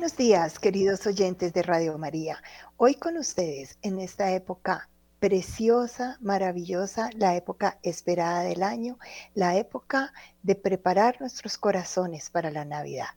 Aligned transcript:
Buenos 0.00 0.16
días, 0.16 0.58
queridos 0.58 1.06
oyentes 1.06 1.52
de 1.52 1.62
Radio 1.62 1.98
María. 1.98 2.42
Hoy 2.78 2.94
con 2.94 3.18
ustedes 3.18 3.76
en 3.82 3.98
esta 4.00 4.30
época 4.32 4.88
preciosa, 5.18 6.16
maravillosa, 6.22 7.10
la 7.16 7.36
época 7.36 7.78
esperada 7.82 8.40
del 8.40 8.62
año, 8.62 8.98
la 9.34 9.56
época 9.56 10.14
de 10.42 10.54
preparar 10.54 11.20
nuestros 11.20 11.58
corazones 11.58 12.30
para 12.30 12.50
la 12.50 12.64
Navidad. 12.64 13.08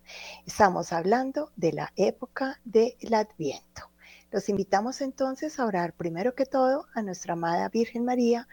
Estamos 0.46 0.92
hablando 0.92 1.54
de 1.56 1.72
la 1.72 1.94
época 1.96 2.60
del 2.66 3.14
Adviento. 3.14 3.90
Los 4.30 4.50
invitamos 4.50 5.00
entonces 5.00 5.62
a 5.62 5.66
orar 5.66 5.94
primero 5.94 6.36
que 6.36 6.46
todo 6.46 6.88
a 6.94 7.02
nuestra 7.02 7.32
amada 7.32 7.70
Virgen 7.70 8.04
María 8.04 8.50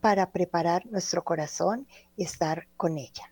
para 0.00 0.30
preparar 0.30 0.86
nuestro 0.86 1.24
corazón 1.24 1.88
y 2.16 2.22
estar 2.22 2.68
con 2.76 2.96
ella. 2.96 3.31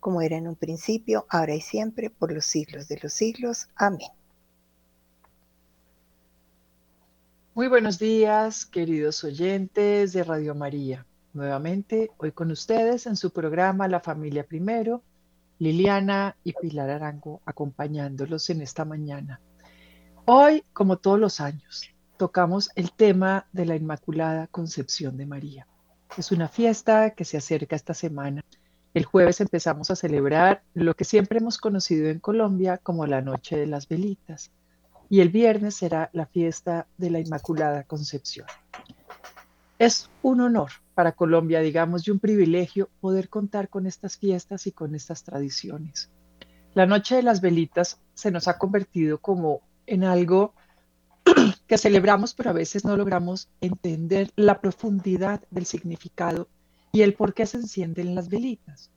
como 0.00 0.22
era 0.22 0.36
en 0.36 0.48
un 0.48 0.56
principio, 0.56 1.26
ahora 1.28 1.54
y 1.54 1.60
siempre, 1.60 2.10
por 2.10 2.32
los 2.32 2.44
siglos 2.44 2.88
de 2.88 2.98
los 3.02 3.12
siglos. 3.12 3.68
Amén. 3.74 4.10
Muy 7.54 7.66
buenos 7.66 7.98
días, 7.98 8.66
queridos 8.66 9.24
oyentes 9.24 10.12
de 10.12 10.22
Radio 10.22 10.54
María. 10.54 11.04
Nuevamente, 11.32 12.10
hoy 12.16 12.32
con 12.32 12.50
ustedes 12.52 13.06
en 13.06 13.16
su 13.16 13.32
programa 13.32 13.88
La 13.88 14.00
Familia 14.00 14.46
Primero, 14.46 15.02
Liliana 15.58 16.36
y 16.44 16.52
Pilar 16.52 16.88
Arango 16.88 17.42
acompañándolos 17.44 18.48
en 18.50 18.62
esta 18.62 18.84
mañana. 18.84 19.40
Hoy, 20.24 20.62
como 20.72 20.98
todos 20.98 21.18
los 21.18 21.40
años, 21.40 21.90
tocamos 22.16 22.70
el 22.76 22.92
tema 22.92 23.46
de 23.52 23.66
la 23.66 23.74
Inmaculada 23.74 24.46
Concepción 24.46 25.16
de 25.16 25.26
María. 25.26 25.66
Es 26.16 26.30
una 26.30 26.48
fiesta 26.48 27.10
que 27.10 27.24
se 27.24 27.38
acerca 27.38 27.74
esta 27.74 27.94
semana 27.94 28.44
el 28.98 29.04
jueves 29.04 29.40
empezamos 29.40 29.92
a 29.92 29.96
celebrar 29.96 30.64
lo 30.74 30.94
que 30.94 31.04
siempre 31.04 31.38
hemos 31.38 31.58
conocido 31.58 32.08
en 32.08 32.18
Colombia 32.18 32.78
como 32.78 33.06
la 33.06 33.22
Noche 33.22 33.56
de 33.56 33.68
las 33.68 33.86
Velitas 33.86 34.50
y 35.08 35.20
el 35.20 35.28
viernes 35.28 35.76
será 35.76 36.10
la 36.12 36.26
fiesta 36.26 36.88
de 36.96 37.10
la 37.10 37.20
Inmaculada 37.20 37.84
Concepción. 37.84 38.46
Es 39.78 40.10
un 40.22 40.40
honor 40.40 40.72
para 40.96 41.12
Colombia, 41.12 41.60
digamos, 41.60 42.08
y 42.08 42.10
un 42.10 42.18
privilegio 42.18 42.90
poder 43.00 43.28
contar 43.28 43.68
con 43.68 43.86
estas 43.86 44.16
fiestas 44.16 44.66
y 44.66 44.72
con 44.72 44.96
estas 44.96 45.22
tradiciones. 45.22 46.10
La 46.74 46.84
Noche 46.84 47.14
de 47.14 47.22
las 47.22 47.40
Velitas 47.40 48.00
se 48.14 48.32
nos 48.32 48.48
ha 48.48 48.58
convertido 48.58 49.18
como 49.18 49.60
en 49.86 50.02
algo 50.02 50.54
que 51.68 51.78
celebramos, 51.78 52.34
pero 52.34 52.50
a 52.50 52.54
veces 52.54 52.84
no 52.84 52.96
logramos 52.96 53.48
entender 53.60 54.32
la 54.34 54.60
profundidad 54.60 55.40
del 55.52 55.66
significado 55.66 56.48
y 56.92 57.02
el 57.02 57.14
por 57.14 57.34
qué 57.34 57.46
se 57.46 57.58
encienden 57.58 58.14
las 58.14 58.28
velitas. 58.28 58.90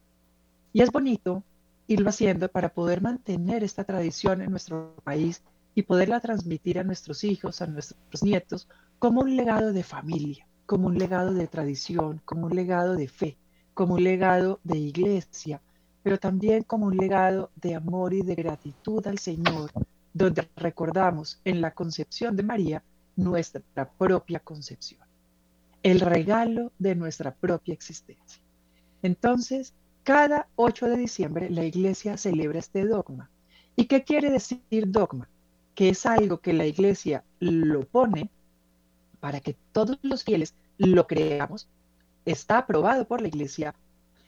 Y 0.74 0.82
es 0.82 0.92
bonito 0.92 1.44
irlo 1.88 2.10
haciendo 2.10 2.48
para 2.50 2.70
poder 2.70 3.02
mantener 3.02 3.64
esta 3.64 3.84
tradición 3.84 4.42
en 4.42 4.52
nuestro 4.52 4.96
país 5.04 5.44
y 5.76 5.84
poderla 5.84 6.20
transmitir 6.20 6.80
a 6.80 6.84
nuestros 6.84 7.24
hijos, 7.24 7.62
a 7.62 7.68
nuestros 7.68 8.24
nietos, 8.24 8.68
como 9.00 9.22
un 9.22 9.36
legado 9.36 9.74
de 9.74 9.84
familia, 9.84 10.48
como 10.66 10.88
un 10.88 10.98
legado 10.98 11.34
de 11.34 11.48
tradición, 11.48 12.22
como 12.24 12.46
un 12.46 12.56
legado 12.56 12.96
de 12.96 13.08
fe, 13.08 13.38
como 13.74 13.96
un 13.96 14.04
legado 14.04 14.60
de 14.64 14.78
iglesia, 14.78 15.62
pero 16.04 16.18
también 16.18 16.64
como 16.64 16.88
un 16.88 16.98
legado 16.98 17.52
de 17.56 17.76
amor 17.76 18.14
y 18.14 18.22
de 18.22 18.36
gratitud 18.36 19.06
al 19.08 19.20
Señor, 19.20 19.72
donde 20.14 20.48
recordamos 20.56 21.40
en 21.44 21.62
la 21.62 21.72
concepción 21.72 22.36
de 22.36 22.44
María 22.44 22.84
nuestra 23.16 23.90
propia 23.98 24.40
concepción 24.40 25.11
el 25.84 26.00
regalo 26.00 26.72
de 26.80 26.96
nuestra 26.96 27.34
propia 27.34 27.74
existencia. 27.74 28.42
Entonces, 29.02 29.74
cada 30.04 30.48
8 30.56 30.88
de 30.88 30.98
diciembre 30.98 31.50
la 31.50 31.64
iglesia 31.66 32.18
celebra 32.18 32.60
este 32.60 32.86
dogma. 32.86 33.30
¿Y 33.76 33.86
qué 33.86 34.04
quiere 34.04 34.30
decir 34.30 34.62
dogma? 34.88 35.30
Que 35.76 35.90
es 35.90 36.06
algo 36.06 36.40
que 36.40 36.54
la 36.54 36.66
iglesia 36.66 37.24
lo 37.40 37.82
pone 37.82 38.30
para 39.20 39.40
que 39.40 39.56
todos 39.72 40.00
los 40.02 40.24
fieles 40.24 40.56
lo 40.78 41.08
creamos, 41.08 41.70
está 42.26 42.58
aprobado 42.58 43.08
por 43.08 43.22
la 43.22 43.28
iglesia, 43.28 43.76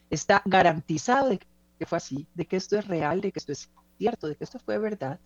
está 0.09 0.41
garantizado 0.45 1.29
de 1.29 1.39
que 1.39 1.85
fue 1.85 1.97
así, 1.97 2.27
de 2.35 2.45
que 2.45 2.57
esto 2.57 2.77
es 2.77 2.87
real, 2.87 3.19
de 3.21 3.31
que 3.31 3.39
esto 3.39 3.51
es 3.51 3.69
cierto, 3.97 4.27
de 4.27 4.35
que 4.35 4.43
esto 4.43 4.59
fue 4.59 4.77
verdad. 4.77 5.19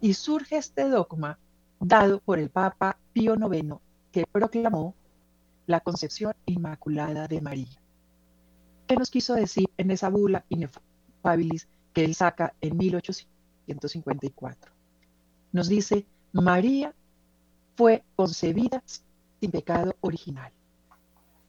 Y 0.00 0.14
surge 0.14 0.56
este 0.56 0.88
dogma 0.88 1.38
dado 1.80 2.20
por 2.20 2.38
el 2.38 2.50
Papa 2.50 2.98
Pío 3.12 3.34
IX, 3.34 3.76
que 4.10 4.24
proclamó 4.26 4.94
la 5.66 5.80
concepción 5.80 6.34
inmaculada 6.46 7.26
de 7.28 7.40
María. 7.40 7.80
¿Qué 8.86 8.96
nos 8.96 9.10
quiso 9.10 9.34
decir 9.34 9.66
en 9.78 9.90
esa 9.90 10.10
bula 10.10 10.44
inefabilis 10.48 11.68
que 11.92 12.04
él 12.04 12.14
saca 12.14 12.54
en 12.60 12.76
1854? 12.76 14.72
Nos 15.52 15.68
dice, 15.68 16.06
María 16.32 16.94
fue 17.76 18.04
concebida 18.16 18.82
sin 19.40 19.50
pecado 19.50 19.96
original. 20.00 20.52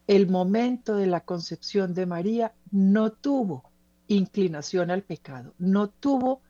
El 0.07 0.27
momento 0.29 0.95
de 0.95 1.07
la 1.07 1.21
concepción 1.21 1.93
de 1.93 2.05
María 2.05 2.53
no 2.71 3.11
tuvo 3.11 3.63
inclinación 4.07 4.91
al 4.91 5.01
pecado, 5.01 5.53
no 5.57 5.89
tuvo 5.89 6.41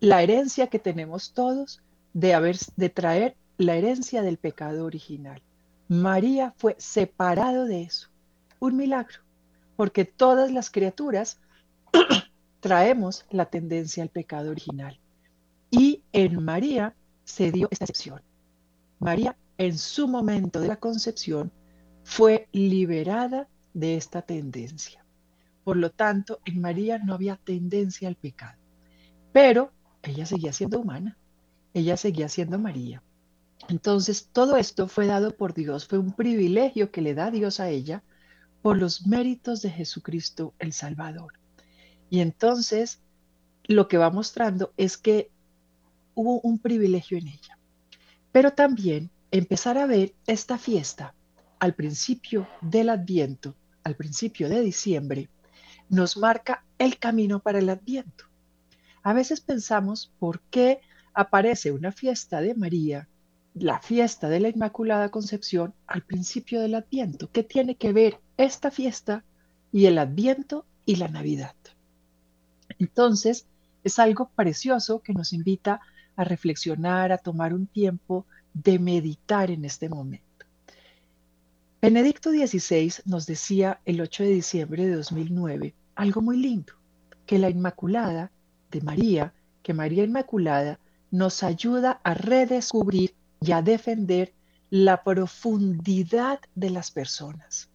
la 0.00 0.22
herencia 0.22 0.66
que 0.66 0.80
tenemos 0.80 1.32
todos 1.32 1.80
de, 2.12 2.58
de 2.76 2.88
traer 2.90 3.36
la 3.56 3.76
herencia 3.76 4.22
del 4.22 4.36
pecado 4.36 4.84
original. 4.84 5.40
María 5.88 6.54
fue 6.56 6.76
separado 6.78 7.66
de 7.66 7.82
eso. 7.82 8.08
Un 8.60 8.76
milagro, 8.76 9.18
porque 9.76 10.04
todas 10.04 10.52
las 10.52 10.70
criaturas 10.70 11.40
traemos 12.60 13.26
la 13.30 13.46
tendencia 13.46 14.02
al 14.02 14.08
pecado 14.08 14.50
original. 14.50 14.98
Y 15.70 16.02
en 16.12 16.42
María 16.44 16.94
se 17.24 17.50
dio 17.50 17.68
esta 17.70 17.84
excepción. 17.84 18.22
María, 18.98 19.36
en 19.58 19.78
su 19.78 20.06
momento 20.08 20.60
de 20.60 20.68
la 20.68 20.76
concepción, 20.76 21.50
fue 22.04 22.48
liberada 22.52 23.48
de 23.74 23.96
esta 23.96 24.22
tendencia. 24.22 25.04
Por 25.64 25.76
lo 25.76 25.90
tanto, 25.90 26.40
en 26.44 26.60
María 26.60 26.98
no 26.98 27.14
había 27.14 27.36
tendencia 27.36 28.08
al 28.08 28.16
pecado. 28.16 28.58
Pero 29.32 29.72
ella 30.02 30.26
seguía 30.26 30.52
siendo 30.52 30.80
humana. 30.80 31.16
Ella 31.74 31.96
seguía 31.96 32.28
siendo 32.28 32.58
María. 32.58 33.02
Entonces, 33.68 34.28
todo 34.32 34.56
esto 34.56 34.88
fue 34.88 35.06
dado 35.06 35.36
por 35.36 35.54
Dios, 35.54 35.86
fue 35.86 35.98
un 35.98 36.12
privilegio 36.12 36.90
que 36.90 37.00
le 37.00 37.14
da 37.14 37.30
Dios 37.30 37.60
a 37.60 37.68
ella 37.70 38.02
por 38.60 38.78
los 38.78 39.06
méritos 39.06 39.62
de 39.62 39.70
Jesucristo 39.70 40.54
el 40.58 40.72
Salvador. 40.72 41.34
Y 42.10 42.20
entonces, 42.20 43.00
lo 43.64 43.88
que 43.88 43.98
va 43.98 44.10
mostrando 44.10 44.72
es 44.76 44.96
que 44.96 45.30
hubo 46.14 46.40
un 46.40 46.58
privilegio 46.58 47.18
en 47.18 47.28
ella. 47.28 47.58
Pero 48.32 48.52
también 48.52 49.10
empezar 49.30 49.78
a 49.78 49.86
ver 49.86 50.14
esta 50.26 50.58
fiesta 50.58 51.14
al 51.58 51.74
principio 51.74 52.48
del 52.60 52.90
Adviento, 52.90 53.54
al 53.84 53.96
principio 53.96 54.48
de 54.48 54.60
diciembre, 54.60 55.28
nos 55.88 56.16
marca 56.16 56.64
el 56.78 56.98
camino 56.98 57.40
para 57.40 57.58
el 57.58 57.68
Adviento. 57.68 58.24
A 59.02 59.12
veces 59.12 59.40
pensamos 59.40 60.12
por 60.18 60.40
qué 60.50 60.80
aparece 61.14 61.72
una 61.72 61.92
fiesta 61.92 62.40
de 62.40 62.54
María 62.54 63.08
la 63.54 63.80
fiesta 63.80 64.28
de 64.28 64.40
la 64.40 64.48
Inmaculada 64.48 65.10
Concepción 65.10 65.74
al 65.86 66.02
principio 66.02 66.60
del 66.60 66.74
Adviento. 66.74 67.30
¿Qué 67.30 67.42
tiene 67.42 67.74
que 67.74 67.92
ver 67.92 68.20
esta 68.36 68.70
fiesta 68.70 69.24
y 69.72 69.86
el 69.86 69.98
Adviento 69.98 70.64
y 70.86 70.96
la 70.96 71.08
Navidad? 71.08 71.54
Entonces, 72.78 73.46
es 73.84 73.98
algo 73.98 74.30
precioso 74.34 75.00
que 75.00 75.12
nos 75.12 75.32
invita 75.32 75.80
a 76.16 76.24
reflexionar, 76.24 77.12
a 77.12 77.18
tomar 77.18 77.52
un 77.52 77.66
tiempo 77.66 78.26
de 78.54 78.78
meditar 78.78 79.50
en 79.50 79.64
este 79.64 79.88
momento. 79.88 80.24
Benedicto 81.80 82.30
XVI 82.30 82.92
nos 83.06 83.26
decía 83.26 83.80
el 83.84 84.00
8 84.00 84.22
de 84.22 84.30
diciembre 84.30 84.86
de 84.86 84.94
2009 84.94 85.74
algo 85.94 86.22
muy 86.22 86.36
lindo, 86.36 86.72
que 87.26 87.38
la 87.38 87.50
Inmaculada 87.50 88.30
de 88.70 88.80
María, 88.80 89.34
que 89.62 89.74
María 89.74 90.04
Inmaculada 90.04 90.78
nos 91.10 91.42
ayuda 91.42 92.00
a 92.04 92.14
redescubrir 92.14 93.14
y 93.42 93.52
a 93.52 93.62
defender 93.62 94.34
la 94.70 95.02
profundidad 95.02 96.40
de 96.54 96.70
las 96.70 96.90
personas, 96.90 97.70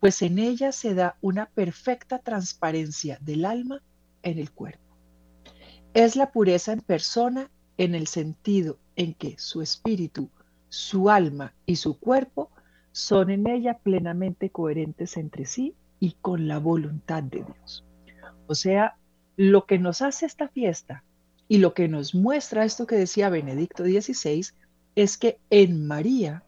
pues 0.00 0.22
en 0.22 0.38
ella 0.38 0.72
se 0.72 0.94
da 0.94 1.16
una 1.20 1.46
perfecta 1.46 2.18
transparencia 2.18 3.18
del 3.20 3.44
alma 3.44 3.82
en 4.22 4.38
el 4.38 4.52
cuerpo. 4.52 4.96
Es 5.94 6.16
la 6.16 6.30
pureza 6.30 6.72
en 6.72 6.80
persona 6.80 7.50
en 7.78 7.94
el 7.94 8.06
sentido 8.06 8.78
en 8.96 9.14
que 9.14 9.36
su 9.38 9.62
espíritu, 9.62 10.30
su 10.68 11.10
alma 11.10 11.54
y 11.64 11.76
su 11.76 11.98
cuerpo 11.98 12.50
son 12.92 13.30
en 13.30 13.46
ella 13.46 13.78
plenamente 13.78 14.50
coherentes 14.50 15.16
entre 15.16 15.44
sí 15.46 15.74
y 16.00 16.12
con 16.20 16.48
la 16.48 16.58
voluntad 16.58 17.22
de 17.22 17.44
Dios. 17.44 17.84
O 18.46 18.54
sea, 18.54 18.96
lo 19.36 19.66
que 19.66 19.78
nos 19.78 20.02
hace 20.02 20.26
esta 20.26 20.48
fiesta 20.48 21.04
y 21.48 21.58
lo 21.58 21.74
que 21.74 21.88
nos 21.88 22.14
muestra 22.14 22.64
esto 22.64 22.86
que 22.86 22.96
decía 22.96 23.28
Benedicto 23.28 23.84
XVI 23.84 24.46
es 24.96 25.18
que 25.18 25.38
en 25.50 25.86
María 25.86 26.42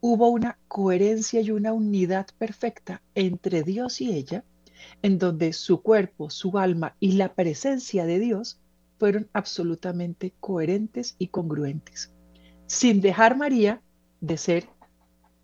hubo 0.00 0.28
una 0.28 0.58
coherencia 0.68 1.40
y 1.40 1.52
una 1.52 1.72
unidad 1.72 2.26
perfecta 2.36 3.00
entre 3.14 3.62
Dios 3.62 4.00
y 4.00 4.12
ella, 4.12 4.44
en 5.02 5.18
donde 5.18 5.52
su 5.52 5.80
cuerpo, 5.80 6.28
su 6.28 6.58
alma 6.58 6.96
y 7.00 7.12
la 7.12 7.34
presencia 7.34 8.04
de 8.04 8.18
Dios 8.18 8.58
fueron 8.98 9.28
absolutamente 9.32 10.34
coherentes 10.40 11.14
y 11.18 11.28
congruentes, 11.28 12.12
sin 12.66 13.00
dejar 13.00 13.36
María 13.36 13.80
de 14.20 14.36
ser 14.36 14.68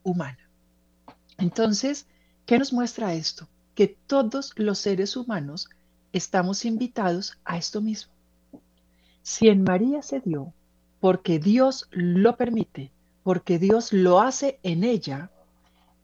humana. 0.02 0.50
Entonces, 1.38 2.06
¿qué 2.44 2.58
nos 2.58 2.72
muestra 2.72 3.14
esto? 3.14 3.48
Que 3.74 3.96
todos 4.06 4.52
los 4.56 4.78
seres 4.78 5.16
humanos 5.16 5.68
estamos 6.12 6.64
invitados 6.64 7.38
a 7.44 7.56
esto 7.56 7.80
mismo. 7.80 8.12
Si 9.22 9.48
en 9.48 9.62
María 9.62 10.02
se 10.02 10.20
dio, 10.20 10.52
porque 11.02 11.40
Dios 11.40 11.88
lo 11.90 12.36
permite, 12.36 12.92
porque 13.24 13.58
Dios 13.58 13.92
lo 13.92 14.20
hace 14.20 14.60
en 14.62 14.84
ella, 14.84 15.32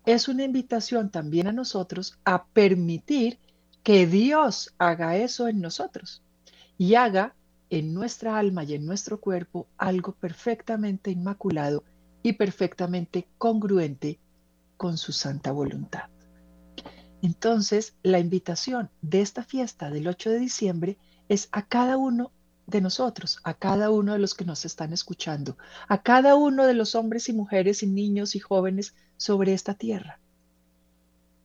es 0.05 0.27
una 0.27 0.43
invitación 0.43 1.11
también 1.11 1.47
a 1.47 1.53
nosotros 1.53 2.19
a 2.25 2.47
permitir 2.47 3.39
que 3.85 4.09
Dios 4.09 4.75
haga 4.77 5.17
eso 5.17 5.47
en 5.47 5.61
nosotros 5.61 6.25
y 6.79 6.97
haga 6.97 7.37
en 7.71 7.95
nuestra 7.95 8.39
alma 8.39 8.65
y 8.65 8.75
en 8.75 8.87
nuestro 8.87 9.21
cuerpo 9.21 9.69
algo 9.77 10.17
perfectamente 10.17 11.13
inmaculado 11.13 11.85
y 12.25 12.33
perfectamente 12.33 13.29
congruente 13.39 14.19
con 14.77 14.99
su 14.99 15.13
santa 15.13 15.53
voluntad. 15.53 16.11
Entonces, 17.23 17.95
la 18.03 18.19
invitación 18.19 18.91
de 19.01 19.21
esta 19.21 19.45
fiesta 19.45 19.91
del 19.91 20.09
8 20.09 20.31
de 20.31 20.39
diciembre 20.41 20.99
es 21.29 21.49
a 21.53 21.65
cada 21.69 21.97
uno 21.97 22.33
de 22.69 22.83
nosotros, 22.83 23.41
a 23.45 23.55
cada 23.55 23.91
uno 23.91 24.13
de 24.13 24.19
los 24.19 24.35
que 24.35 24.45
nos 24.45 24.65
están 24.67 24.93
escuchando, 24.93 25.57
a 25.89 26.03
cada 26.03 26.37
uno 26.37 26.67
de 26.67 26.75
los 26.75 26.95
hombres 26.95 27.29
y 27.31 27.33
mujeres 27.33 27.83
y 27.83 27.87
niños 27.87 28.37
y 28.37 28.41
jóvenes 28.41 28.95
sobre 29.17 29.55
esta 29.55 29.75
tierra. 29.75 30.21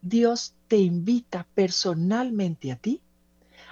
Dios 0.01 0.53
te 0.67 0.77
invita 0.77 1.47
personalmente 1.55 2.73
a 2.73 2.75
ti 2.75 3.01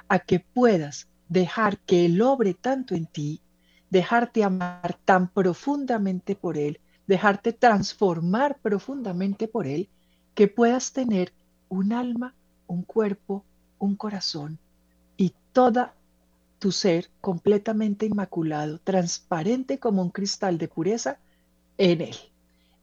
a 0.08 0.20
que 0.20 0.40
puedas 0.40 1.08
dejar 1.28 1.78
que 1.80 2.06
Él 2.06 2.22
obre 2.22 2.54
tanto 2.54 2.96
en 2.96 3.06
ti, 3.06 3.42
dejarte 3.90 4.46
amar 4.46 4.98
tan 5.04 5.28
profundamente 5.28 6.36
por 6.36 6.58
Él, 6.58 6.80
dejarte 7.06 7.52
transformar 7.52 8.60
profundamente 8.60 9.50
por 9.50 9.68
Él, 9.68 9.90
que 10.36 10.48
puedas 10.48 10.94
tener 10.94 11.34
un 11.68 11.92
alma, 11.92 12.34
un 12.68 12.84
cuerpo, 12.84 13.44
un 13.78 13.98
corazón 13.98 14.58
y 15.18 15.34
toda 15.52 15.94
tu 16.62 16.72
ser 16.72 17.10
completamente 17.22 18.06
inmaculado, 18.06 18.78
transparente 18.78 19.80
como 19.80 20.04
un 20.04 20.12
cristal 20.12 20.60
de 20.60 20.68
pureza 20.68 21.18
en 21.80 22.02
Él. 22.02 22.16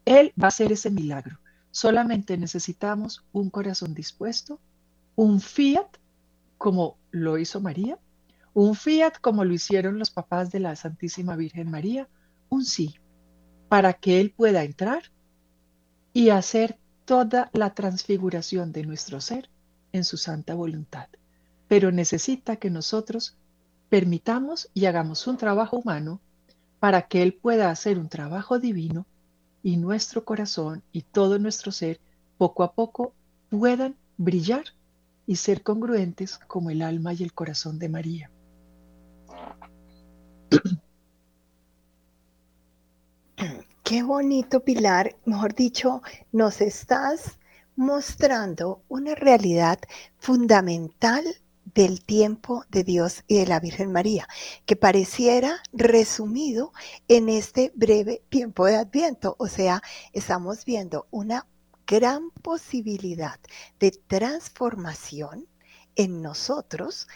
Él 0.04 0.32
va 0.37 0.47
a 0.47 0.49
hacer 0.49 0.73
ese 0.73 0.90
milagro. 0.90 1.38
Solamente 1.70 2.37
necesitamos 2.37 3.25
un 3.30 3.50
corazón 3.50 3.94
dispuesto, 3.94 4.58
un 5.14 5.40
fiat 5.40 5.87
como 6.58 6.99
lo 7.12 7.38
hizo 7.38 7.61
María, 7.61 8.00
un 8.52 8.75
fiat 8.75 9.12
como 9.20 9.44
lo 9.44 9.54
hicieron 9.54 10.00
los 10.00 10.11
papás 10.11 10.50
de 10.50 10.58
la 10.58 10.75
Santísima 10.75 11.37
Virgen 11.37 11.70
María, 11.70 12.08
un 12.49 12.64
sí 12.64 12.97
para 13.68 13.92
que 13.92 14.20
Él 14.20 14.35
pueda 14.37 14.64
entrar 14.64 15.04
y 16.12 16.30
hacer 16.30 16.80
toda 17.04 17.49
la 17.52 17.75
transfiguración 17.75 18.73
de 18.73 18.82
nuestro 18.82 19.20
ser 19.20 19.50
en 19.92 20.02
su 20.02 20.16
santa 20.16 20.54
voluntad. 20.54 21.06
Pero 21.68 21.92
necesita 21.92 22.56
que 22.56 22.70
nosotros 22.70 23.38
permitamos 23.88 24.71
y 24.75 24.87
hagamos 24.87 25.26
un 25.26 25.37
trabajo 25.37 25.76
humano 25.78 26.21
para 26.80 27.02
que 27.02 27.23
Él 27.23 27.35
pueda 27.35 27.71
hacer 27.71 27.99
un 27.99 28.09
trabajo 28.09 28.59
divino 28.59 29.07
y 29.62 29.76
nuestro 29.76 30.25
corazón 30.25 30.83
y 30.92 31.02
todo 31.02 31.38
nuestro 31.38 31.73
ser 31.73 32.00
poco 32.37 32.62
a 32.62 32.73
poco 32.73 33.12
puedan 33.50 33.97
brillar 34.16 34.64
y 35.26 35.37
ser 35.37 35.62
congruentes 35.62 36.38
como 36.38 36.71
el 36.71 36.83
alma 36.83 37.12
y 37.12 37.23
el 37.23 37.33
corazón 37.33 37.78
de 37.78 37.88
María. 37.88 38.30
Qué 43.85 44.02
bonito, 44.02 44.61
Pilar. 44.61 45.16
Mejor 45.25 45.54
dicho, 45.54 46.02
nos 46.33 46.61
estás 46.61 47.38
mostrando 47.76 48.83
una 48.88 49.14
realidad 49.14 49.78
fundamental 50.18 51.25
del 51.78 52.02
tiempo 52.02 52.64
de 52.70 52.82
Dios 52.82 53.23
y 53.28 53.38
de 53.38 53.47
la 53.47 53.61
Virgen 53.61 53.92
María, 53.92 54.26
que 54.66 54.75
pareciera 54.75 55.62
resumido 55.73 56.73
en 57.06 57.28
este 57.28 57.70
breve 57.76 58.20
tiempo 58.30 58.66
de 58.66 58.75
Adviento. 58.75 59.37
O 59.38 59.47
sea, 59.47 59.80
estamos 60.12 60.64
viendo 60.64 61.06
una 61.12 61.47
gran 61.87 62.32
posibilidad 62.32 63.38
de 63.78 63.92
transformación 63.92 65.47
en 65.94 66.20
nosotros 66.20 67.06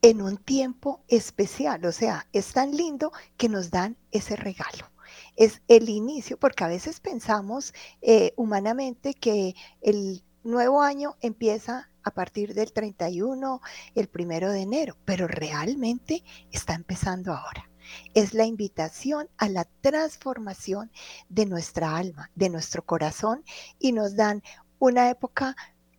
en 0.00 0.22
un 0.22 0.38
tiempo 0.38 1.04
especial. 1.08 1.84
O 1.84 1.92
sea, 1.92 2.26
es 2.32 2.54
tan 2.54 2.74
lindo 2.74 3.12
que 3.36 3.50
nos 3.50 3.70
dan 3.70 3.98
ese 4.12 4.34
regalo 4.34 4.90
es 5.36 5.60
el 5.68 5.90
inicio, 5.90 6.38
porque 6.38 6.64
a 6.64 6.68
veces 6.68 7.00
pensamos 7.00 7.74
eh, 8.00 8.32
humanamente 8.36 9.14
que 9.14 9.54
el 9.80 10.24
nuevo 10.42 10.80
año 10.82 11.16
empieza 11.20 11.90
a 12.04 12.10
partir 12.10 12.54
del 12.54 12.72
31, 12.72 13.60
el 13.94 14.08
primero 14.08 14.52
de 14.52 14.60
enero, 14.60 14.96
pero 15.04 15.26
realmente 15.26 16.22
está 16.52 16.74
empezando 16.74 17.32
ahora. 17.32 17.68
Es 18.14 18.32
la 18.32 18.46
invitación 18.46 19.28
a 19.36 19.48
la 19.48 19.66
transformación 19.80 20.90
de 21.28 21.46
nuestra 21.46 21.96
alma, 21.96 22.30
de 22.34 22.48
nuestro 22.48 22.84
corazón, 22.84 23.44
y 23.78 23.92
nos 23.92 24.16
dan 24.16 24.42
una 24.78 25.10
época 25.10 25.56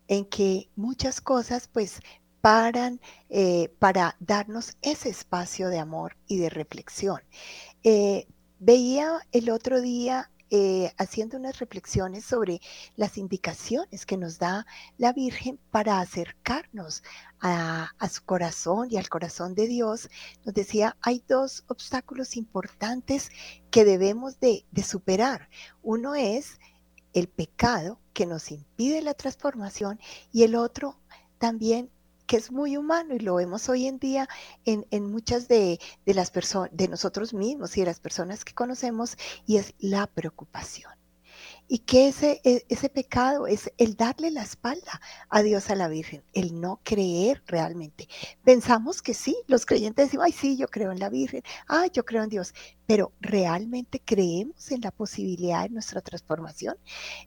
en 0.08 0.24
que 0.24 0.68
muchas 0.76 1.20
cosas 1.20 1.68
pues 1.68 2.00
paran 2.40 3.00
eh, 3.28 3.74
para 3.78 4.16
darnos 4.20 4.76
ese 4.82 5.08
espacio 5.08 5.68
de 5.68 5.78
amor 5.78 6.16
y 6.28 6.38
de 6.38 6.50
reflexión. 6.50 7.20
Eh, 7.82 8.26
Veía 8.58 9.18
el 9.32 9.50
otro 9.50 9.82
día 9.82 10.30
eh, 10.50 10.92
haciendo 10.96 11.36
unas 11.36 11.58
reflexiones 11.58 12.24
sobre 12.24 12.60
las 12.96 13.18
indicaciones 13.18 14.06
que 14.06 14.16
nos 14.16 14.38
da 14.38 14.66
la 14.96 15.12
Virgen 15.12 15.58
para 15.70 16.00
acercarnos 16.00 17.02
a, 17.40 17.90
su 18.10 18.24
corazón 18.24 18.88
y 18.90 18.96
al 18.96 19.08
corazón 19.08 19.54
de 19.54 19.66
Dios. 19.66 20.08
Nos 20.44 20.54
decía, 20.54 20.96
hay 21.02 21.22
dos 21.28 21.64
obstáculos 21.68 22.36
importantes 22.36 23.30
que 23.70 23.84
debemos 23.84 24.38
de 24.40 24.64
superar. 24.84 25.48
Uno 25.82 26.14
es 26.14 26.58
el 27.12 27.28
pecado 27.28 27.98
que 28.12 28.26
nos 28.26 28.50
impide 28.50 29.02
la 29.02 29.14
transformación 29.14 29.98
y 30.32 30.42
el 30.42 30.54
otro 30.54 31.00
también 31.38 31.90
que 32.26 32.36
es 32.36 32.50
muy 32.50 32.76
humano 32.76 33.14
y 33.14 33.20
lo 33.20 33.36
vemos 33.36 33.68
hoy 33.68 33.86
en 33.86 33.98
día 33.98 34.28
en, 34.64 35.10
muchas 35.10 35.48
de, 35.48 35.78
las 36.04 36.30
personas, 36.30 36.70
de 36.72 36.88
nosotros 36.88 37.32
mismos 37.32 37.76
y 37.76 37.80
de 37.80 37.86
las 37.86 38.00
personas 38.00 38.44
que 38.44 38.54
conocemos, 38.54 39.16
y 39.46 39.56
es 39.56 39.74
la 39.78 40.06
preocupación. 40.06 40.92
Y 41.68 41.80
que 41.80 42.08
ese, 42.08 42.40
e, 42.44 42.64
ese 42.68 42.88
pecado 42.88 43.48
es 43.48 43.72
el 43.76 43.96
darle 43.96 44.30
la 44.30 44.42
espalda 44.42 45.00
a 45.28 45.42
Dios, 45.42 45.68
a 45.68 45.74
la 45.74 45.88
Virgen, 45.88 46.22
el 46.32 46.60
no 46.60 46.80
creer 46.84 47.42
realmente. 47.46 48.08
Pensamos 48.44 49.02
que 49.02 49.14
sí, 49.14 49.36
los 49.48 49.66
creyentes 49.66 50.06
decimos, 50.06 50.26
ay, 50.26 50.32
sí, 50.32 50.56
yo 50.56 50.68
creo 50.68 50.92
en 50.92 51.00
la 51.00 51.08
Virgen, 51.08 51.42
ay, 51.66 51.90
yo 51.92 52.04
creo 52.04 52.22
en 52.22 52.30
Dios, 52.30 52.54
pero 52.86 53.12
realmente 53.20 54.00
creemos 54.04 54.70
en 54.70 54.80
la 54.80 54.92
posibilidad 54.92 55.64
de 55.64 55.70
nuestra 55.70 56.00
transformación. 56.00 56.76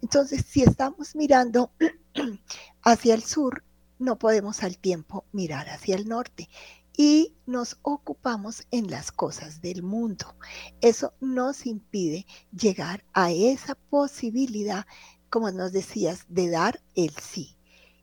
Entonces, 0.01 0.45
si 0.47 0.63
estamos 0.63 1.15
mirando 1.15 1.71
hacia 2.81 3.13
el 3.13 3.23
sur, 3.23 3.63
no 3.99 4.17
podemos 4.17 4.63
al 4.63 4.77
tiempo 4.77 5.25
mirar 5.31 5.69
hacia 5.69 5.95
el 5.95 6.07
norte 6.07 6.49
y 6.97 7.35
nos 7.45 7.77
ocupamos 7.81 8.65
en 8.71 8.89
las 8.89 9.11
cosas 9.11 9.61
del 9.61 9.83
mundo. 9.83 10.35
Eso 10.81 11.13
nos 11.21 11.65
impide 11.65 12.25
llegar 12.51 13.05
a 13.13 13.31
esa 13.31 13.75
posibilidad 13.75 14.85
como 15.29 15.51
nos 15.51 15.71
decías, 15.71 16.25
de 16.27 16.49
dar 16.49 16.81
el 16.95 17.11
sí. 17.11 17.55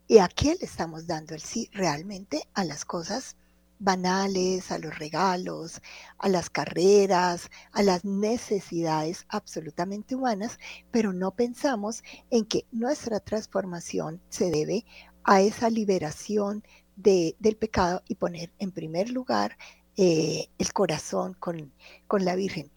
¿Y 0.08 0.18
a 0.18 0.28
qué 0.28 0.54
le 0.54 0.66
estamos 0.66 1.06
dando 1.06 1.34
el 1.34 1.40
sí? 1.40 1.68
Realmente 1.72 2.48
a 2.54 2.64
las 2.64 2.84
cosas 2.84 3.36
banales, 3.78 4.70
a 4.70 4.78
los 4.78 4.98
regalos, 4.98 5.82
a 6.18 6.28
las 6.28 6.48
carreras, 6.48 7.50
a 7.72 7.82
las 7.82 8.04
necesidades 8.04 9.26
absolutamente 9.28 10.14
humanas, 10.14 10.58
pero 10.90 11.12
no 11.12 11.32
pensamos 11.32 12.02
en 12.30 12.46
que 12.46 12.64
nuestra 12.70 13.20
transformación 13.20 14.22
se 14.30 14.50
debe 14.50 14.86
a 15.26 15.40
esa 15.42 15.68
liberación 15.68 16.64
de, 16.94 17.36
del 17.38 17.56
pecado 17.56 18.02
y 18.08 18.14
poner 18.14 18.50
en 18.58 18.70
primer 18.70 19.10
lugar 19.10 19.58
eh, 19.96 20.48
el 20.58 20.72
corazón 20.72 21.34
con, 21.34 21.72
con 22.06 22.24
la 22.24 22.36
Virgen. 22.36 22.70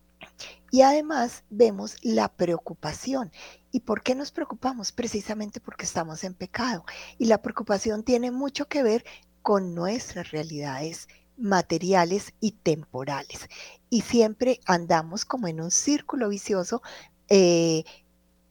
Y 0.71 0.81
además 0.81 1.43
vemos 1.49 1.95
la 2.01 2.27
preocupación. 2.27 3.31
¿Y 3.71 3.81
por 3.81 4.01
qué 4.03 4.15
nos 4.15 4.31
preocupamos? 4.31 4.91
Precisamente 4.91 5.59
porque 5.59 5.85
estamos 5.85 6.23
en 6.23 6.33
pecado. 6.33 6.85
Y 7.17 7.25
la 7.25 7.41
preocupación 7.41 8.03
tiene 8.03 8.31
mucho 8.31 8.67
que 8.67 8.83
ver 8.83 9.05
con 9.41 9.73
nuestras 9.73 10.31
realidades 10.31 11.07
materiales 11.37 12.33
y 12.39 12.51
temporales. 12.51 13.47
Y 13.89 14.01
siempre 14.01 14.59
andamos 14.65 15.23
como 15.25 15.47
en 15.47 15.61
un 15.61 15.71
círculo 15.71 16.29
vicioso, 16.29 16.81
eh, 17.29 17.83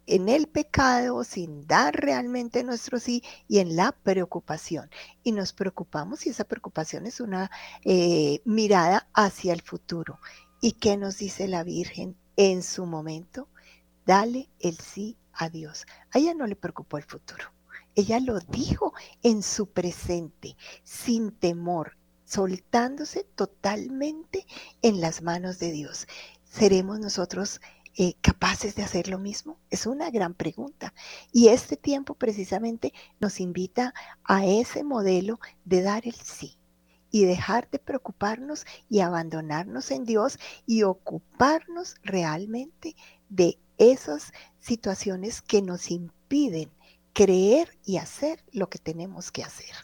en 0.08 0.28
el 0.28 0.48
pecado, 0.48 1.22
sin 1.22 1.66
dar 1.66 1.94
realmente 1.94 2.64
nuestro 2.64 2.98
sí, 2.98 3.22
y 3.46 3.58
en 3.58 3.76
la 3.76 3.92
preocupación. 3.92 4.90
Y 5.22 5.32
nos 5.32 5.52
preocupamos 5.52 6.26
y 6.26 6.30
esa 6.30 6.44
preocupación 6.44 7.06
es 7.06 7.20
una 7.20 7.50
eh, 7.84 8.40
mirada 8.44 9.08
hacia 9.12 9.52
el 9.52 9.60
futuro. 9.60 10.18
¿Y 10.60 10.72
qué 10.72 10.96
nos 10.96 11.18
dice 11.18 11.46
la 11.46 11.62
Virgen 11.62 12.16
en 12.36 12.62
su 12.62 12.86
momento? 12.86 13.48
Dale 14.06 14.48
el 14.60 14.78
sí 14.78 15.18
a 15.32 15.50
Dios. 15.50 15.86
A 16.10 16.18
ella 16.18 16.34
no 16.34 16.46
le 16.46 16.56
preocupó 16.56 16.96
el 16.96 17.04
futuro. 17.04 17.52
Ella 17.94 18.18
lo 18.20 18.40
dijo 18.40 18.94
en 19.22 19.42
su 19.42 19.70
presente, 19.70 20.56
sin 20.84 21.32
temor, 21.32 21.96
soltándose 22.24 23.24
totalmente 23.24 24.46
en 24.82 25.00
las 25.00 25.22
manos 25.22 25.58
de 25.58 25.72
Dios. 25.72 26.06
¿Seremos 26.44 26.98
nosotros 26.98 27.60
eh, 28.00 28.14
capaces 28.20 28.76
de 28.76 28.84
hacer 28.84 29.08
lo 29.08 29.18
mismo? 29.18 29.58
Es 29.70 29.84
una 29.84 30.08
gran 30.10 30.32
pregunta. 30.32 30.94
Y 31.32 31.48
este 31.48 31.76
tiempo 31.76 32.14
precisamente 32.14 32.92
nos 33.18 33.40
invita 33.40 33.92
a 34.22 34.46
ese 34.46 34.84
modelo 34.84 35.40
de 35.64 35.82
dar 35.82 36.06
el 36.06 36.14
sí 36.14 36.56
y 37.10 37.24
dejar 37.24 37.68
de 37.70 37.80
preocuparnos 37.80 38.66
y 38.88 39.00
abandonarnos 39.00 39.90
en 39.90 40.04
Dios 40.04 40.38
y 40.64 40.84
ocuparnos 40.84 41.96
realmente 42.04 42.94
de 43.28 43.58
esas 43.78 44.32
situaciones 44.60 45.42
que 45.42 45.60
nos 45.60 45.90
impiden 45.90 46.70
creer 47.12 47.76
y 47.84 47.96
hacer 47.96 48.44
lo 48.52 48.68
que 48.68 48.78
tenemos 48.78 49.32
que 49.32 49.42
hacer. 49.42 49.74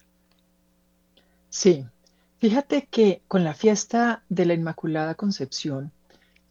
Sí, 1.49 1.85
fíjate 2.39 2.87
que 2.87 3.23
con 3.27 3.43
la 3.43 3.55
fiesta 3.55 4.23
de 4.29 4.47
la 4.47 4.55
Inmaculada 4.55 5.17
Concepción, 5.17 5.91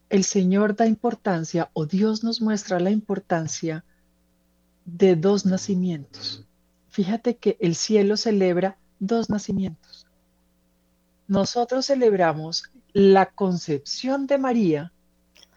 el 0.10 0.24
Señor 0.24 0.75
da 0.75 0.86
importancia 0.86 1.69
o 1.74 1.86
Dios 1.86 2.24
nos 2.24 2.41
muestra 2.41 2.79
la 2.79 2.91
importancia 2.91 3.83
de 4.86 5.15
dos 5.15 5.45
nacimientos. 5.45 6.45
Fíjate 6.89 7.38
que 7.38 7.57
el 7.60 7.75
cielo 7.75 8.17
celebra 8.17 8.77
dos 9.00 9.29
nacimientos. 9.29 10.07
Nosotros 11.27 11.88
celebramos 11.88 12.72
la 12.91 13.27
concepción 13.31 14.27
de 14.27 14.38
María 14.38 14.91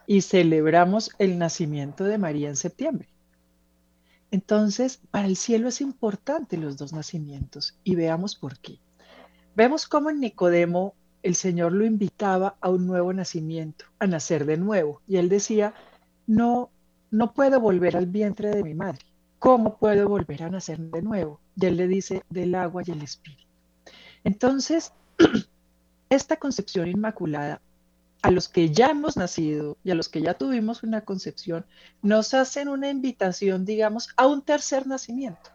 y 0.07 0.23
celebramos 0.23 1.11
el 1.19 1.39
nacimiento 1.39 2.05
de 2.05 2.19
María 2.19 2.49
en 2.49 2.57
septiembre. 2.57 3.09
Entonces, 4.31 5.01
para 5.11 5.27
el 5.27 5.37
cielo 5.37 5.69
es 5.69 5.81
importante 5.81 6.57
los 6.57 6.77
dos 6.77 6.93
nacimientos 6.93 7.79
y 7.85 7.95
veamos 7.95 8.37
por 8.37 8.59
qué. 8.59 8.81
Vemos 9.55 9.87
cómo 9.87 10.11
en 10.11 10.21
Nicodemo 10.21 10.95
el 11.27 11.35
Señor 11.35 11.73
lo 11.73 11.85
invitaba 11.85 12.57
a 12.61 12.71
un 12.71 12.87
nuevo 12.87 13.13
nacimiento, 13.13 13.85
a 13.99 14.07
nacer 14.07 14.47
de 14.47 14.57
nuevo. 14.57 15.03
Y 15.09 15.17
él 15.17 15.29
decía, 15.29 15.75
no, 16.29 16.71
no 17.11 17.33
puedo 17.35 17.61
volver 17.61 17.97
al 17.97 18.07
vientre 18.07 18.51
de 18.51 18.63
mi 18.63 18.75
madre. 18.75 19.01
¿Cómo 19.41 19.77
puedo 19.77 20.09
volver 20.09 20.45
a 20.45 20.51
nacer 20.51 20.79
de 20.79 21.03
nuevo? 21.03 21.41
Y 21.57 21.67
él 21.67 21.79
le 21.79 21.89
dice, 21.89 22.23
del 22.31 22.55
agua 22.55 22.85
y 22.87 22.93
el 22.93 23.03
espíritu. 23.03 23.43
Entonces, 24.23 24.93
esta 26.11 26.37
concepción 26.37 26.87
inmaculada 26.87 27.61
a 28.23 28.31
los 28.31 28.49
que 28.49 28.71
ya 28.71 28.91
hemos 28.91 29.17
nacido 29.17 29.77
y 29.83 29.91
a 29.91 29.97
los 29.97 30.09
que 30.09 30.23
ya 30.23 30.35
tuvimos 30.35 30.85
una 30.85 31.01
concepción, 31.01 31.67
nos 32.03 32.35
hacen 32.35 32.69
una 32.69 32.89
invitación, 32.89 33.65
digamos, 33.65 34.11
a 34.17 34.29
un 34.29 34.43
tercer 34.43 34.87
nacimiento, 34.87 35.51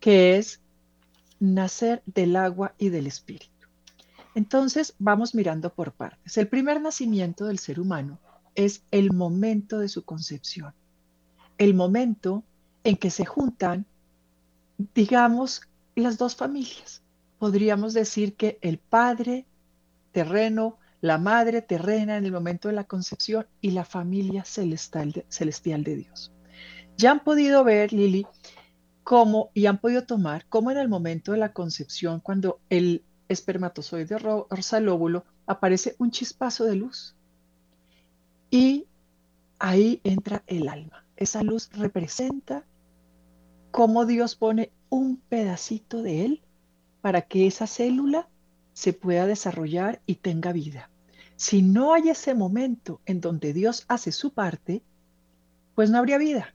que 0.00 0.38
es 0.38 0.60
nacer 1.40 2.02
del 2.06 2.36
agua 2.36 2.74
y 2.78 2.88
del 2.88 3.06
espíritu. 3.06 3.57
Entonces, 4.38 4.94
vamos 5.00 5.34
mirando 5.34 5.74
por 5.74 5.90
partes. 5.90 6.38
El 6.38 6.46
primer 6.46 6.80
nacimiento 6.80 7.46
del 7.46 7.58
ser 7.58 7.80
humano 7.80 8.20
es 8.54 8.84
el 8.92 9.12
momento 9.12 9.80
de 9.80 9.88
su 9.88 10.04
concepción, 10.04 10.72
el 11.58 11.74
momento 11.74 12.44
en 12.84 12.96
que 12.98 13.10
se 13.10 13.24
juntan, 13.24 13.84
digamos, 14.94 15.62
las 15.96 16.18
dos 16.18 16.36
familias. 16.36 17.02
Podríamos 17.40 17.94
decir 17.94 18.36
que 18.36 18.60
el 18.62 18.78
padre 18.78 19.44
terreno, 20.12 20.78
la 21.00 21.18
madre 21.18 21.60
terrena 21.60 22.16
en 22.16 22.24
el 22.24 22.30
momento 22.30 22.68
de 22.68 22.74
la 22.74 22.84
concepción 22.84 23.44
y 23.60 23.72
la 23.72 23.84
familia 23.84 24.44
celestial 24.44 25.12
de, 25.12 25.96
Dios. 25.96 26.30
Ya 26.96 27.10
han 27.10 27.24
podido 27.24 27.64
ver, 27.64 27.92
Lili, 27.92 28.24
cómo, 29.02 29.50
y 29.52 29.66
han 29.66 29.78
podido 29.78 30.04
tomar, 30.04 30.46
cómo 30.48 30.70
en 30.70 30.78
el 30.78 30.88
momento 30.88 31.32
de 31.32 31.38
la 31.38 31.52
concepción, 31.52 32.20
cuando 32.20 32.60
el 32.70 33.02
espermatozoide 33.28 34.18
rosa 34.18 34.80
lóbulo 34.80 35.24
aparece 35.46 35.94
un 35.98 36.10
chispazo 36.10 36.64
de 36.64 36.76
luz. 36.76 37.14
Y 38.50 38.86
ahí 39.58 40.00
entra 40.04 40.42
el 40.46 40.68
alma. 40.68 41.04
Esa 41.16 41.42
luz 41.42 41.70
representa 41.72 42.64
cómo 43.70 44.06
Dios 44.06 44.36
pone 44.36 44.72
un 44.88 45.16
pedacito 45.28 46.02
de 46.02 46.24
él 46.24 46.42
para 47.00 47.22
que 47.22 47.46
esa 47.46 47.66
célula 47.66 48.28
se 48.72 48.92
pueda 48.92 49.26
desarrollar 49.26 50.00
y 50.06 50.16
tenga 50.16 50.52
vida. 50.52 50.90
Si 51.36 51.62
no 51.62 51.94
hay 51.94 52.08
ese 52.08 52.34
momento 52.34 53.00
en 53.06 53.20
donde 53.20 53.52
Dios 53.52 53.84
hace 53.88 54.12
su 54.12 54.32
parte, 54.32 54.82
pues 55.74 55.90
no 55.90 55.98
habría 55.98 56.18
vida. 56.18 56.54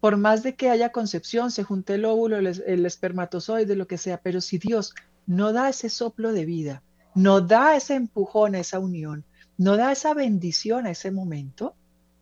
Por 0.00 0.16
más 0.16 0.42
de 0.42 0.54
que 0.54 0.70
haya 0.70 0.92
concepción, 0.92 1.50
se 1.50 1.62
junte 1.62 1.94
el 1.94 2.04
óvulo, 2.04 2.38
el, 2.38 2.86
espermatozoide, 2.86 3.76
lo 3.76 3.86
que 3.86 3.98
sea, 3.98 4.22
pero 4.22 4.40
si 4.40 4.58
Dios 4.58 4.94
no 5.26 5.52
da 5.52 5.68
ese 5.68 5.88
soplo 5.88 6.32
de 6.32 6.44
vida, 6.44 6.82
no 7.14 7.40
da 7.40 7.76
ese 7.76 7.94
empujón 7.94 8.54
a 8.54 8.60
esa 8.60 8.78
unión, 8.78 9.24
no 9.58 9.76
da 9.76 9.92
esa 9.92 10.14
bendición 10.14 10.86
a 10.86 10.90
ese 10.90 11.10
momento, 11.10 11.74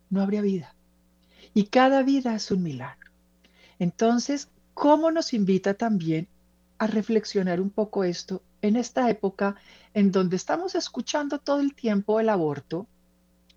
no 0.09 0.21
habría 0.21 0.41
vida. 0.41 0.75
Y 1.53 1.65
cada 1.65 2.03
vida 2.03 2.35
es 2.35 2.51
un 2.51 2.63
milagro. 2.63 3.11
Entonces, 3.79 4.49
¿cómo 4.73 5.11
nos 5.11 5.33
invita 5.33 5.73
también 5.73 6.27
a 6.77 6.87
reflexionar 6.87 7.61
un 7.61 7.69
poco 7.69 8.03
esto 8.03 8.41
en 8.61 8.75
esta 8.75 9.09
época 9.09 9.55
en 9.93 10.11
donde 10.11 10.35
estamos 10.35 10.75
escuchando 10.75 11.39
todo 11.39 11.59
el 11.59 11.73
tiempo 11.73 12.19
el 12.19 12.29
aborto, 12.29 12.87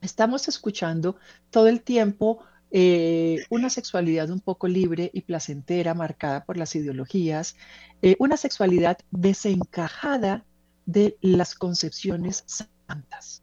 estamos 0.00 0.48
escuchando 0.48 1.16
todo 1.50 1.68
el 1.68 1.82
tiempo 1.82 2.44
eh, 2.74 3.44
una 3.50 3.68
sexualidad 3.68 4.30
un 4.30 4.40
poco 4.40 4.66
libre 4.66 5.10
y 5.12 5.20
placentera, 5.20 5.92
marcada 5.92 6.44
por 6.46 6.56
las 6.56 6.74
ideologías, 6.74 7.54
eh, 8.00 8.16
una 8.18 8.38
sexualidad 8.38 8.96
desencajada 9.10 10.46
de 10.86 11.18
las 11.20 11.54
concepciones 11.54 12.44
santas, 12.46 13.42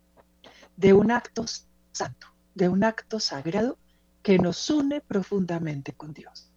de 0.77 0.93
un 0.93 1.11
acto 1.11 1.45
santo, 1.91 2.27
de 2.55 2.69
un 2.69 2.83
acto 2.83 3.19
sagrado 3.19 3.77
que 4.23 4.39
nos 4.39 4.67
une 4.71 4.99
profundamente 4.99 5.93
con 5.93 6.11
Dios. 6.11 6.49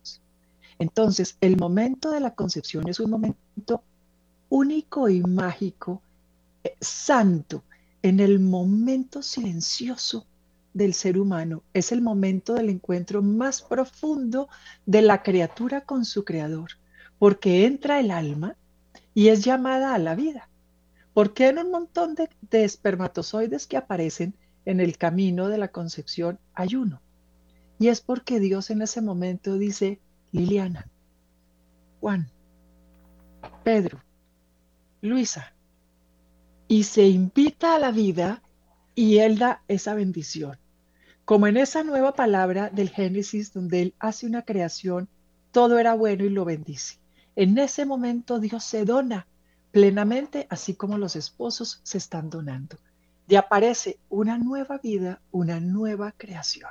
Entonces, 0.79 1.37
el 1.43 1.59
momento 1.59 2.11
de 2.11 2.21
la 2.21 2.35
concepción 2.35 2.89
es 2.89 3.01
un 3.01 3.11
momento 3.11 3.83
único 4.49 5.11
y 5.11 5.21
mágico, 5.21 6.01
eh, 6.65 6.75
santo, 6.81 7.65
en 8.01 8.19
el 8.19 8.41
momento 8.41 9.23
silencioso 9.23 10.27
del 10.75 10.95
ser 10.95 11.19
humano. 11.19 11.63
Es 11.73 11.93
el 11.93 12.03
momento 12.03 12.55
del 12.55 12.71
encuentro 12.71 13.23
más 13.23 13.63
profundo 13.63 14.49
de 14.87 15.03
la 15.03 15.23
criatura 15.23 15.83
con 15.83 16.05
su 16.05 16.25
creador, 16.25 16.73
porque 17.19 17.67
entra 17.67 18.01
el 18.01 18.11
alma 18.11 18.57
y 19.15 19.29
es 19.29 19.45
llamada 19.45 19.95
a 19.95 19.99
la 19.99 20.15
vida. 20.15 20.49
Porque 21.15 21.49
en 21.49 21.59
un 21.59 21.71
montón 21.71 22.15
de, 22.15 22.29
de 22.51 22.65
espermatozoides 22.65 23.67
que 23.67 23.77
aparecen 23.77 24.35
en 24.65 24.81
el 24.81 24.97
camino 24.97 25.49
de 25.49 25.59
la 25.59 25.69
concepción 25.69 26.39
hay 26.55 26.77
uno. 26.77 27.01
Y 27.79 27.89
es 27.89 28.01
porque 28.01 28.41
Dios 28.41 28.71
en 28.71 28.83
ese 28.83 29.03
momento 29.03 29.59
dice, 29.59 30.01
Liliana, 30.31 30.89
Juan, 32.01 32.31
Pedro, 33.65 34.03
Luisa. 35.01 35.53
Y 36.69 36.85
se 36.85 37.07
invita 37.09 37.75
a 37.75 37.79
la 37.79 37.91
vida 37.91 38.43
y 38.95 39.19
Él 39.19 39.39
da 39.39 39.63
esa 39.69 39.95
bendición. 39.95 40.59
Como 41.25 41.47
en 41.47 41.57
esa 41.57 41.85
nueva 41.85 42.15
palabra 42.15 42.69
del 42.71 42.91
Génesis 42.91 43.53
donde 43.53 43.83
Él 43.83 43.95
hace 44.01 44.27
una 44.27 44.43
creación, 44.43 45.09
todo 45.53 45.79
era 45.79 45.95
bueno 45.95 46.25
y 46.25 46.31
lo 46.31 46.45
bendice. 46.45 46.99
En 47.37 47.57
ese 47.59 47.87
momento 47.87 48.41
Dios 48.41 48.65
se 48.65 48.85
dona 48.85 49.27
plenamente, 49.71 50.47
así 50.51 50.75
como 50.75 50.99
los 50.99 51.15
esposos 51.15 51.81
se 51.85 51.99
están 51.99 52.29
donando. 52.29 52.77
Y 53.29 53.37
aparece 53.37 53.99
una 54.09 54.37
nueva 54.37 54.79
vida, 54.79 55.21
una 55.31 55.61
nueva 55.61 56.13
creación. 56.13 56.71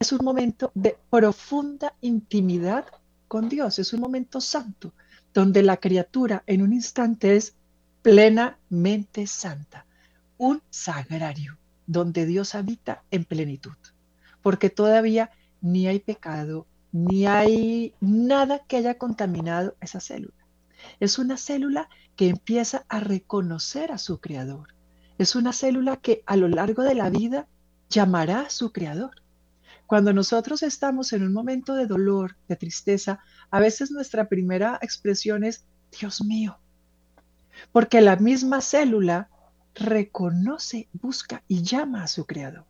Es 0.00 0.12
un 0.12 0.24
momento 0.24 0.72
de 0.74 0.98
profunda 1.08 1.94
intimidad 2.00 2.86
con 3.28 3.48
Dios, 3.48 3.78
es 3.78 3.92
un 3.92 4.00
momento 4.00 4.40
santo, 4.40 4.92
donde 5.32 5.62
la 5.62 5.76
criatura 5.76 6.42
en 6.46 6.62
un 6.62 6.72
instante 6.72 7.36
es 7.36 7.54
plenamente 8.02 9.26
santa, 9.26 9.86
un 10.36 10.60
sagrario, 10.68 11.56
donde 11.92 12.26
Dios 12.26 12.54
habita 12.54 13.04
en 13.10 13.24
plenitud, 13.24 13.76
porque 14.42 14.70
todavía 14.70 15.30
ni 15.60 15.86
hay 15.86 16.00
pecado, 16.00 16.66
ni 16.90 17.26
hay 17.26 17.94
nada 18.00 18.60
que 18.66 18.78
haya 18.78 18.98
contaminado 18.98 19.76
esa 19.80 20.00
célula. 20.00 20.34
Es 20.98 21.18
una 21.18 21.36
célula 21.36 21.88
que 22.16 22.28
empieza 22.28 22.84
a 22.88 23.00
reconocer 23.00 23.92
a 23.92 23.98
su 23.98 24.20
creador. 24.20 24.74
Es 25.18 25.36
una 25.36 25.52
célula 25.52 25.96
que 25.98 26.22
a 26.26 26.36
lo 26.36 26.48
largo 26.48 26.82
de 26.82 26.94
la 26.94 27.08
vida 27.10 27.46
llamará 27.88 28.40
a 28.40 28.50
su 28.50 28.72
creador. 28.72 29.22
Cuando 29.86 30.12
nosotros 30.12 30.62
estamos 30.62 31.12
en 31.12 31.22
un 31.22 31.32
momento 31.32 31.74
de 31.74 31.86
dolor, 31.86 32.36
de 32.48 32.56
tristeza, 32.56 33.20
a 33.50 33.60
veces 33.60 33.90
nuestra 33.90 34.28
primera 34.28 34.78
expresión 34.80 35.44
es, 35.44 35.66
Dios 36.00 36.24
mío, 36.24 36.58
porque 37.70 38.00
la 38.00 38.16
misma 38.16 38.62
célula 38.62 39.28
reconoce, 39.74 40.88
busca 40.92 41.42
y 41.48 41.62
llama 41.62 42.04
a 42.04 42.08
su 42.08 42.26
creador 42.26 42.66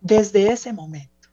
desde 0.00 0.52
ese 0.52 0.72
momento. 0.72 1.28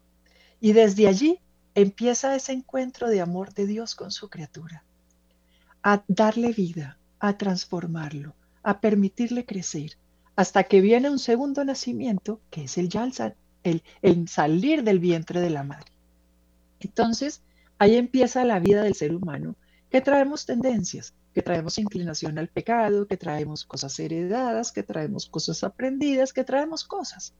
Y 0.60 0.74
desde 0.74 1.08
allí 1.08 1.40
empieza 1.76 2.36
ese 2.36 2.54
encuentro 2.54 3.10
de 3.10 3.22
amor 3.22 3.54
de 3.54 3.66
Dios 3.66 3.96
con 3.96 4.12
su 4.12 4.30
criatura, 4.30 4.84
a 5.84 6.04
darle 6.08 6.52
vida, 6.54 6.98
a 7.20 7.38
transformarlo, 7.38 8.36
a 8.64 8.80
permitirle 8.80 9.46
crecer, 9.46 9.98
hasta 10.36 10.64
que 10.64 10.82
viene 10.82 11.10
un 11.10 11.20
segundo 11.20 11.64
nacimiento, 11.66 12.40
que 12.50 12.64
es 12.66 12.78
el, 12.78 12.90
el, 13.64 13.84
el 14.02 14.28
salir 14.28 14.84
del 14.84 15.00
vientre 15.00 15.42
de 15.42 15.50
la 15.50 15.64
madre. 15.64 15.92
Entonces, 16.80 17.42
ahí 17.78 17.96
empieza 17.96 18.46
la 18.46 18.60
vida 18.60 18.84
del 18.84 18.96
ser 18.96 19.16
humano, 19.16 19.56
que 19.90 20.02
traemos 20.02 20.46
tendencias, 20.46 21.14
que 21.34 21.42
traemos 21.42 21.78
inclinación 21.78 22.38
al 22.38 22.48
pecado, 22.48 23.08
que 23.08 23.18
traemos 23.18 23.66
cosas 23.66 23.98
heredadas, 24.00 24.72
que 24.72 24.84
traemos 24.84 25.28
cosas 25.28 25.64
aprendidas, 25.64 26.34
que 26.34 26.44
traemos 26.44 26.84
cosas. 26.84 27.34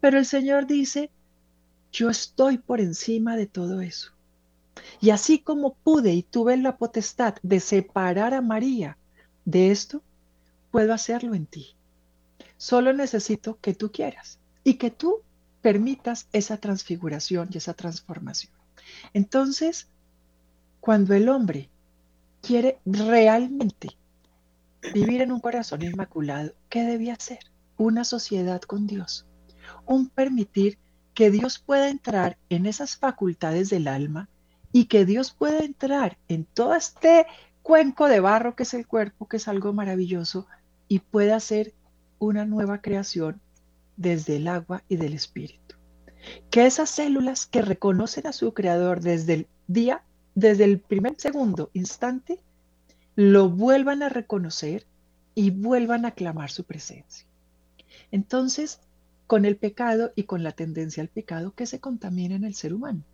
Pero 0.00 0.18
el 0.18 0.26
Señor 0.26 0.66
dice, 0.66 1.10
yo 1.92 2.10
estoy 2.10 2.58
por 2.58 2.80
encima 2.80 3.36
de 3.36 3.46
todo 3.46 3.80
eso. 3.80 4.12
Y 5.00 5.10
así 5.10 5.38
como 5.38 5.74
pude 5.74 6.12
y 6.12 6.22
tuve 6.22 6.56
la 6.56 6.76
potestad 6.76 7.34
de 7.42 7.60
separar 7.60 8.34
a 8.34 8.40
María 8.40 8.96
de 9.44 9.70
esto, 9.70 10.02
puedo 10.70 10.92
hacerlo 10.92 11.34
en 11.34 11.46
ti. 11.46 11.74
Solo 12.56 12.92
necesito 12.92 13.58
que 13.60 13.74
tú 13.74 13.90
quieras 13.90 14.38
y 14.64 14.74
que 14.74 14.90
tú 14.90 15.22
permitas 15.60 16.28
esa 16.32 16.58
transfiguración 16.58 17.48
y 17.52 17.58
esa 17.58 17.74
transformación. 17.74 18.52
Entonces, 19.12 19.88
cuando 20.80 21.14
el 21.14 21.28
hombre 21.28 21.68
quiere 22.42 22.78
realmente 22.84 23.88
vivir 24.92 25.22
en 25.22 25.32
un 25.32 25.40
corazón 25.40 25.82
inmaculado, 25.82 26.52
¿qué 26.68 26.82
debe 26.82 27.10
hacer? 27.10 27.38
Una 27.76 28.04
sociedad 28.04 28.60
con 28.60 28.86
Dios, 28.86 29.26
un 29.86 30.08
permitir 30.08 30.78
que 31.14 31.30
Dios 31.30 31.58
pueda 31.58 31.88
entrar 31.88 32.36
en 32.48 32.66
esas 32.66 32.96
facultades 32.96 33.70
del 33.70 33.88
alma 33.88 34.28
y 34.72 34.86
que 34.86 35.04
Dios 35.04 35.32
pueda 35.32 35.60
entrar 35.60 36.18
en 36.28 36.44
todo 36.44 36.74
este 36.74 37.26
cuenco 37.62 38.08
de 38.08 38.20
barro 38.20 38.56
que 38.56 38.64
es 38.64 38.74
el 38.74 38.86
cuerpo, 38.86 39.28
que 39.28 39.36
es 39.36 39.48
algo 39.48 39.72
maravilloso, 39.72 40.46
y 40.88 40.98
pueda 40.98 41.36
hacer 41.36 41.74
una 42.18 42.44
nueva 42.44 42.80
creación 42.80 43.40
desde 43.96 44.36
el 44.36 44.48
agua 44.48 44.82
y 44.88 44.96
del 44.96 45.14
espíritu. 45.14 45.76
Que 46.50 46.66
esas 46.66 46.90
células 46.90 47.46
que 47.46 47.62
reconocen 47.62 48.26
a 48.26 48.32
su 48.32 48.54
creador 48.54 49.00
desde 49.00 49.34
el 49.34 49.46
día, 49.66 50.02
desde 50.34 50.64
el 50.64 50.80
primer 50.80 51.14
segundo 51.18 51.70
instante, 51.74 52.40
lo 53.16 53.50
vuelvan 53.50 54.02
a 54.02 54.08
reconocer 54.08 54.86
y 55.34 55.50
vuelvan 55.50 56.04
a 56.04 56.12
clamar 56.12 56.50
su 56.50 56.64
presencia. 56.64 57.26
Entonces, 58.10 58.80
con 59.26 59.44
el 59.44 59.56
pecado 59.56 60.12
y 60.14 60.24
con 60.24 60.42
la 60.42 60.52
tendencia 60.52 61.02
al 61.02 61.08
pecado 61.08 61.54
que 61.54 61.66
se 61.66 61.80
contamina 61.80 62.34
en 62.34 62.44
el 62.44 62.54
ser 62.54 62.74
humano, 62.74 63.04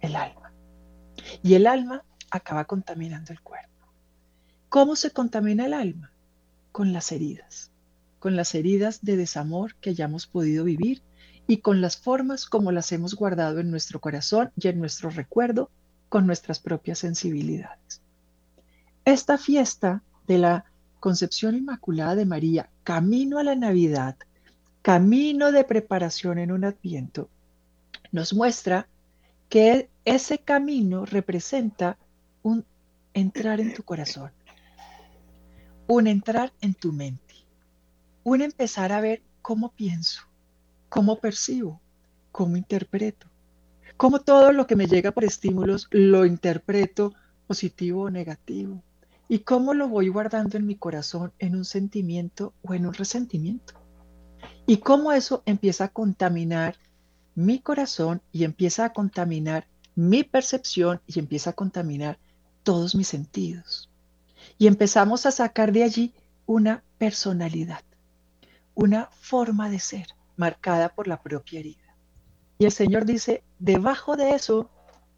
el 0.00 0.16
alma. 0.16 0.52
Y 1.42 1.54
el 1.54 1.66
alma 1.66 2.04
acaba 2.30 2.64
contaminando 2.64 3.32
el 3.32 3.40
cuerpo. 3.40 3.68
¿Cómo 4.68 4.96
se 4.96 5.10
contamina 5.10 5.66
el 5.66 5.72
alma? 5.72 6.12
Con 6.72 6.92
las 6.92 7.10
heridas, 7.12 7.70
con 8.18 8.36
las 8.36 8.54
heridas 8.54 9.02
de 9.02 9.16
desamor 9.16 9.74
que 9.76 9.90
hayamos 9.90 10.26
podido 10.26 10.64
vivir 10.64 11.02
y 11.46 11.58
con 11.58 11.80
las 11.80 11.96
formas 11.96 12.46
como 12.46 12.72
las 12.72 12.92
hemos 12.92 13.14
guardado 13.14 13.60
en 13.60 13.70
nuestro 13.70 14.00
corazón 14.00 14.52
y 14.56 14.68
en 14.68 14.78
nuestro 14.78 15.08
recuerdo 15.08 15.70
con 16.08 16.26
nuestras 16.26 16.58
propias 16.58 16.98
sensibilidades. 17.00 18.02
Esta 19.04 19.38
fiesta 19.38 20.02
de 20.26 20.38
la 20.38 20.64
Concepción 21.00 21.54
Inmaculada 21.54 22.14
de 22.14 22.26
María, 22.26 22.68
camino 22.84 23.38
a 23.38 23.44
la 23.44 23.54
Navidad, 23.54 24.16
camino 24.82 25.52
de 25.52 25.64
preparación 25.64 26.38
en 26.38 26.52
un 26.52 26.64
adviento, 26.64 27.28
nos 28.10 28.32
muestra 28.32 28.88
que 29.48 29.88
ese 30.04 30.38
camino 30.38 31.04
representa 31.06 31.98
un 32.42 32.64
entrar 33.14 33.60
en 33.60 33.74
tu 33.74 33.82
corazón, 33.82 34.30
un 35.86 36.06
entrar 36.06 36.52
en 36.60 36.74
tu 36.74 36.92
mente, 36.92 37.34
un 38.24 38.42
empezar 38.42 38.92
a 38.92 39.00
ver 39.00 39.22
cómo 39.42 39.70
pienso, 39.70 40.22
cómo 40.88 41.16
percibo, 41.16 41.80
cómo 42.32 42.56
interpreto, 42.56 43.26
cómo 43.98 44.20
todo 44.20 44.52
lo 44.52 44.68
que 44.68 44.76
me 44.76 44.86
llega 44.86 45.10
por 45.10 45.24
estímulos 45.24 45.88
lo 45.90 46.24
interpreto 46.24 47.14
positivo 47.48 48.02
o 48.02 48.10
negativo, 48.10 48.80
y 49.28 49.40
cómo 49.40 49.74
lo 49.74 49.88
voy 49.88 50.08
guardando 50.08 50.56
en 50.56 50.66
mi 50.66 50.76
corazón 50.76 51.32
en 51.40 51.56
un 51.56 51.64
sentimiento 51.64 52.54
o 52.62 52.74
en 52.74 52.86
un 52.86 52.94
resentimiento. 52.94 53.74
Y 54.66 54.76
cómo 54.76 55.12
eso 55.12 55.42
empieza 55.46 55.84
a 55.84 55.88
contaminar 55.88 56.76
mi 57.34 57.58
corazón 57.58 58.22
y 58.30 58.44
empieza 58.44 58.84
a 58.84 58.92
contaminar 58.92 59.66
mi 59.96 60.22
percepción 60.22 61.00
y 61.08 61.18
empieza 61.18 61.50
a 61.50 61.54
contaminar 61.54 62.18
todos 62.62 62.94
mis 62.94 63.08
sentidos. 63.08 63.90
Y 64.58 64.68
empezamos 64.68 65.26
a 65.26 65.32
sacar 65.32 65.72
de 65.72 65.82
allí 65.82 66.14
una 66.46 66.84
personalidad, 66.98 67.82
una 68.76 69.10
forma 69.20 69.68
de 69.68 69.80
ser 69.80 70.06
marcada 70.36 70.90
por 70.90 71.08
la 71.08 71.20
propia 71.20 71.58
herida. 71.58 71.87
Y 72.58 72.64
el 72.64 72.72
Señor 72.72 73.04
dice, 73.04 73.42
debajo 73.58 74.16
de 74.16 74.30
eso 74.30 74.70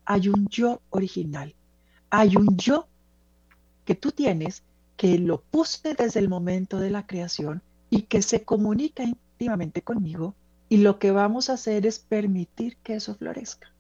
hay 0.05 0.29
un 0.29 0.48
yo 0.48 0.81
original, 0.90 1.55
hay 2.11 2.37
un 2.37 2.57
yo 2.57 2.87
que 3.85 3.94
tú 3.94 4.12
tienes 4.12 4.62
que 4.96 5.18
lo 5.18 5.40
puse 5.40 5.94
desde 5.94 6.20
el 6.20 6.29
momento 6.29 6.79
de 6.79 6.90
la 6.90 7.07
creación 7.07 7.62
y 7.88 8.03
que 8.03 8.20
se 8.22 8.42
comunica 8.44 9.05
conmigo. 9.83 10.35
Y 10.68 10.79
lo 10.79 10.98
que 10.98 11.11
vamos 11.11 11.48
a 11.48 11.55
hacer 11.55 11.87
es 11.87 11.98
permitir 11.98 12.76
que 12.83 12.94
eso 12.94 13.14
florezca, 13.14 13.72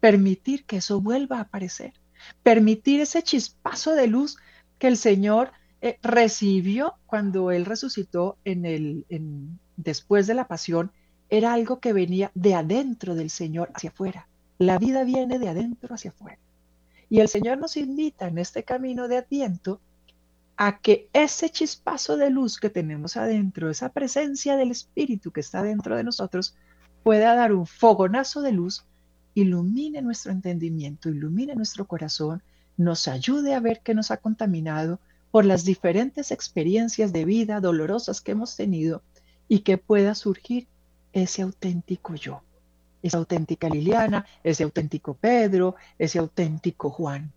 permitir 0.00 0.64
que 0.64 0.78
eso 0.78 1.00
vuelva 1.00 1.38
a 1.38 1.42
aparecer, 1.42 1.94
permitir 2.42 3.00
ese 3.00 3.22
chispazo 3.22 3.92
de 3.94 4.06
luz 4.06 4.36
que 4.78 4.88
el 4.88 4.96
Señor 4.96 5.52
eh, 5.80 5.98
recibió 6.02 6.94
cuando 7.06 7.50
Él 7.50 7.64
resucitó 7.64 8.36
en 8.44 8.66
el, 8.66 9.06
después 9.76 10.26
de 10.26 10.34
la 10.34 10.46
pasión, 10.46 10.92
era 11.28 11.52
algo 11.52 11.80
que 11.80 11.92
venía 11.92 12.30
de 12.34 12.54
adentro 12.54 13.14
del 13.14 13.30
Señor 13.30 13.70
hacia 13.74 13.90
afuera. 13.90 14.28
La 14.58 14.78
vida 14.78 15.04
viene 15.04 15.38
de 15.38 15.48
adentro 15.48 15.94
hacia 15.94 16.10
afuera. 16.10 16.38
Y 17.08 17.20
el 17.20 17.28
Señor 17.28 17.58
nos 17.58 17.76
invita 17.76 18.26
en 18.28 18.38
este 18.38 18.64
camino 18.64 19.08
de 19.08 19.18
Adviento 19.18 19.80
a 20.56 20.78
que 20.78 21.08
ese 21.12 21.50
chispazo 21.50 22.16
de 22.16 22.30
luz 22.30 22.58
que 22.58 22.70
tenemos 22.70 23.16
adentro, 23.16 23.70
esa 23.70 23.90
presencia 23.90 24.56
del 24.56 24.70
Espíritu 24.70 25.30
que 25.30 25.40
está 25.40 25.62
dentro 25.62 25.96
de 25.96 26.04
nosotros, 26.04 26.56
pueda 27.02 27.34
dar 27.34 27.52
un 27.52 27.66
fogonazo 27.66 28.40
de 28.40 28.52
luz, 28.52 28.84
ilumine 29.34 30.00
nuestro 30.00 30.32
entendimiento, 30.32 31.10
ilumine 31.10 31.54
nuestro 31.54 31.86
corazón, 31.86 32.42
nos 32.76 33.06
ayude 33.06 33.54
a 33.54 33.60
ver 33.60 33.80
que 33.80 33.94
nos 33.94 34.10
ha 34.10 34.16
contaminado 34.16 34.98
por 35.30 35.44
las 35.44 35.64
diferentes 35.64 36.30
experiencias 36.30 37.12
de 37.12 37.24
vida 37.26 37.60
dolorosas 37.60 38.22
que 38.22 38.32
hemos 38.32 38.56
tenido 38.56 39.02
y 39.48 39.60
que 39.60 39.76
pueda 39.76 40.14
surgir 40.14 40.66
ese 41.22 41.42
auténtico 41.42 42.14
yo, 42.14 42.42
esa 43.02 43.18
auténtica 43.18 43.68
Liliana, 43.68 44.26
ese 44.44 44.64
auténtico 44.64 45.14
Pedro, 45.14 45.76
ese 45.98 46.18
auténtico 46.18 46.90
Juan, 46.90 47.32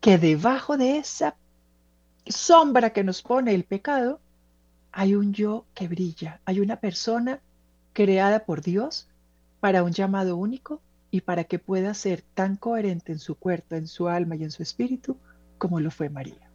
que 0.00 0.18
debajo 0.18 0.76
de 0.76 0.98
esa 0.98 1.36
sombra 2.26 2.90
que 2.90 3.04
nos 3.04 3.22
pone 3.22 3.54
el 3.54 3.64
pecado, 3.64 4.20
hay 4.92 5.14
un 5.14 5.32
yo 5.32 5.64
que 5.74 5.86
brilla, 5.86 6.40
hay 6.44 6.60
una 6.60 6.76
persona 6.76 7.40
creada 7.92 8.44
por 8.44 8.62
Dios 8.62 9.06
para 9.60 9.84
un 9.84 9.92
llamado 9.92 10.36
único 10.36 10.80
y 11.12 11.20
para 11.20 11.44
que 11.44 11.58
pueda 11.58 11.94
ser 11.94 12.22
tan 12.34 12.56
coherente 12.56 13.12
en 13.12 13.18
su 13.20 13.36
cuerpo, 13.36 13.76
en 13.76 13.86
su 13.86 14.08
alma 14.08 14.36
y 14.36 14.44
en 14.44 14.50
su 14.50 14.62
espíritu 14.62 15.16
como 15.58 15.78
lo 15.78 15.90
fue 15.90 16.08
María. 16.08 16.49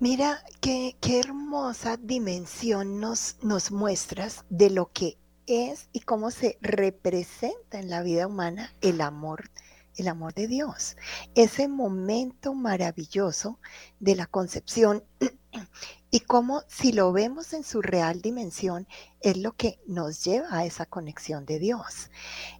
Mira 0.00 0.42
qué, 0.60 0.96
qué 1.00 1.20
hermosa 1.20 1.96
dimensión 1.96 3.00
nos, 3.00 3.36
nos 3.42 3.70
muestras 3.70 4.44
de 4.50 4.68
lo 4.70 4.90
que 4.92 5.16
es 5.46 5.88
y 5.92 6.00
cómo 6.00 6.30
se 6.32 6.58
representa 6.60 7.78
en 7.78 7.90
la 7.90 8.02
vida 8.02 8.26
humana 8.26 8.74
el 8.80 9.00
amor, 9.00 9.50
el 9.96 10.08
amor 10.08 10.34
de 10.34 10.48
Dios. 10.48 10.96
Ese 11.36 11.68
momento 11.68 12.54
maravilloso 12.54 13.60
de 14.00 14.16
la 14.16 14.26
concepción 14.26 15.04
y 16.10 16.20
cómo 16.20 16.62
si 16.66 16.92
lo 16.92 17.12
vemos 17.12 17.52
en 17.52 17.62
su 17.62 17.80
real 17.80 18.20
dimensión 18.20 18.88
es 19.20 19.36
lo 19.36 19.52
que 19.52 19.78
nos 19.86 20.24
lleva 20.24 20.48
a 20.50 20.64
esa 20.64 20.86
conexión 20.86 21.46
de 21.46 21.60
Dios. 21.60 22.10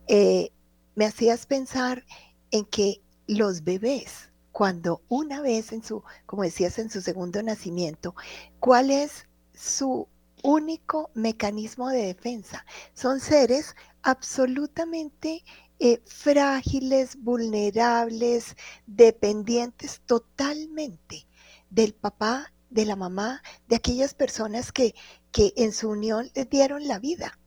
Eh, 0.07 0.53
me 0.95 1.05
hacías 1.07 1.47
pensar 1.47 2.05
en 2.53 2.65
que 2.65 3.03
los 3.27 3.65
bebés, 3.65 4.31
cuando 4.55 5.03
una 5.09 5.41
vez 5.41 5.73
en 5.73 5.83
su, 5.83 6.05
como 6.27 6.45
decías, 6.45 6.79
en 6.79 6.89
su 6.89 7.01
segundo 7.01 7.43
nacimiento, 7.43 8.15
¿cuál 8.61 8.93
es 8.93 9.27
su 9.53 10.07
único 10.45 11.11
mecanismo 11.15 11.89
de 11.89 12.07
defensa. 12.07 12.65
Son 12.93 13.19
seres 13.19 13.75
absolutamente 14.03 15.43
eh, 15.79 16.03
frágiles, 16.05 17.17
vulnerables, 17.17 18.55
dependientes 18.87 20.03
totalmente 20.05 21.27
del 21.71 21.95
papá, 21.95 22.53
de 22.69 22.85
la 22.85 22.95
mamá, 22.95 23.43
de 23.69 23.77
aquellas 23.77 24.13
personas 24.13 24.71
que, 24.71 24.95
que 25.33 25.55
en 25.57 25.73
su 25.73 25.89
unión 25.89 26.31
les 26.35 26.49
dieron 26.49 26.87
la 26.87 26.99
vida. 26.99 27.41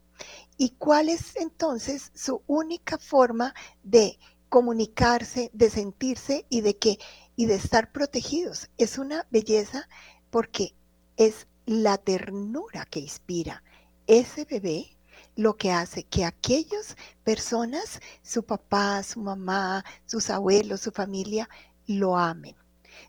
¿Y 0.57 0.71
cuál 0.71 1.07
es 1.07 1.35
entonces 1.35 2.11
su 2.15 2.41
única 2.47 2.97
forma 2.97 3.53
de 3.83 4.17
comunicarse, 4.49 5.49
de 5.53 5.69
sentirse 5.69 6.45
y 6.49 6.61
de 6.61 6.77
que 6.77 6.97
y 7.35 7.45
de 7.45 7.55
estar 7.55 7.91
protegidos? 7.91 8.69
Es 8.77 8.97
una 8.97 9.27
belleza 9.31 9.87
porque 10.29 10.73
es 11.17 11.47
la 11.65 11.97
ternura 11.97 12.85
que 12.85 12.99
inspira 12.99 13.63
ese 14.07 14.45
bebé 14.45 14.97
lo 15.35 15.57
que 15.57 15.71
hace 15.71 16.03
que 16.03 16.25
aquellas 16.25 16.95
personas, 17.23 17.99
su 18.23 18.43
papá, 18.43 19.03
su 19.03 19.19
mamá, 19.19 19.85
sus 20.05 20.29
abuelos, 20.29 20.81
su 20.81 20.91
familia, 20.91 21.47
lo 21.85 22.17
amen. 22.17 22.55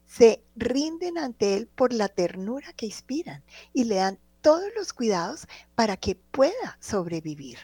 Se 0.07 0.43
rinden 0.57 1.17
ante 1.17 1.55
él 1.55 1.69
por 1.69 1.93
la 1.93 2.09
ternura 2.09 2.73
que 2.75 2.87
inspiran 2.87 3.43
y 3.73 3.85
le 3.85 3.97
dan 3.97 4.19
todos 4.43 4.69
los 4.77 4.93
cuidados 4.93 5.47
para 5.75 5.97
que 5.97 6.17
pueda 6.17 6.77
sobrevivir. 6.81 7.59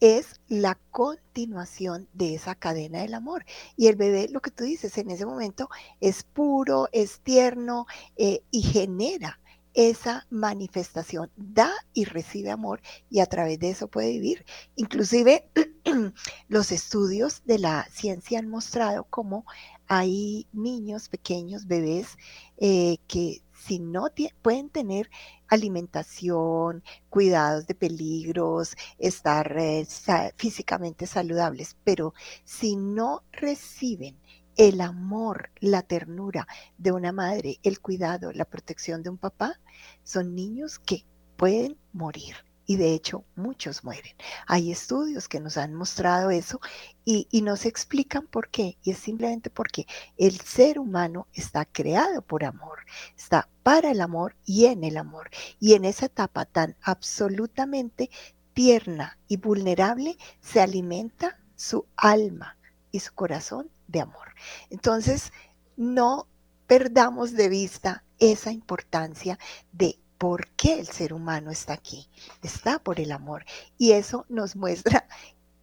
Es 0.00 0.40
la 0.48 0.78
continuación 0.90 2.08
de 2.12 2.34
esa 2.34 2.54
cadena 2.54 3.02
del 3.02 3.14
amor. 3.14 3.44
Y 3.76 3.88
el 3.88 3.96
bebé, 3.96 4.28
lo 4.30 4.40
que 4.40 4.50
tú 4.50 4.64
dices, 4.64 4.96
en 4.98 5.10
ese 5.10 5.26
momento 5.26 5.68
es 6.00 6.22
puro, 6.24 6.88
es 6.92 7.20
tierno 7.20 7.86
eh, 8.16 8.42
y 8.50 8.62
genera 8.62 9.40
esa 9.74 10.26
manifestación, 10.30 11.30
da 11.36 11.70
y 11.92 12.04
recibe 12.04 12.50
amor 12.50 12.80
y 13.08 13.20
a 13.20 13.26
través 13.26 13.58
de 13.60 13.70
eso 13.70 13.88
puede 13.88 14.10
vivir. 14.10 14.44
Inclusive 14.76 15.48
los 16.48 16.72
estudios 16.72 17.42
de 17.44 17.58
la 17.58 17.86
ciencia 17.90 18.38
han 18.38 18.48
mostrado 18.48 19.04
cómo 19.04 19.44
hay 19.86 20.46
niños 20.52 21.08
pequeños, 21.08 21.66
bebés, 21.66 22.16
eh, 22.58 22.98
que 23.06 23.42
si 23.52 23.78
no 23.78 24.06
pueden 24.42 24.70
tener 24.70 25.10
alimentación, 25.50 26.82
cuidados 27.10 27.66
de 27.66 27.74
peligros, 27.74 28.76
estar 28.98 29.56
eh, 29.58 29.86
físicamente 30.36 31.06
saludables, 31.06 31.76
pero 31.84 32.14
si 32.44 32.76
no 32.76 33.24
reciben 33.32 34.16
el 34.56 34.80
amor, 34.80 35.50
la 35.60 35.82
ternura 35.82 36.46
de 36.78 36.92
una 36.92 37.12
madre, 37.12 37.58
el 37.62 37.80
cuidado, 37.80 38.32
la 38.32 38.44
protección 38.44 39.02
de 39.02 39.10
un 39.10 39.18
papá, 39.18 39.60
son 40.02 40.34
niños 40.34 40.78
que 40.78 41.04
pueden 41.36 41.78
morir. 41.92 42.49
Y 42.70 42.76
de 42.76 42.94
hecho, 42.94 43.24
muchos 43.34 43.82
mueren. 43.82 44.14
Hay 44.46 44.70
estudios 44.70 45.26
que 45.26 45.40
nos 45.40 45.56
han 45.56 45.74
mostrado 45.74 46.30
eso 46.30 46.60
y, 47.04 47.26
nos 47.42 47.66
explican 47.66 48.28
por 48.28 48.48
qué. 48.48 48.78
Y 48.84 48.92
es 48.92 48.98
simplemente 48.98 49.50
porque 49.50 49.88
el 50.16 50.40
ser 50.40 50.78
humano 50.78 51.26
está 51.32 51.64
creado 51.64 52.22
por 52.22 52.44
amor, 52.44 52.78
está 53.16 53.48
para 53.64 53.90
el 53.90 54.00
amor 54.00 54.36
y 54.44 54.66
en 54.66 54.84
el 54.84 54.98
amor. 54.98 55.30
Y 55.58 55.74
en 55.74 55.84
esa 55.84 56.06
etapa 56.06 56.44
tan 56.44 56.76
absolutamente 56.80 58.08
tierna 58.52 59.18
y 59.26 59.38
vulnerable 59.38 60.16
se 60.40 60.60
alimenta 60.60 61.40
su 61.56 61.88
alma 61.96 62.56
y 62.92 63.00
su 63.00 63.12
corazón 63.14 63.68
de 63.88 64.02
amor. 64.02 64.28
Entonces, 64.68 65.32
no 65.76 66.28
perdamos 66.68 67.32
de 67.32 67.48
vista 67.48 68.04
esa 68.20 68.52
importancia 68.52 69.40
de 69.72 69.98
por 70.20 70.48
qué 70.48 70.78
el 70.78 70.86
ser 70.86 71.14
humano 71.14 71.50
está 71.50 71.72
aquí. 71.72 72.06
Está 72.42 72.78
por 72.78 73.00
el 73.00 73.10
amor. 73.10 73.46
Y 73.78 73.92
eso 73.92 74.26
nos 74.28 74.54
muestra 74.54 75.08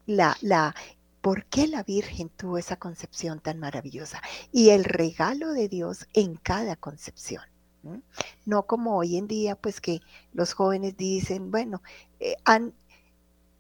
la, 0.07 0.35
la, 0.41 0.73
por 1.21 1.45
qué 1.45 1.67
la 1.67 1.83
Virgen 1.83 2.29
tuvo 2.29 2.57
esa 2.57 2.75
concepción 2.75 3.39
tan 3.39 3.59
maravillosa 3.59 4.19
y 4.51 4.69
el 4.69 4.83
regalo 4.83 5.53
de 5.53 5.69
Dios 5.69 6.07
en 6.13 6.37
cada 6.37 6.75
concepción. 6.75 7.43
No 8.45 8.63
como 8.63 8.97
hoy 8.97 9.17
en 9.17 9.27
día, 9.27 9.55
pues 9.55 9.79
que 9.79 10.01
los 10.33 10.53
jóvenes 10.53 10.97
dicen, 10.97 11.51
bueno, 11.51 11.83
eh, 12.19 12.35
han 12.43 12.73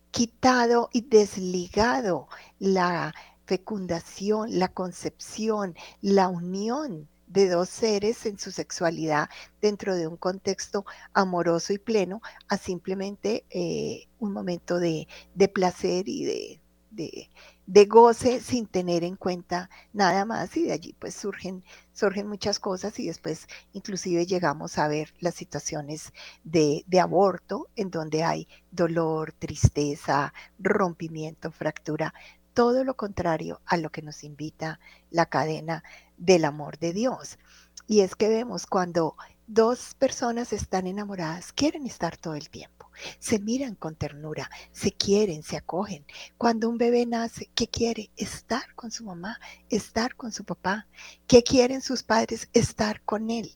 quitado 0.09 0.89
y 0.91 1.01
desligado 1.01 2.27
la, 2.57 3.13
fecundación, 3.47 4.59
la 4.59 4.67
concepción, 4.67 5.75
la 6.01 6.27
unión 6.27 7.07
de 7.27 7.49
dos 7.49 7.69
seres 7.69 8.25
en 8.25 8.39
su 8.39 8.51
sexualidad 8.51 9.29
dentro 9.61 9.95
de 9.95 10.07
un 10.07 10.17
contexto 10.17 10.85
amoroso 11.13 11.73
y 11.73 11.77
pleno 11.77 12.21
a 12.47 12.57
simplemente 12.57 13.45
eh, 13.49 14.07
un 14.19 14.33
momento 14.33 14.79
de, 14.79 15.07
placer 15.53 16.07
y 16.07 16.25
de, 16.25 17.29
de, 17.65 17.85
goce 17.85 18.39
sin 18.39 18.65
tener 18.65 19.03
en 19.03 19.15
cuenta 19.15 19.69
nada 19.93 20.25
más 20.25 20.55
y 20.57 20.63
de 20.63 20.71
allí 20.71 20.95
pues 20.97 21.13
surgen, 21.13 21.63
surgen 21.93 22.27
muchas 22.27 22.59
cosas 22.59 22.97
y 22.99 23.07
después 23.07 23.47
inclusive 23.73 24.25
llegamos 24.25 24.77
a 24.77 24.87
ver 24.87 25.13
las 25.19 25.35
situaciones 25.35 26.13
de, 26.43 26.83
de 26.87 26.99
aborto 26.99 27.67
en 27.75 27.91
donde 27.91 28.23
hay 28.23 28.47
dolor, 28.71 29.33
tristeza, 29.33 30.33
rompimiento, 30.57 31.51
fractura 31.51 32.13
todo 32.57 32.83
lo 32.83 32.97
contrario 32.97 33.61
a 33.67 33.77
lo 33.77 33.91
que 33.91 34.01
nos 34.01 34.23
invita 34.23 34.79
la 35.11 35.27
cadena 35.27 35.83
del 36.17 36.43
amor 36.43 36.79
de 36.79 36.91
Dios. 36.91 37.37
Y 37.85 37.99
es 37.99 38.15
que 38.15 38.29
vemos 38.29 38.65
cuando 38.65 39.15
dos 39.45 39.93
personas 39.93 40.51
están 40.53 40.87
enamoradas, 40.87 41.53
quieren 41.53 41.85
estar 41.85 42.17
todo 42.17 42.33
el 42.33 42.49
tiempo, 42.49 42.89
se 43.19 43.37
miran 43.37 43.75
con 43.75 43.93
ternura, 43.93 44.49
se 44.71 44.91
quieren, 44.91 45.43
se 45.43 45.55
acogen. 45.55 46.03
Cuando 46.39 46.67
un 46.67 46.79
bebé 46.79 47.05
nace, 47.05 47.47
¿qué 47.53 47.67
quiere? 47.67 48.09
Estar 48.17 48.73
con 48.73 48.89
su 48.89 49.03
mamá, 49.03 49.39
estar 49.69 50.15
con 50.15 50.31
su 50.31 50.43
papá. 50.43 50.87
¿Qué 51.27 51.43
quieren 51.43 51.83
sus 51.83 52.01
padres? 52.01 52.49
Estar 52.53 53.03
con 53.03 53.29
él. 53.29 53.55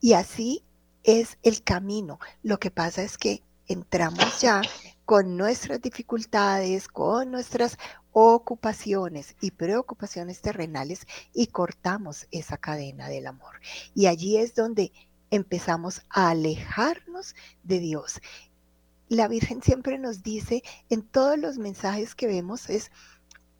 Y 0.00 0.14
así 0.14 0.64
es 1.04 1.38
el 1.44 1.62
camino. 1.62 2.18
Lo 2.42 2.58
que 2.58 2.72
pasa 2.72 3.04
es 3.04 3.16
que 3.16 3.44
entramos 3.68 4.40
ya 4.40 4.60
con 5.10 5.36
nuestras 5.36 5.80
dificultades, 5.80 6.86
con 6.86 7.32
nuestras 7.32 7.78
ocupaciones 8.12 9.36
y 9.40 9.52
preocupaciones 9.52 10.40
terrenales 10.40 11.06
y 11.32 11.48
cortamos 11.48 12.26
esa 12.30 12.56
cadena 12.56 13.08
del 13.08 13.26
amor. 13.26 13.60
Y 13.94 14.06
allí 14.06 14.36
es 14.36 14.54
donde 14.54 14.92
empezamos 15.30 16.02
a 16.10 16.30
alejarnos 16.30 17.34
de 17.62 17.78
Dios. 17.78 18.20
La 19.08 19.28
Virgen 19.28 19.62
siempre 19.62 19.98
nos 19.98 20.22
dice 20.22 20.62
en 20.88 21.02
todos 21.02 21.38
los 21.38 21.58
mensajes 21.58 22.14
que 22.14 22.26
vemos 22.26 22.70
es, 22.70 22.90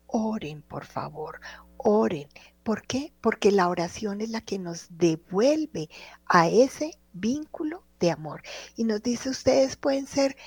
oren 0.07 0.61
por 0.61 0.85
favor, 0.85 1.41
oren. 1.77 2.27
¿Por 2.63 2.83
qué? 2.83 3.11
Porque 3.21 3.51
la 3.51 3.69
oración 3.69 4.21
es 4.21 4.29
la 4.29 4.41
que 4.41 4.59
nos 4.59 4.87
devuelve 4.91 5.89
a 6.27 6.47
ese 6.47 6.99
vínculo 7.11 7.83
de 7.99 8.11
amor. 8.11 8.43
Y 8.75 8.83
nos 8.83 9.01
dice, 9.01 9.29
ustedes 9.29 9.77
pueden 9.77 10.05
ser 10.05 10.37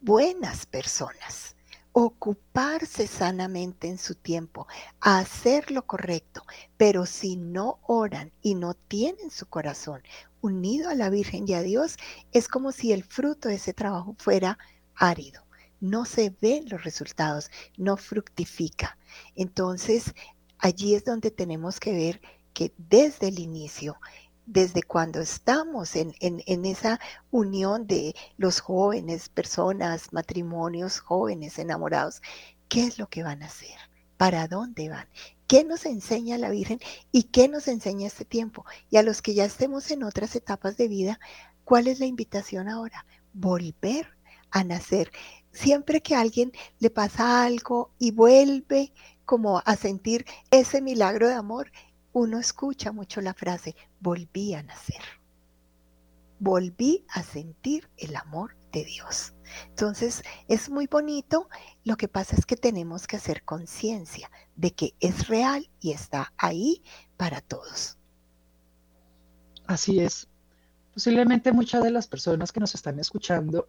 buenas 0.00 0.66
personas, 0.66 1.55
ocuparse 1.98 3.06
sanamente 3.06 3.88
en 3.88 3.96
su 3.96 4.14
tiempo, 4.14 4.66
hacer 5.00 5.70
lo 5.70 5.86
correcto, 5.86 6.42
pero 6.76 7.06
si 7.06 7.36
no 7.36 7.78
oran 7.86 8.32
y 8.42 8.54
no 8.54 8.74
tienen 8.74 9.30
su 9.30 9.46
corazón 9.46 10.02
unido 10.42 10.90
a 10.90 10.94
la 10.94 11.08
Virgen 11.08 11.48
y 11.48 11.54
a 11.54 11.62
Dios, 11.62 11.96
es 12.32 12.48
como 12.48 12.70
si 12.72 12.92
el 12.92 13.02
fruto 13.02 13.48
de 13.48 13.54
ese 13.54 13.72
trabajo 13.72 14.14
fuera 14.18 14.58
árido. 14.94 15.42
No 15.80 16.04
se 16.04 16.36
ven 16.38 16.68
los 16.68 16.84
resultados, 16.84 17.50
no 17.78 17.96
fructifica. 17.96 18.98
Entonces, 19.34 20.12
allí 20.58 20.94
es 20.94 21.06
donde 21.06 21.30
tenemos 21.30 21.80
que 21.80 21.94
ver 21.94 22.20
que 22.52 22.74
desde 22.76 23.28
el 23.28 23.38
inicio 23.38 23.96
desde 24.46 24.82
cuando 24.82 25.20
estamos 25.20 25.96
en, 25.96 26.14
esa 26.46 27.00
unión 27.30 27.86
de 27.86 28.14
los 28.36 28.60
jóvenes, 28.60 29.28
personas, 29.28 30.12
matrimonios 30.12 31.00
jóvenes, 31.00 31.58
enamorados, 31.58 32.22
¿qué 32.68 32.84
es 32.84 32.98
lo 32.98 33.08
que 33.08 33.24
van 33.24 33.42
a 33.42 33.46
hacer? 33.46 33.76
¿Para 34.16 34.46
dónde 34.48 34.88
van? 34.88 35.08
¿Qué 35.48 35.64
nos 35.64 35.84
enseña 35.84 36.38
la 36.38 36.50
Virgen 36.50 36.80
y 37.12 37.24
qué 37.24 37.48
nos 37.48 37.68
enseña 37.68 38.06
este 38.06 38.24
tiempo? 38.24 38.64
Y 38.88 38.96
a 38.96 39.02
los 39.02 39.20
que 39.20 39.34
ya 39.34 39.44
estemos 39.44 39.90
en 39.90 40.04
otras 40.04 40.34
etapas 40.36 40.76
de 40.76 40.88
vida, 40.88 41.20
¿cuál 41.64 41.88
es 41.88 42.00
la 42.00 42.06
invitación 42.06 42.68
ahora? 42.68 43.04
Volver 43.32 44.16
a 44.50 44.64
nacer. 44.64 45.10
Siempre 45.52 46.00
que 46.00 46.14
a 46.14 46.20
alguien 46.20 46.52
le 46.78 46.90
pasa 46.90 47.44
algo 47.44 47.90
y 47.98 48.12
vuelve 48.12 48.92
como 49.24 49.60
a 49.64 49.76
sentir 49.76 50.24
ese 50.50 50.80
milagro 50.80 51.28
de 51.28 51.34
amor, 51.34 51.70
uno 52.16 52.38
escucha 52.38 52.92
mucho 52.92 53.20
la 53.20 53.34
frase, 53.34 53.76
volví 54.00 54.54
a 54.54 54.62
nacer. 54.62 55.02
Volví 56.38 57.04
a 57.10 57.22
sentir 57.22 57.90
el 57.98 58.16
amor 58.16 58.56
de 58.72 58.86
Dios. 58.86 59.34
Entonces, 59.68 60.22
es 60.48 60.70
muy 60.70 60.86
bonito. 60.86 61.50
Lo 61.84 61.98
que 61.98 62.08
pasa 62.08 62.34
es 62.34 62.46
que 62.46 62.56
tenemos 62.56 63.06
que 63.06 63.16
hacer 63.16 63.44
conciencia 63.44 64.30
de 64.54 64.70
que 64.70 64.94
es 64.98 65.28
real 65.28 65.68
y 65.78 65.92
está 65.92 66.32
ahí 66.38 66.82
para 67.18 67.42
todos. 67.42 67.98
Así 69.66 70.00
es. 70.00 70.26
Posiblemente 70.94 71.52
muchas 71.52 71.84
de 71.84 71.90
las 71.90 72.06
personas 72.06 72.50
que 72.50 72.60
nos 72.60 72.74
están 72.74 72.98
escuchando, 72.98 73.68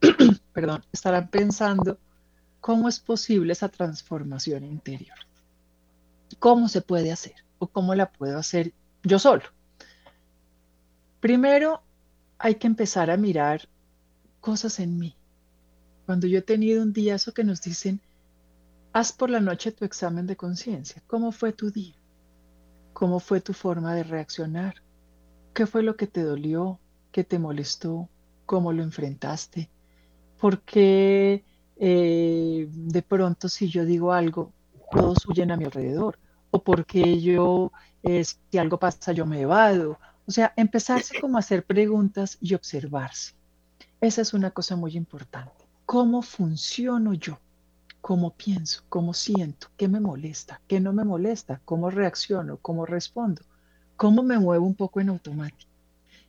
perdón, 0.52 0.84
estarán 0.92 1.28
pensando 1.30 1.98
cómo 2.60 2.88
es 2.88 3.00
posible 3.00 3.54
esa 3.54 3.68
transformación 3.68 4.62
interior. 4.62 5.18
¿Cómo 6.38 6.68
se 6.68 6.80
puede 6.80 7.10
hacer? 7.10 7.34
Cómo 7.68 7.94
la 7.94 8.10
puedo 8.10 8.38
hacer 8.38 8.72
yo 9.02 9.18
solo. 9.18 9.42
Primero, 11.20 11.82
hay 12.38 12.56
que 12.56 12.66
empezar 12.66 13.10
a 13.10 13.16
mirar 13.16 13.68
cosas 14.40 14.80
en 14.80 14.98
mí. 14.98 15.16
Cuando 16.06 16.26
yo 16.26 16.38
he 16.38 16.42
tenido 16.42 16.82
un 16.82 16.92
día, 16.92 17.14
eso 17.14 17.32
que 17.32 17.44
nos 17.44 17.62
dicen, 17.62 18.00
haz 18.92 19.12
por 19.12 19.30
la 19.30 19.40
noche 19.40 19.72
tu 19.72 19.84
examen 19.84 20.26
de 20.26 20.36
conciencia. 20.36 21.02
¿Cómo 21.06 21.32
fue 21.32 21.52
tu 21.52 21.70
día? 21.70 21.94
¿Cómo 22.92 23.20
fue 23.20 23.40
tu 23.40 23.52
forma 23.52 23.94
de 23.94 24.02
reaccionar? 24.02 24.74
¿Qué 25.54 25.66
fue 25.66 25.82
lo 25.82 25.96
que 25.96 26.06
te 26.06 26.22
dolió? 26.22 26.80
¿Qué 27.12 27.24
te 27.24 27.38
molestó? 27.38 28.08
¿Cómo 28.46 28.72
lo 28.72 28.82
enfrentaste? 28.82 29.70
¿Por 30.40 30.62
qué 30.62 31.44
eh, 31.76 32.68
de 32.68 33.02
pronto 33.02 33.48
si 33.48 33.68
yo 33.68 33.84
digo 33.84 34.12
algo, 34.12 34.52
todos 34.90 35.26
huyen 35.28 35.52
a 35.52 35.56
mi 35.56 35.64
alrededor? 35.64 36.18
O 36.52 36.62
porque 36.62 37.20
yo, 37.20 37.72
eh, 38.02 38.22
si 38.24 38.58
algo 38.58 38.78
pasa, 38.78 39.12
yo 39.12 39.26
me 39.26 39.40
evado. 39.40 39.98
O 40.26 40.30
sea, 40.30 40.52
empezarse 40.56 41.18
como 41.20 41.36
a 41.36 41.40
hacer 41.40 41.64
preguntas 41.64 42.38
y 42.40 42.54
observarse. 42.54 43.32
Esa 44.00 44.22
es 44.22 44.34
una 44.34 44.50
cosa 44.50 44.76
muy 44.76 44.96
importante. 44.96 45.64
¿Cómo 45.86 46.22
funciono 46.22 47.14
yo? 47.14 47.38
¿Cómo 48.00 48.30
pienso? 48.30 48.82
¿Cómo 48.88 49.14
siento? 49.14 49.68
¿Qué 49.76 49.88
me 49.88 49.98
molesta? 49.98 50.60
¿Qué 50.68 50.78
no 50.78 50.92
me 50.92 51.04
molesta? 51.04 51.60
¿Cómo 51.64 51.90
reacciono? 51.90 52.58
¿Cómo 52.58 52.84
respondo? 52.84 53.42
¿Cómo 53.96 54.22
me 54.22 54.38
muevo 54.38 54.66
un 54.66 54.74
poco 54.74 55.00
en 55.00 55.08
automático? 55.08 55.70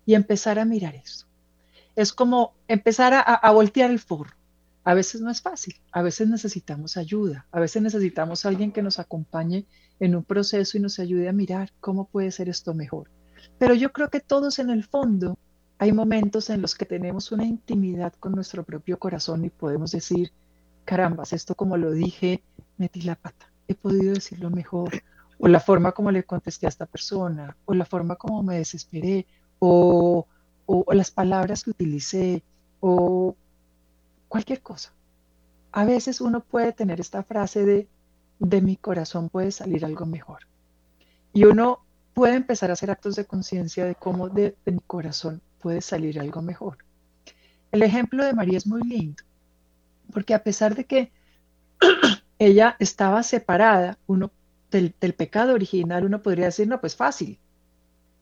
Y 0.06 0.14
empezar 0.14 0.58
a 0.58 0.66
mirar 0.66 0.96
esto. 0.96 1.26
Es 1.96 2.14
como 2.14 2.54
empezar 2.68 3.14
a, 3.14 3.20
a 3.22 3.52
voltear 3.52 3.92
el 3.92 4.00
forro. 4.00 4.32
A 4.86 4.94
veces 4.94 5.22
no 5.22 5.32
es 5.32 5.42
fácil, 5.42 5.76
a 5.92 6.02
veces 6.02 6.28
necesitamos 6.28 6.98
ayuda, 6.98 7.48
a 7.52 7.60
veces 7.62 7.82
necesitamos 7.82 8.46
a 8.46 8.50
alguien 8.50 8.74
que 8.74 8.82
nos 8.82 9.00
acompañe 9.00 9.66
en 10.00 10.16
un 10.16 10.24
proceso 10.24 10.78
y 10.78 10.82
nos 10.82 11.00
ayude 11.00 11.30
a 11.30 11.34
mirar 11.34 11.72
cómo 11.80 12.06
puede 12.10 12.32
ser 12.32 12.50
esto 12.50 12.74
mejor. 12.74 13.10
Pero 13.58 13.76
yo 13.76 13.94
creo 13.94 14.10
que 14.10 14.20
todos 14.20 14.60
en 14.60 14.70
el 14.70 14.84
fondo 14.84 15.38
hay 15.78 15.94
momentos 15.94 16.50
en 16.50 16.62
los 16.62 16.76
que 16.76 16.86
tenemos 16.86 17.32
una 17.32 17.46
intimidad 17.46 18.14
con 18.20 18.34
nuestro 18.34 18.64
propio 18.64 19.00
corazón 19.00 19.46
y 19.46 19.50
podemos 19.50 19.92
decir, 19.92 20.32
carambas, 20.84 21.32
esto 21.32 21.56
como 21.56 21.78
lo 21.78 21.92
dije, 21.92 22.44
metí 22.78 23.02
la 23.02 23.16
pata, 23.16 23.52
he 23.70 23.76
podido 23.76 24.14
decirlo 24.14 24.50
mejor, 24.50 25.02
o 25.40 25.48
la 25.48 25.62
forma 25.62 25.94
como 25.94 26.12
le 26.12 26.24
contesté 26.24 26.66
a 26.66 26.70
esta 26.70 26.86
persona, 26.86 27.56
o 27.64 27.74
la 27.74 27.86
forma 27.86 28.18
como 28.18 28.44
me 28.44 28.58
desesperé, 28.58 29.28
o, 29.60 30.28
o 30.66 30.94
las 30.94 31.12
palabras 31.12 31.64
que 31.64 31.72
utilicé, 31.72 32.44
o 32.82 33.36
cualquier 34.34 34.64
cosa. 34.64 34.92
A 35.72 35.86
veces 35.86 36.20
uno 36.20 36.40
puede 36.40 36.74
tener 36.74 37.00
esta 37.00 37.22
frase 37.22 37.68
de, 37.68 37.88
de 38.40 38.62
mi 38.62 38.78
corazón 38.78 39.30
puede 39.30 39.52
salir 39.52 39.86
algo 39.86 40.08
mejor. 40.08 40.48
Y 41.34 41.44
uno 41.44 41.86
puede 42.16 42.34
empezar 42.34 42.72
a 42.72 42.74
hacer 42.74 42.90
actos 42.90 43.16
de 43.16 43.26
conciencia 43.26 43.86
de 43.86 43.94
cómo 43.94 44.30
de, 44.30 44.56
mi 44.66 44.80
corazón 44.88 45.40
puede 45.62 45.82
salir 45.82 46.20
algo 46.20 46.42
mejor. 46.42 46.80
El 47.72 47.84
ejemplo 47.84 48.26
de 48.26 48.34
María 48.34 48.58
es 48.58 48.66
muy 48.66 48.82
lindo, 48.82 49.22
porque 50.12 50.34
a 50.34 50.42
pesar 50.42 50.74
de 50.74 50.86
que 50.86 51.12
ella 52.40 52.76
estaba 52.80 53.22
separada 53.22 54.00
uno, 54.08 54.32
del, 54.72 54.96
del, 55.00 55.14
pecado 55.14 55.54
original, 55.54 56.06
uno 56.06 56.24
podría 56.24 56.46
decir, 56.46 56.68
no, 56.68 56.82
pues 56.82 56.96
fácil, 56.96 57.38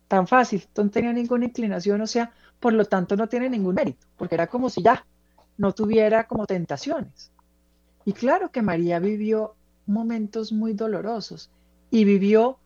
tan 0.10 0.28
fácil, 0.28 0.68
no 0.76 0.90
tenía 0.90 1.14
ninguna 1.14 1.46
inclinación, 1.46 2.02
o 2.02 2.08
sea, 2.08 2.34
por 2.60 2.74
lo 2.74 2.84
tanto 2.84 3.16
no 3.16 3.30
tiene 3.30 3.50
ningún 3.50 3.76
mérito, 3.76 4.08
porque 4.18 4.36
era 4.36 4.48
como 4.48 4.70
si 4.70 4.84
ya 4.84 5.06
no 5.58 5.74
tuviera 5.74 6.28
como 6.28 6.46
tentaciones. 6.46 7.32
Y 8.06 8.14
claro 8.14 8.52
que 8.52 8.62
María 8.62 9.00
vivió 9.00 9.56
momentos 9.86 10.52
muy 10.52 10.74
dolorosos 10.74 11.52
y 11.90 12.06
vivió 12.06 12.58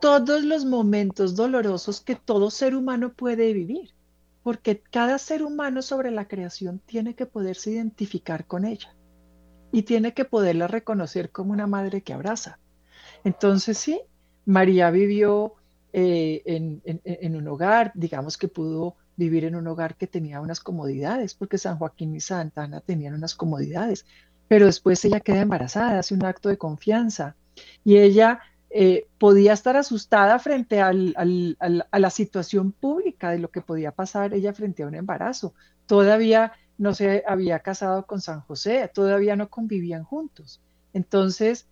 todos 0.00 0.44
los 0.44 0.64
momentos 0.64 1.36
dolorosos 1.36 2.00
que 2.00 2.16
todo 2.16 2.50
ser 2.50 2.74
humano 2.74 3.12
puede 3.12 3.52
vivir, 3.52 3.90
porque 4.42 4.80
cada 4.80 5.18
ser 5.18 5.42
humano 5.42 5.82
sobre 5.82 6.10
la 6.10 6.28
creación 6.28 6.80
tiene 6.84 7.14
que 7.14 7.26
poderse 7.26 7.70
identificar 7.70 8.46
con 8.46 8.64
ella 8.64 8.94
y 9.72 9.82
tiene 9.82 10.14
que 10.14 10.24
poderla 10.24 10.68
reconocer 10.68 11.30
como 11.30 11.52
una 11.52 11.66
madre 11.66 12.02
que 12.02 12.12
abraza. 12.12 12.58
Entonces 13.24 13.78
sí, 13.78 14.00
María 14.44 14.90
vivió 14.90 15.54
eh, 15.92 16.42
en, 16.44 16.82
en, 16.84 17.36
un 17.36 17.48
hogar, 17.48 17.92
digamos 17.94 18.36
que 18.36 18.48
pudo 18.48 18.96
vivir 19.16 19.44
en 19.44 19.56
un 19.56 19.66
hogar 19.66 19.96
que 19.96 20.06
tenía 20.06 20.40
unas 20.40 20.60
comodidades, 20.60 21.34
porque 21.34 21.58
San 21.58 21.78
Joaquín 21.78 22.14
y 22.14 22.20
Santa 22.20 22.62
Ana 22.64 22.80
tenían 22.80 23.14
unas 23.14 23.34
comodidades, 23.34 24.06
pero 24.48 24.66
después 24.66 25.04
ella 25.04 25.20
queda 25.20 25.40
embarazada, 25.40 25.98
hace 25.98 26.14
un 26.14 26.24
acto 26.24 26.48
de 26.48 26.58
confianza 26.58 27.34
y 27.84 27.96
ella 27.96 28.40
eh, 28.70 29.06
podía 29.18 29.52
estar 29.52 29.76
asustada 29.76 30.38
frente 30.38 30.80
a 30.80 30.92
la 30.92 32.10
situación 32.10 32.72
pública 32.72 33.30
de 33.30 33.38
lo 33.38 33.50
que 33.50 33.62
podía 33.62 33.92
pasar 33.92 34.34
ella 34.34 34.52
frente 34.52 34.82
a 34.82 34.86
un 34.86 34.94
embarazo. 34.94 35.54
Todavía 35.86 36.52
no 36.78 36.94
se 36.94 37.24
había 37.26 37.60
casado 37.60 38.06
con 38.06 38.20
San 38.20 38.40
José, 38.40 38.90
todavía 38.92 39.36
no 39.36 39.48
convivían 39.48 40.04
juntos. 40.04 40.60
Entonces, 40.92 41.66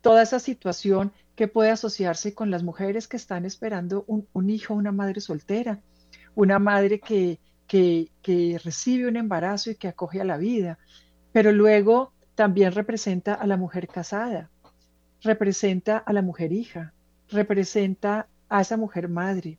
toda 0.00 0.22
esa 0.22 0.38
situación 0.38 1.12
que 1.34 1.48
puede 1.48 1.70
asociarse 1.70 2.34
con 2.34 2.50
las 2.50 2.62
mujeres 2.62 3.08
que 3.08 3.16
están 3.16 3.44
esperando 3.44 4.04
un, 4.06 4.26
un 4.32 4.50
hijo, 4.50 4.74
una 4.74 4.92
madre 4.92 5.20
soltera, 5.20 5.80
una 6.34 6.58
madre 6.58 7.00
que, 7.00 7.38
que, 7.66 8.60
recibe 8.62 9.08
un 9.08 9.16
embarazo 9.16 9.70
y 9.70 9.76
que 9.76 9.88
acoge 9.88 10.20
a 10.20 10.24
la 10.24 10.36
vida, 10.36 10.78
pero 11.32 11.52
luego 11.52 12.12
también 12.34 12.72
representa 12.72 13.34
a 13.34 13.46
la 13.46 13.56
mujer 13.56 13.88
casada, 13.88 14.50
representa 15.22 15.98
a 15.98 16.12
la 16.12 16.22
mujer 16.22 16.52
hija, 16.52 16.92
representa 17.28 18.28
a 18.48 18.60
esa 18.60 18.76
mujer 18.76 19.08
madre. 19.08 19.58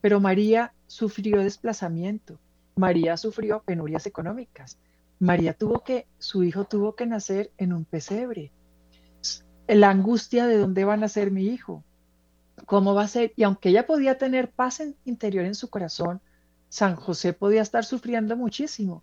Pero 0.00 0.20
María 0.20 0.74
sufrió 0.86 1.40
desplazamiento, 1.40 2.38
María 2.76 3.16
sufrió 3.16 3.62
penurias 3.62 4.06
económicas, 4.06 4.78
María 5.18 5.54
tuvo 5.54 5.82
que, 5.84 6.06
su 6.18 6.44
hijo 6.44 6.64
tuvo 6.64 6.94
que 6.94 7.06
nacer 7.06 7.50
en 7.56 7.72
un 7.72 7.84
pesebre. 7.84 8.52
La 9.66 9.88
angustia 9.88 10.46
de 10.46 10.58
dónde 10.58 10.84
va 10.84 10.94
a 10.94 10.98
nacer 10.98 11.30
mi 11.30 11.46
hijo, 11.46 11.82
cómo 12.66 12.94
va 12.94 13.04
a 13.04 13.08
ser. 13.08 13.32
Y 13.36 13.42
aunque 13.42 13.70
ella 13.70 13.86
podía 13.86 14.18
tener 14.18 14.50
paz 14.50 14.82
interior 15.04 15.44
en 15.44 15.54
su 15.54 15.68
corazón, 15.68 16.20
San 16.68 16.96
José 16.96 17.32
podía 17.32 17.62
estar 17.62 17.84
sufriendo 17.84 18.36
muchísimo. 18.36 19.02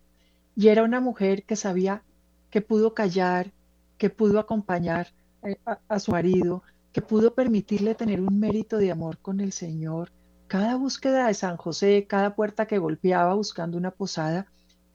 Y 0.55 0.67
era 0.67 0.83
una 0.83 0.99
mujer 0.99 1.43
que 1.43 1.55
sabía 1.55 2.03
que 2.49 2.61
pudo 2.61 2.93
callar, 2.93 3.51
que 3.97 4.09
pudo 4.09 4.39
acompañar 4.39 5.07
eh, 5.43 5.57
a, 5.87 5.99
su 5.99 6.11
marido, 6.11 6.63
que 6.91 7.01
pudo 7.01 7.33
permitirle 7.33 7.95
tener 7.95 8.19
un 8.19 8.39
mérito 8.39 8.77
de 8.77 8.91
amor 8.91 9.17
con 9.19 9.39
el 9.39 9.53
Señor. 9.53 10.11
Cada 10.47 10.75
búsqueda 10.75 11.27
de 11.27 11.33
San 11.33 11.55
José, 11.55 12.05
cada 12.07 12.35
puerta 12.35 12.65
que 12.65 12.77
golpeaba 12.77 13.33
buscando 13.33 13.77
una 13.77 13.91
posada, 13.91 14.47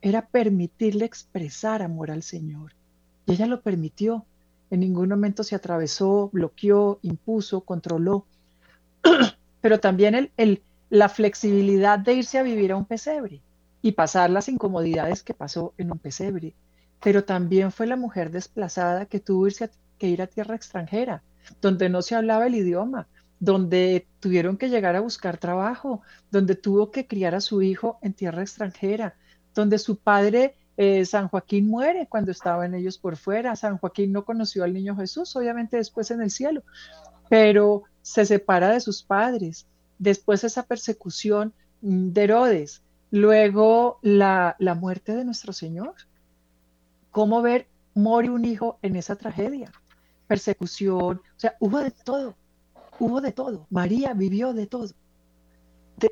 era 0.02 0.26
permitirle 0.28 1.06
expresar 1.06 1.82
amor 1.82 2.10
al 2.10 2.22
Señor. 2.22 2.74
Y 3.24 3.32
ella 3.32 3.46
lo 3.46 3.62
permitió. 3.62 4.26
En 4.70 4.80
ningún 4.80 5.08
momento 5.08 5.42
se 5.42 5.56
atravesó, 5.56 6.28
bloqueó, 6.32 6.98
impuso, 7.02 7.62
controló. 7.62 8.26
pero 9.60 9.80
también 9.80 10.30
el, 10.36 10.62
la 10.90 11.08
flexibilidad 11.08 11.98
de 11.98 12.14
irse 12.14 12.38
a 12.38 12.42
vivir 12.42 12.72
a 12.72 12.76
un 12.76 12.84
pesebre 12.84 13.40
y 13.82 13.92
pasar 13.92 14.30
las 14.30 14.48
incomodidades 14.48 15.22
que 15.22 15.34
pasó 15.34 15.74
en 15.78 15.92
un 15.92 15.98
pesebre. 15.98 16.54
Pero 17.02 17.24
también 17.24 17.72
fue 17.72 17.86
la 17.86 17.96
mujer 17.96 18.30
desplazada 18.30 19.06
que 19.06 19.20
tuvo 19.20 19.46
irse 19.46 19.70
que 19.98 20.08
ir 20.08 20.22
a 20.22 20.26
tierra 20.26 20.54
extranjera, 20.54 21.22
donde 21.60 21.88
no 21.88 22.02
se 22.02 22.14
hablaba 22.14 22.46
el 22.46 22.54
idioma, 22.54 23.06
donde 23.38 24.06
tuvieron 24.20 24.56
que 24.56 24.68
llegar 24.68 24.96
a 24.96 25.00
buscar 25.00 25.38
trabajo, 25.38 26.02
donde 26.30 26.54
tuvo 26.54 26.90
que 26.90 27.06
criar 27.06 27.34
a 27.34 27.40
su 27.40 27.62
hijo 27.62 27.98
en 28.02 28.14
tierra 28.14 28.42
extranjera, 28.42 29.14
donde 29.54 29.78
su 29.78 29.96
padre 29.98 30.54
eh, 30.76 31.04
San 31.06 31.28
Joaquín 31.28 31.68
muere 31.68 32.06
cuando 32.08 32.30
estaban 32.30 32.74
ellos 32.74 32.98
por 32.98 33.16
fuera. 33.16 33.56
San 33.56 33.78
Joaquín 33.78 34.12
no 34.12 34.24
conoció 34.24 34.64
al 34.64 34.74
niño 34.74 34.96
Jesús, 34.96 35.34
obviamente 35.36 35.76
después 35.76 36.10
en 36.10 36.22
el 36.22 36.30
cielo, 36.30 36.62
pero 37.28 37.84
se 38.06 38.24
separa 38.24 38.70
de 38.70 38.80
sus 38.80 39.02
padres. 39.02 39.66
Después 39.98 40.44
esa 40.44 40.62
persecución 40.62 41.52
de 41.80 42.24
Herodes, 42.24 42.82
luego 43.10 43.98
la, 44.02 44.56
la 44.58 44.74
muerte 44.74 45.16
de 45.16 45.24
nuestro 45.24 45.52
Señor. 45.52 45.94
¿Cómo 47.10 47.42
ver 47.42 47.66
morir 47.94 48.30
un 48.30 48.44
hijo 48.44 48.78
en 48.82 48.96
esa 48.96 49.16
tragedia? 49.16 49.72
Persecución, 50.28 51.16
o 51.18 51.40
sea, 51.40 51.56
hubo 51.60 51.78
de 51.80 51.90
todo 51.90 52.36
hubo 52.98 53.20
de 53.20 53.32
todo. 53.32 53.66
María 53.70 54.14
vivió 54.14 54.52
de 54.52 54.66
todo. 54.66 54.88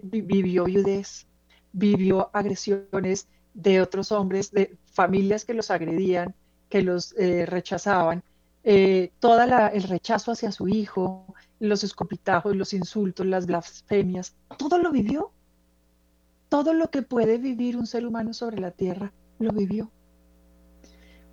vivió 0.02 0.64
viudez, 0.64 1.26
vivió 1.72 2.30
agresiones 2.32 3.28
de 3.52 3.80
otros 3.80 4.12
hombres, 4.12 4.50
de 4.50 4.76
familias 4.92 5.44
que 5.44 5.54
los 5.54 5.70
agredían, 5.70 6.34
que 6.68 6.82
los 6.82 7.14
eh, 7.18 7.46
rechazaban, 7.46 8.22
eh, 8.64 9.12
todo 9.20 9.40
el 9.42 9.82
rechazo 9.82 10.32
hacia 10.32 10.50
su 10.50 10.68
hijo, 10.68 11.26
los 11.68 11.84
escopitajos, 11.84 12.56
los 12.56 12.72
insultos, 12.72 13.26
las 13.26 13.46
blasfemias, 13.46 14.36
todo 14.58 14.78
lo 14.78 14.90
vivió. 14.90 15.32
Todo 16.48 16.72
lo 16.72 16.90
que 16.90 17.02
puede 17.02 17.38
vivir 17.38 17.76
un 17.76 17.86
ser 17.86 18.06
humano 18.06 18.32
sobre 18.32 18.60
la 18.60 18.70
tierra, 18.70 19.12
lo 19.38 19.50
vivió. 19.52 19.90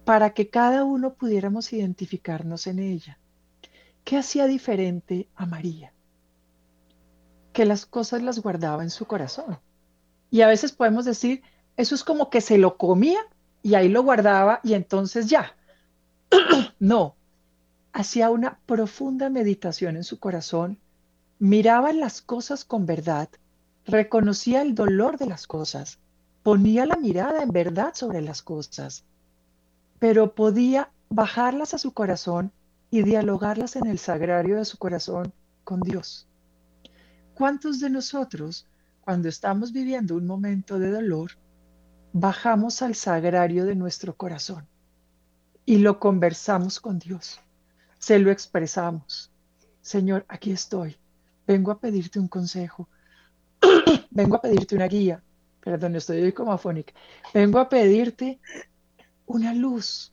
Para 0.04 0.34
que 0.34 0.50
cada 0.50 0.84
uno 0.84 1.14
pudiéramos 1.14 1.72
identificarnos 1.74 2.66
en 2.66 2.80
ella. 2.80 3.20
¿Qué 4.04 4.18
hacía 4.18 4.48
diferente 4.48 5.30
a 5.36 5.46
María? 5.46 5.94
Que 7.54 7.66
las 7.66 7.86
cosas 7.86 8.24
las 8.24 8.40
guardaba 8.40 8.84
en 8.84 8.90
su 8.90 9.06
corazón. 9.06 9.60
Y 10.32 10.42
a 10.42 10.48
veces 10.48 10.72
podemos 10.72 11.06
decir, 11.06 11.44
eso 11.78 11.94
es 11.94 12.04
como 12.04 12.30
que 12.30 12.42
se 12.42 12.58
lo 12.58 12.78
comía 12.78 13.20
y 13.62 13.76
ahí 13.76 13.90
lo 13.90 14.02
guardaba 14.02 14.60
y 14.64 14.74
entonces 14.74 15.28
ya. 15.28 15.56
no, 16.80 17.16
hacía 17.94 18.30
una 18.30 18.60
profunda 18.66 19.30
meditación 19.30 19.96
en 19.96 20.04
su 20.04 20.20
corazón, 20.20 20.78
miraba 21.40 21.92
las 21.94 22.22
cosas 22.22 22.64
con 22.66 22.86
verdad, 22.86 23.30
reconocía 23.86 24.62
el 24.62 24.76
dolor 24.76 25.18
de 25.18 25.26
las 25.26 25.48
cosas, 25.48 26.00
ponía 26.44 26.86
la 26.86 26.98
mirada 26.98 27.44
en 27.44 27.52
verdad 27.52 27.94
sobre 27.94 28.22
las 28.22 28.42
cosas, 28.42 29.04
pero 30.00 30.34
podía 30.34 30.92
bajarlas 31.10 31.74
a 31.74 31.78
su 31.78 31.92
corazón 31.94 32.52
y 32.90 33.04
dialogarlas 33.04 33.76
en 33.76 33.88
el 33.88 34.00
sagrario 34.00 34.58
de 34.58 34.66
su 34.66 34.78
corazón 34.78 35.34
con 35.64 35.82
Dios. 35.82 36.28
¿Cuántos 37.34 37.80
de 37.80 37.90
nosotros, 37.90 38.68
cuando 39.02 39.30
estamos 39.30 39.72
viviendo 39.72 40.16
un 40.16 40.26
momento 40.26 40.80
de 40.80 40.92
dolor, 40.92 41.32
bajamos 42.14 42.82
al 42.82 42.96
sagrario 42.96 43.66
de 43.66 43.76
nuestro 43.76 44.16
corazón 44.16 44.68
y 45.66 45.78
lo 45.78 46.00
conversamos 46.00 46.80
con 46.80 47.00
Dios? 47.00 47.40
Se 48.02 48.20
lo 48.20 48.30
expresamos. 48.30 49.32
Señor, 49.82 50.26
aquí 50.28 50.52
estoy. 50.52 50.98
Vengo 51.48 51.72
a 51.72 51.80
pedirte 51.80 52.20
un 52.20 52.28
consejo. 52.28 52.90
Vengo 54.12 54.36
a 54.36 54.42
pedirte 54.42 54.76
una 54.76 54.90
guía. 54.90 55.24
Perdón, 55.64 55.96
estoy 55.96 56.22
hoy 56.22 56.34
como 56.34 56.52
afónica. 56.52 56.94
Vengo 57.34 57.60
a 57.60 57.70
pedirte 57.70 58.42
una 59.26 59.54
luz. 59.54 60.12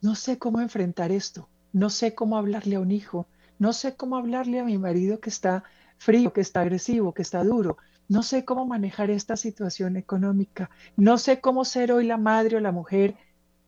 No 0.00 0.16
sé 0.16 0.38
cómo 0.38 0.60
enfrentar 0.60 1.12
esto 1.12 1.48
no 1.72 1.90
sé 1.90 2.14
cómo 2.14 2.36
hablarle 2.36 2.76
a 2.76 2.80
un 2.80 2.90
hijo, 2.90 3.26
no 3.58 3.72
sé 3.72 3.96
cómo 3.96 4.16
hablarle 4.16 4.60
a 4.60 4.64
mi 4.64 4.78
marido 4.78 5.20
que 5.20 5.30
está 5.30 5.64
frío, 5.98 6.32
que 6.32 6.40
está 6.40 6.60
agresivo, 6.60 7.12
que 7.12 7.22
está 7.22 7.44
duro, 7.44 7.76
no 8.08 8.22
sé 8.22 8.44
cómo 8.44 8.66
manejar 8.66 9.10
esta 9.10 9.36
situación 9.36 9.96
económica, 9.96 10.70
no 10.96 11.18
sé 11.18 11.40
cómo 11.40 11.64
ser 11.64 11.92
hoy 11.92 12.06
la 12.06 12.16
madre 12.16 12.56
o 12.56 12.60
la 12.60 12.72
mujer 12.72 13.16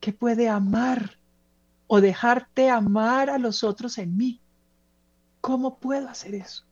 que 0.01 0.13
puede 0.13 0.49
amar 0.49 1.19
o 1.93 2.01
dejarte 2.01 2.71
amar 2.71 3.31
a 3.31 3.39
los 3.39 3.65
otros 3.65 3.99
en 3.99 4.17
mí. 4.17 4.41
¿Cómo 5.41 5.81
puedo 5.81 6.09
hacer 6.09 6.37
eso? 6.37 6.65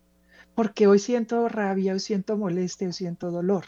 Porque 0.55 0.87
hoy 0.87 1.01
siento 1.01 1.49
rabia, 1.49 1.93
hoy 1.93 1.99
siento 1.99 2.37
molestia, 2.37 2.87
hoy 2.87 2.93
siento 2.93 3.33
dolor. 3.33 3.65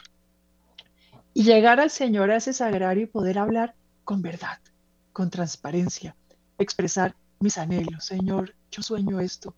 Y 1.35 1.43
llegar 1.43 1.81
al 1.81 1.91
Señor 1.91 2.31
a 2.31 2.37
ese 2.37 2.53
sagrario 2.53 3.03
y 3.03 3.07
poder 3.07 3.41
hablar 3.41 3.75
con 4.05 4.23
verdad, 4.23 4.61
con 5.13 5.29
transparencia, 5.29 6.15
expresar 6.57 7.17
mis 7.41 7.59
anhelos, 7.59 8.05
Señor, 8.05 8.55
yo 8.71 8.81
sueño 8.81 9.19
esto, 9.19 9.57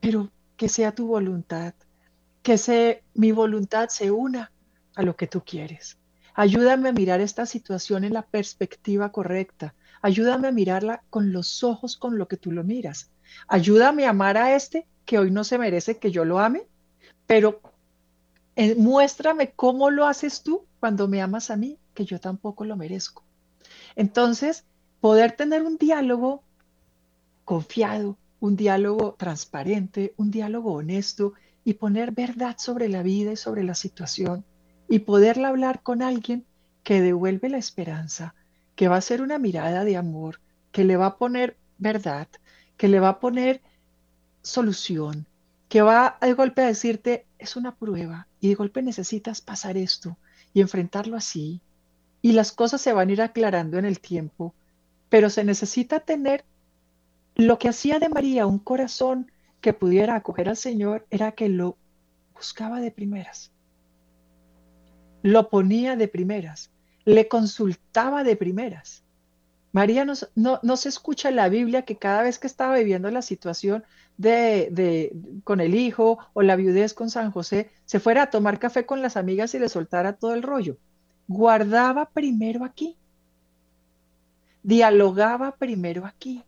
pero 0.00 0.32
que 0.56 0.68
sea 0.68 0.92
tu 0.92 1.06
voluntad, 1.06 1.72
que 2.42 2.58
sea, 2.58 2.96
mi 3.14 3.30
voluntad 3.30 3.90
se 3.90 4.10
una 4.10 4.50
a 4.96 5.02
lo 5.02 5.14
que 5.14 5.28
tú 5.28 5.44
quieres. 5.44 5.97
Ayúdame 6.38 6.90
a 6.90 6.92
mirar 6.92 7.20
esta 7.20 7.46
situación 7.46 8.04
en 8.04 8.12
la 8.12 8.22
perspectiva 8.22 9.10
correcta. 9.10 9.74
Ayúdame 10.02 10.46
a 10.46 10.52
mirarla 10.52 11.02
con 11.10 11.32
los 11.32 11.64
ojos 11.64 11.96
con 11.96 12.16
lo 12.16 12.28
que 12.28 12.36
tú 12.36 12.52
lo 12.52 12.62
miras. 12.62 13.10
Ayúdame 13.48 14.06
a 14.06 14.10
amar 14.10 14.36
a 14.36 14.54
este 14.54 14.86
que 15.04 15.18
hoy 15.18 15.32
no 15.32 15.42
se 15.42 15.58
merece 15.58 15.98
que 15.98 16.12
yo 16.12 16.24
lo 16.24 16.38
ame, 16.38 16.62
pero 17.26 17.60
eh, 18.54 18.76
muéstrame 18.76 19.50
cómo 19.50 19.90
lo 19.90 20.06
haces 20.06 20.44
tú 20.44 20.64
cuando 20.78 21.08
me 21.08 21.20
amas 21.20 21.50
a 21.50 21.56
mí, 21.56 21.76
que 21.92 22.04
yo 22.04 22.20
tampoco 22.20 22.64
lo 22.64 22.76
merezco. 22.76 23.24
Entonces, 23.96 24.64
poder 25.00 25.32
tener 25.32 25.64
un 25.64 25.76
diálogo 25.76 26.44
confiado, 27.44 28.16
un 28.38 28.54
diálogo 28.54 29.16
transparente, 29.18 30.14
un 30.16 30.30
diálogo 30.30 30.74
honesto 30.74 31.32
y 31.64 31.74
poner 31.74 32.12
verdad 32.12 32.54
sobre 32.58 32.88
la 32.88 33.02
vida 33.02 33.32
y 33.32 33.36
sobre 33.36 33.64
la 33.64 33.74
situación 33.74 34.44
y 34.88 35.00
poderla 35.00 35.48
hablar 35.48 35.82
con 35.82 36.02
alguien 36.02 36.44
que 36.82 37.02
devuelve 37.02 37.48
la 37.48 37.58
esperanza, 37.58 38.34
que 38.74 38.88
va 38.88 38.96
a 38.96 39.02
ser 39.02 39.22
una 39.22 39.38
mirada 39.38 39.84
de 39.84 39.96
amor, 39.96 40.40
que 40.72 40.84
le 40.84 40.96
va 40.96 41.06
a 41.06 41.16
poner 41.16 41.56
verdad, 41.78 42.28
que 42.76 42.88
le 42.88 43.00
va 43.00 43.10
a 43.10 43.20
poner 43.20 43.60
solución, 44.42 45.26
que 45.68 45.82
va 45.82 46.16
de 46.20 46.32
golpe 46.32 46.62
a 46.62 46.66
decirte, 46.66 47.26
es 47.38 47.56
una 47.56 47.74
prueba 47.74 48.26
y 48.40 48.48
de 48.48 48.54
golpe 48.54 48.82
necesitas 48.82 49.40
pasar 49.40 49.76
esto 49.76 50.16
y 50.54 50.60
enfrentarlo 50.60 51.16
así. 51.16 51.60
Y 52.22 52.32
las 52.32 52.52
cosas 52.52 52.80
se 52.80 52.92
van 52.92 53.10
a 53.10 53.12
ir 53.12 53.22
aclarando 53.22 53.78
en 53.78 53.84
el 53.84 54.00
tiempo, 54.00 54.54
pero 55.08 55.30
se 55.30 55.44
necesita 55.44 56.00
tener 56.00 56.44
lo 57.34 57.58
que 57.58 57.68
hacía 57.68 57.98
de 57.98 58.08
María 58.08 58.46
un 58.46 58.58
corazón 58.58 59.30
que 59.60 59.72
pudiera 59.72 60.16
acoger 60.16 60.48
al 60.48 60.56
Señor 60.56 61.06
era 61.10 61.32
que 61.32 61.48
lo 61.48 61.76
buscaba 62.34 62.80
de 62.80 62.90
primeras, 62.90 63.52
lo 65.22 65.48
ponía 65.50 65.96
de 65.96 66.08
primeras, 66.08 66.70
le 67.04 67.28
consultaba 67.28 68.24
de 68.24 68.36
primeras. 68.36 69.04
María 69.72 70.04
no, 70.04 70.14
no, 70.34 70.76
se 70.76 70.88
escucha 70.88 71.28
en 71.28 71.36
la 71.36 71.48
Biblia 71.48 71.82
que 71.82 71.98
cada 71.98 72.22
vez 72.22 72.38
que 72.38 72.46
estaba 72.46 72.76
viviendo 72.76 73.10
la 73.10 73.22
situación 73.22 73.84
de, 74.16 74.68
de, 74.70 75.14
con 75.44 75.60
el 75.60 75.74
hijo 75.74 76.18
o 76.32 76.42
la 76.42 76.56
viudez 76.56 76.94
con 76.94 77.10
San 77.10 77.30
José, 77.30 77.70
se 77.84 78.00
fuera 78.00 78.22
a 78.22 78.30
tomar 78.30 78.58
café 78.58 78.86
con 78.86 79.02
las 79.02 79.16
amigas 79.16 79.54
y 79.54 79.58
le 79.58 79.68
soltara 79.68 80.14
todo 80.14 80.34
el 80.34 80.42
rollo. 80.42 80.78
Guardaba 81.28 82.08
primero 82.10 82.64
aquí. 82.64 82.96
Dialogaba 84.62 85.54
primero 85.56 86.06
aquí 86.06 86.42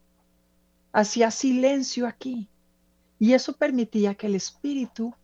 hacía 0.92 1.30
silencio 1.30 2.06
aquí. 2.06 2.48
Y 3.18 3.34
eso 3.34 3.54
permitía 3.54 4.14
que 4.14 4.26
el 4.26 4.34
espíritu 4.34 5.14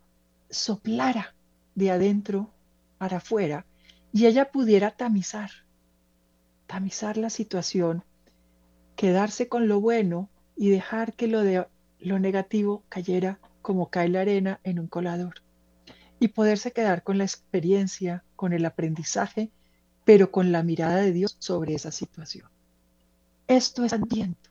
soplara 0.51 1.35
de 1.75 1.91
adentro 1.91 2.51
para 2.99 3.19
afuera 3.19 3.67
y 4.13 4.27
ella 4.27 4.51
pudiera 4.51 4.91
tamizar, 4.93 5.51
tamizar 6.67 7.17
la 7.17 7.31
situación, 7.31 8.05
quedarse 8.97 9.49
con 9.49 9.69
lo 9.69 9.81
bueno 9.81 10.31
y 10.57 10.71
dejar 10.71 11.15
que 11.15 11.27
lo, 11.27 11.43
de, 11.43 11.67
lo 12.01 12.19
negativo 12.19 12.83
cayera 12.89 13.39
como 13.61 13.91
cae 13.91 14.09
la 14.09 14.23
arena 14.23 14.61
en 14.65 14.79
un 14.79 14.87
colador. 14.87 15.43
Y 16.19 16.29
poderse 16.29 16.73
quedar 16.73 17.03
con 17.03 17.19
la 17.19 17.25
experiencia, 17.25 18.25
con 18.37 18.55
el 18.55 18.65
aprendizaje, 18.65 19.51
pero 20.05 20.31
con 20.31 20.51
la 20.51 20.63
mirada 20.63 20.97
de 20.97 21.13
Dios 21.13 21.37
sobre 21.39 21.75
esa 21.75 21.93
situación. 21.93 22.49
Esto 23.49 23.85
es 23.85 23.93
Adviento. 23.93 24.51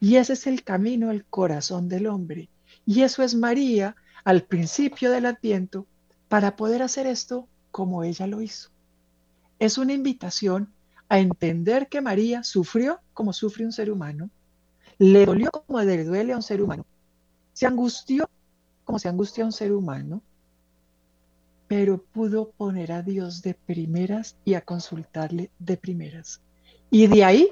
Y 0.00 0.16
ese 0.16 0.32
es 0.32 0.46
el 0.46 0.64
camino 0.64 1.10
al 1.10 1.24
corazón 1.24 1.88
del 1.88 2.06
hombre. 2.06 2.48
Y 2.84 3.02
eso 3.02 3.22
es 3.22 3.34
María 3.34 3.94
al 4.24 4.42
principio 4.42 5.10
del 5.10 5.26
adviento 5.26 5.86
para 6.28 6.56
poder 6.56 6.82
hacer 6.82 7.06
esto 7.06 7.48
como 7.76 8.04
ella 8.04 8.26
lo 8.26 8.40
hizo. 8.40 8.70
Es 9.58 9.76
una 9.76 9.92
invitación 9.92 10.72
a 11.10 11.18
entender 11.18 11.88
que 11.88 12.00
María 12.00 12.42
sufrió 12.42 13.00
como 13.12 13.34
sufre 13.34 13.66
un 13.66 13.72
ser 13.72 13.90
humano, 13.90 14.30
le 14.96 15.26
dolió 15.26 15.50
como 15.50 15.82
le 15.82 16.02
duele 16.02 16.32
a 16.32 16.36
un 16.36 16.42
ser 16.42 16.62
humano, 16.62 16.86
se 17.52 17.66
angustió 17.66 18.30
como 18.84 18.98
se 18.98 19.10
angustia 19.10 19.44
a 19.44 19.48
un 19.48 19.52
ser 19.52 19.72
humano, 19.72 20.22
pero 21.68 22.02
pudo 22.02 22.50
poner 22.52 22.92
a 22.92 23.02
Dios 23.02 23.42
de 23.42 23.52
primeras 23.52 24.38
y 24.46 24.54
a 24.54 24.62
consultarle 24.62 25.50
de 25.58 25.76
primeras. 25.76 26.40
Y 26.90 27.08
de 27.08 27.24
ahí 27.24 27.50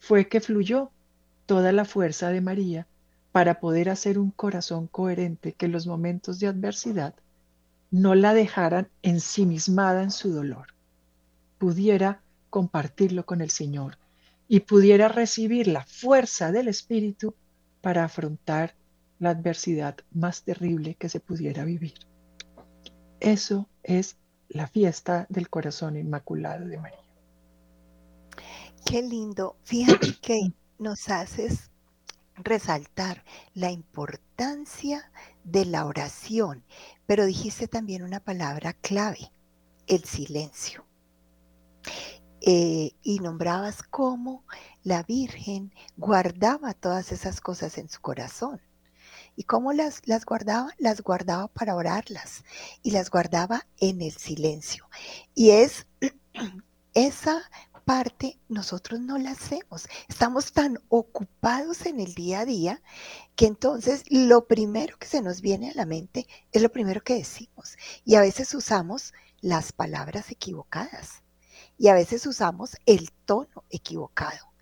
fue 0.00 0.26
que 0.26 0.40
fluyó 0.40 0.90
toda 1.46 1.70
la 1.70 1.84
fuerza 1.84 2.30
de 2.30 2.40
María 2.40 2.88
para 3.30 3.60
poder 3.60 3.88
hacer 3.88 4.18
un 4.18 4.32
corazón 4.32 4.88
coherente 4.88 5.52
que 5.52 5.66
en 5.66 5.72
los 5.72 5.86
momentos 5.86 6.40
de 6.40 6.48
adversidad 6.48 7.14
no 7.94 8.16
la 8.16 8.34
dejaran 8.34 8.88
ensimismada 9.02 10.02
en 10.02 10.10
su 10.10 10.32
dolor, 10.32 10.74
pudiera 11.58 12.24
compartirlo 12.50 13.24
con 13.24 13.40
el 13.40 13.50
Señor 13.50 13.98
y 14.48 14.60
pudiera 14.60 15.06
recibir 15.06 15.68
la 15.68 15.84
fuerza 15.84 16.50
del 16.50 16.66
Espíritu 16.66 17.36
para 17.80 18.02
afrontar 18.02 18.74
la 19.20 19.30
adversidad 19.30 19.98
más 20.10 20.42
terrible 20.42 20.96
que 20.96 21.08
se 21.08 21.20
pudiera 21.20 21.64
vivir. 21.64 21.94
Eso 23.20 23.68
es 23.84 24.16
la 24.48 24.66
fiesta 24.66 25.28
del 25.28 25.48
corazón 25.48 25.96
inmaculado 25.96 26.66
de 26.66 26.78
María. 26.78 26.98
Qué 28.84 29.02
lindo. 29.02 29.56
Fíjate 29.62 30.16
que 30.20 30.52
nos 30.80 31.08
haces 31.08 31.70
resaltar 32.34 33.24
la 33.54 33.70
importancia 33.70 35.12
de 35.44 35.64
la 35.64 35.86
oración, 35.86 36.64
pero 37.06 37.26
dijiste 37.26 37.68
también 37.68 38.02
una 38.02 38.20
palabra 38.20 38.72
clave, 38.72 39.30
el 39.86 40.04
silencio. 40.04 40.84
Eh, 42.40 42.92
y 43.02 43.20
nombrabas 43.20 43.82
cómo 43.82 44.44
la 44.82 45.02
Virgen 45.02 45.72
guardaba 45.96 46.74
todas 46.74 47.12
esas 47.12 47.40
cosas 47.40 47.78
en 47.78 47.88
su 47.88 48.00
corazón. 48.00 48.60
¿Y 49.36 49.44
cómo 49.44 49.72
las, 49.72 50.06
las 50.06 50.24
guardaba? 50.24 50.70
Las 50.78 51.00
guardaba 51.00 51.48
para 51.48 51.74
orarlas 51.74 52.44
y 52.82 52.90
las 52.90 53.10
guardaba 53.10 53.66
en 53.78 54.02
el 54.02 54.12
silencio. 54.12 54.88
Y 55.34 55.50
es 55.50 55.86
esa 56.94 57.42
parte 57.84 58.40
nosotros 58.48 59.00
no 59.00 59.18
la 59.18 59.32
hacemos. 59.32 59.86
Estamos 60.08 60.52
tan 60.52 60.80
ocupados 60.88 61.86
en 61.86 62.00
el 62.00 62.14
día 62.14 62.40
a 62.40 62.44
día 62.44 62.82
que 63.36 63.46
entonces 63.46 64.04
lo 64.08 64.46
primero 64.46 64.98
que 64.98 65.06
se 65.06 65.22
nos 65.22 65.40
viene 65.40 65.70
a 65.70 65.74
la 65.74 65.86
mente 65.86 66.26
es 66.52 66.62
lo 66.62 66.72
primero 66.72 67.02
que 67.02 67.14
decimos. 67.14 67.76
Y 68.04 68.14
a 68.16 68.20
veces 68.20 68.54
usamos 68.54 69.12
las 69.40 69.72
palabras 69.72 70.30
equivocadas. 70.30 71.22
Y 71.76 71.88
a 71.88 71.94
veces 71.94 72.26
usamos 72.26 72.76
el 72.86 73.12
tono 73.24 73.64
equivocado. 73.70 74.52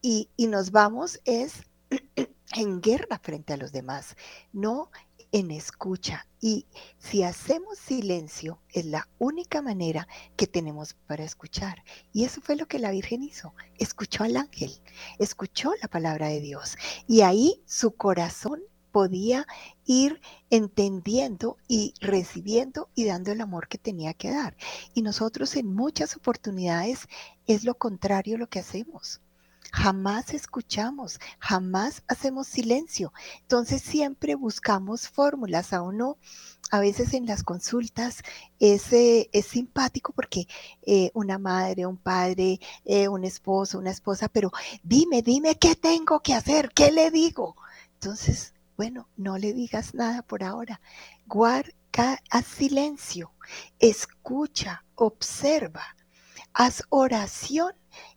Y, 0.00 0.30
y 0.36 0.48
nos 0.48 0.70
vamos 0.70 1.20
es 1.24 1.64
en 2.54 2.80
guerra 2.80 3.18
frente 3.22 3.52
a 3.52 3.56
los 3.56 3.72
demás, 3.72 4.16
no 4.52 4.90
en 5.32 5.50
escucha. 5.50 6.26
Y 6.40 6.66
si 6.98 7.22
hacemos 7.22 7.78
silencio, 7.78 8.62
es 8.68 8.84
la 8.84 9.08
única 9.18 9.62
manera 9.62 10.06
que 10.36 10.46
tenemos 10.46 10.94
para 11.06 11.24
escuchar. 11.24 11.82
Y 12.12 12.24
eso 12.24 12.40
fue 12.40 12.56
lo 12.56 12.66
que 12.66 12.78
la 12.78 12.90
Virgen 12.90 13.22
hizo. 13.22 13.54
Escuchó 13.78 14.24
al 14.24 14.36
ángel, 14.36 14.72
escuchó 15.18 15.72
la 15.80 15.88
palabra 15.88 16.28
de 16.28 16.40
Dios. 16.40 16.76
Y 17.08 17.22
ahí 17.22 17.62
su 17.66 17.92
corazón 17.92 18.60
podía 18.92 19.46
ir 19.86 20.20
entendiendo 20.50 21.56
y 21.66 21.94
recibiendo 22.00 22.90
y 22.94 23.06
dando 23.06 23.32
el 23.32 23.40
amor 23.40 23.66
que 23.68 23.78
tenía 23.78 24.12
que 24.12 24.30
dar. 24.30 24.54
Y 24.94 25.02
nosotros 25.02 25.56
en 25.56 25.74
muchas 25.74 26.14
oportunidades 26.16 27.08
es 27.46 27.64
lo 27.64 27.74
contrario 27.74 28.36
lo 28.36 28.48
que 28.48 28.58
hacemos 28.58 29.22
jamás 29.72 30.34
escuchamos, 30.34 31.18
jamás 31.38 32.02
hacemos 32.06 32.46
silencio. 32.46 33.12
Entonces 33.40 33.82
siempre 33.82 34.34
buscamos 34.34 35.08
fórmulas 35.08 35.72
a 35.72 35.82
uno. 35.82 36.18
A 36.70 36.80
veces 36.80 37.14
en 37.14 37.26
las 37.26 37.42
consultas 37.42 38.22
es, 38.58 38.92
eh, 38.92 39.28
es 39.32 39.46
simpático 39.46 40.12
porque 40.12 40.46
eh, 40.82 41.10
una 41.14 41.38
madre, 41.38 41.86
un 41.86 41.96
padre, 41.96 42.60
eh, 42.84 43.08
un 43.08 43.24
esposo, 43.24 43.78
una 43.78 43.90
esposa, 43.90 44.28
pero 44.28 44.52
dime, 44.82 45.22
dime 45.22 45.56
qué 45.56 45.74
tengo 45.74 46.20
que 46.20 46.34
hacer, 46.34 46.70
qué 46.74 46.92
le 46.92 47.10
digo. 47.10 47.56
Entonces, 47.94 48.54
bueno, 48.76 49.08
no 49.16 49.38
le 49.38 49.52
digas 49.52 49.94
nada 49.94 50.22
por 50.22 50.44
ahora. 50.44 50.80
Guarda, 51.26 51.72
haz 52.30 52.46
silencio, 52.46 53.32
escucha, 53.78 54.84
observa, 54.94 55.96
haz 56.54 56.84
oración 56.88 57.74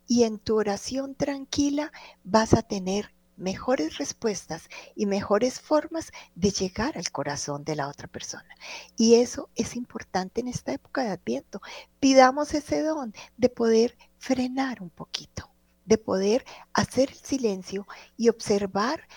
y 0.08 0.24
en 0.24 0.40
tu 0.40 0.58
oración 0.58 1.16
tranquila 1.16 1.92
vas 2.24 2.54
a 2.54 2.62
tener 2.62 3.14
mejores 3.38 3.98
respuestas 3.98 4.70
y 4.96 5.06
mejores 5.06 5.60
formas 5.60 6.12
de 6.36 6.52
llegar 6.52 6.98
al 6.98 7.12
corazón 7.12 7.64
de 7.64 7.76
la 7.76 7.88
otra 7.88 8.08
persona. 8.08 8.56
Y 8.98 9.16
eso 9.16 9.50
es 9.56 9.76
importante 9.76 10.42
en 10.42 10.48
esta 10.48 10.74
época 10.74 11.04
de 11.04 11.12
Adviento. 11.12 11.62
Pidamos 12.00 12.54
ese 12.54 12.82
don 12.82 13.14
de 13.38 13.50
poder 13.50 13.98
frenar 14.18 14.82
un 14.82 14.90
poquito, 14.90 15.52
de 15.86 15.98
poder 15.98 16.46
hacer 16.74 17.10
el 17.10 17.18
silencio 17.18 17.88
y 18.18 18.30
observar 18.30 19.08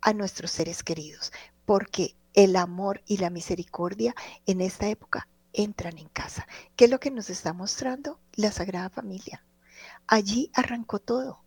a 0.00 0.12
nuestros 0.12 0.50
seres 0.50 0.82
queridos, 0.82 1.32
porque 1.66 2.16
el 2.34 2.56
amor 2.56 3.02
y 3.06 3.18
la 3.18 3.30
misericordia 3.30 4.14
en 4.46 4.60
esta 4.60 4.88
época 4.88 5.28
entran 5.52 5.98
en 5.98 6.08
casa. 6.08 6.46
¿Qué 6.76 6.84
es 6.84 6.90
lo 6.90 7.00
que 7.00 7.10
nos 7.10 7.30
está 7.30 7.52
mostrando 7.52 8.20
la 8.36 8.52
Sagrada 8.52 8.90
Familia? 8.90 9.42
Allí 10.08 10.50
arrancó 10.54 10.98
todo. 10.98 11.44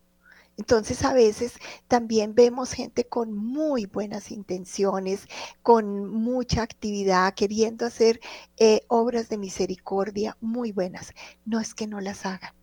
Entonces 0.58 1.04
a 1.04 1.14
veces 1.14 1.54
también 1.88 2.36
vemos 2.36 2.74
gente 2.74 3.06
con 3.08 3.34
muy 3.34 3.86
buenas 3.86 4.32
intenciones, 4.32 5.28
con 5.64 6.08
mucha 6.08 6.62
actividad, 6.62 7.34
queriendo 7.34 7.86
hacer 7.86 8.20
eh, 8.58 8.82
obras 8.88 9.28
de 9.30 9.38
misericordia 9.38 10.38
muy 10.40 10.72
buenas. 10.72 11.14
No 11.46 11.60
es 11.60 11.74
que 11.74 11.88
no 11.88 12.00
las 12.00 12.26
hagan. 12.26 12.54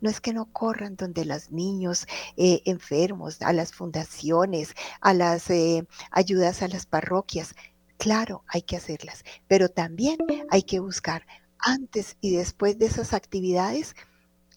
No 0.00 0.08
es 0.08 0.20
que 0.20 0.32
no 0.32 0.46
corran 0.46 0.96
donde 0.96 1.24
los 1.24 1.50
niños 1.50 2.06
eh, 2.36 2.62
enfermos, 2.64 3.40
a 3.42 3.52
las 3.52 3.72
fundaciones, 3.72 4.74
a 5.00 5.14
las 5.14 5.50
eh, 5.50 5.86
ayudas 6.10 6.62
a 6.62 6.68
las 6.68 6.86
parroquias. 6.86 7.54
Claro, 7.98 8.44
hay 8.48 8.62
que 8.62 8.76
hacerlas, 8.76 9.24
pero 9.46 9.68
también 9.68 10.18
hay 10.50 10.62
que 10.62 10.80
buscar 10.80 11.26
antes 11.58 12.16
y 12.20 12.34
después 12.34 12.78
de 12.78 12.86
esas 12.86 13.14
actividades 13.14 13.94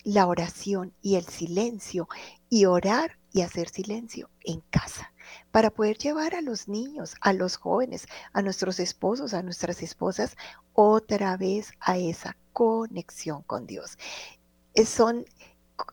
la 0.08 0.26
oración 0.26 0.94
y 1.02 1.16
el 1.16 1.26
silencio 1.26 2.08
y 2.50 2.64
orar 2.64 3.20
y 3.34 3.42
hacer 3.42 3.68
silencio 3.68 4.30
en 4.46 4.62
casa 4.70 5.12
para 5.52 5.70
poder 5.70 5.98
llevar 5.98 6.34
a 6.34 6.42
los 6.42 6.70
niños, 6.70 7.16
a 7.20 7.34
los 7.34 7.58
jóvenes, 7.58 8.08
a 8.32 8.42
nuestros 8.42 8.80
esposos, 8.80 9.34
a 9.34 9.44
nuestras 9.44 9.84
esposas 9.84 10.38
otra 10.72 11.36
vez 11.36 11.74
a 11.82 11.98
esa 11.98 12.38
conexión 12.54 13.44
con 13.44 13.68
Dios. 13.68 13.98
son 14.86 15.26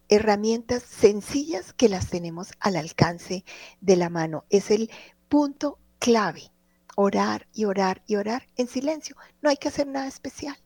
herramientas 0.09 0.85
sencillas 0.85 1.73
que 1.73 1.89
las 1.89 2.09
tenemos 2.09 2.53
al 2.61 2.77
alcance 2.77 3.45
de 3.81 3.97
la 3.97 4.11
mano. 4.11 4.45
Es 4.49 4.71
el 4.71 4.93
punto 5.29 5.81
clave. 5.99 6.53
Orar 6.95 7.49
y 7.53 7.65
orar 7.65 8.05
y 8.07 8.15
orar 8.15 8.49
en 8.55 8.69
silencio. 8.69 9.17
No 9.43 9.51
hay 9.51 9.57
que 9.57 9.67
hacer 9.67 9.89
nada 9.89 10.07
especial 10.07 10.57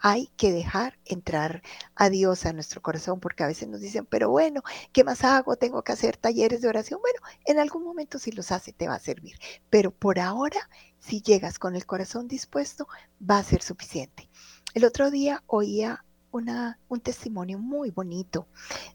hay 0.00 0.28
que 0.36 0.50
dejar 0.52 0.98
entrar 1.04 1.62
a 1.94 2.08
Dios 2.08 2.46
a 2.46 2.52
nuestro 2.52 2.80
corazón, 2.80 3.20
porque 3.20 3.44
a 3.44 3.46
veces 3.46 3.68
nos 3.68 3.80
dicen, 3.80 4.06
pero 4.06 4.30
bueno, 4.30 4.62
¿qué 4.92 5.04
más 5.04 5.24
hago? 5.24 5.56
Tengo 5.56 5.82
que 5.82 5.92
hacer 5.92 6.16
talleres 6.16 6.62
de 6.62 6.68
oración. 6.68 7.00
Bueno, 7.00 7.20
en 7.44 7.58
algún 7.58 7.84
momento 7.84 8.18
si 8.18 8.32
los 8.32 8.50
hace 8.50 8.72
te 8.72 8.88
va 8.88 8.94
a 8.94 9.00
servir, 9.00 9.36
pero 9.68 9.90
por 9.90 10.18
ahora, 10.18 10.68
si 10.98 11.22
llegas 11.22 11.58
con 11.58 11.76
el 11.76 11.86
corazón 11.86 12.28
dispuesto, 12.28 12.88
va 13.28 13.38
a 13.38 13.44
ser 13.44 13.62
suficiente. 13.62 14.30
El 14.74 14.84
otro 14.84 15.10
día 15.10 15.42
oía 15.46 16.04
una, 16.32 16.78
un 16.88 17.00
testimonio 17.00 17.58
muy 17.58 17.90
bonito 17.90 18.46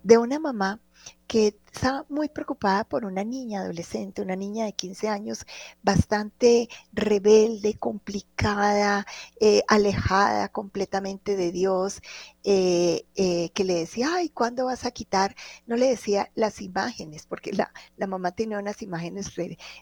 de 0.04 0.18
una 0.18 0.40
mamá 0.40 0.80
que 1.28 1.58
estaba 1.74 2.06
muy 2.10 2.30
preocupada 2.30 2.84
por 2.84 3.04
una 3.06 3.24
niña 3.24 3.62
adolescente, 3.62 4.22
una 4.22 4.36
niña 4.36 4.66
de 4.66 4.74
15 4.74 5.10
años, 5.10 5.46
bastante 5.84 6.70
rebelde, 6.94 7.78
complicada, 7.78 9.06
eh, 9.40 9.62
alejada 9.68 10.50
completamente 10.50 11.36
de 11.36 11.52
Dios, 11.52 12.02
eh, 12.44 13.06
eh, 13.16 13.50
que 13.52 13.64
le 13.64 13.74
decía, 13.76 14.10
ay, 14.16 14.30
¿cuándo 14.30 14.66
vas 14.66 14.86
a 14.86 14.92
quitar? 14.92 15.36
No 15.66 15.76
le 15.76 15.88
decía 15.88 16.32
las 16.36 16.62
imágenes, 16.62 17.26
porque 17.26 17.52
la, 17.54 17.72
la 17.98 18.08
mamá 18.08 18.32
tenía 18.32 18.60
unas 18.60 18.82
imágenes 18.82 19.32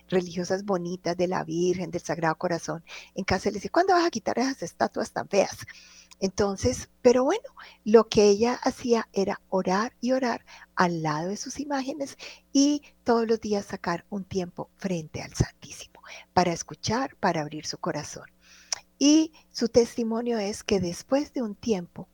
religiosas 0.07 0.63
bonitas 0.65 1.17
de 1.17 1.27
la 1.27 1.43
Virgen, 1.43 1.91
del 1.91 2.01
Sagrado 2.01 2.35
Corazón. 2.37 2.83
En 3.15 3.23
casa 3.25 3.49
le 3.49 3.55
decía, 3.55 3.71
¿cuándo 3.71 3.93
vas 3.93 4.05
a 4.05 4.11
quitar 4.11 4.39
esas 4.39 4.63
estatuas 4.63 5.11
tan 5.11 5.27
feas? 5.27 5.57
Entonces, 6.23 6.89
pero 7.01 7.25
bueno, 7.25 7.43
lo 7.83 8.07
que 8.07 8.29
ella 8.29 8.53
hacía 8.53 9.09
era 9.11 9.41
orar 9.49 9.91
y 9.99 10.13
orar 10.13 10.45
al 10.73 11.03
lado 11.03 11.27
de 11.27 11.35
sus 11.35 11.59
imágenes 11.59 12.17
y 12.53 12.81
todos 13.03 13.27
los 13.27 13.41
días 13.41 13.65
sacar 13.65 14.05
un 14.09 14.23
tiempo 14.23 14.69
frente 14.77 15.21
al 15.21 15.33
Santísimo 15.33 16.01
para 16.31 16.53
escuchar, 16.53 17.17
para 17.17 17.41
abrir 17.41 17.65
su 17.65 17.77
corazón. 17.77 18.31
Y 18.97 19.33
su 19.51 19.67
testimonio 19.67 20.39
es 20.39 20.63
que 20.63 20.79
después 20.79 21.33
de 21.33 21.41
un 21.41 21.55
tiempo, 21.55 22.07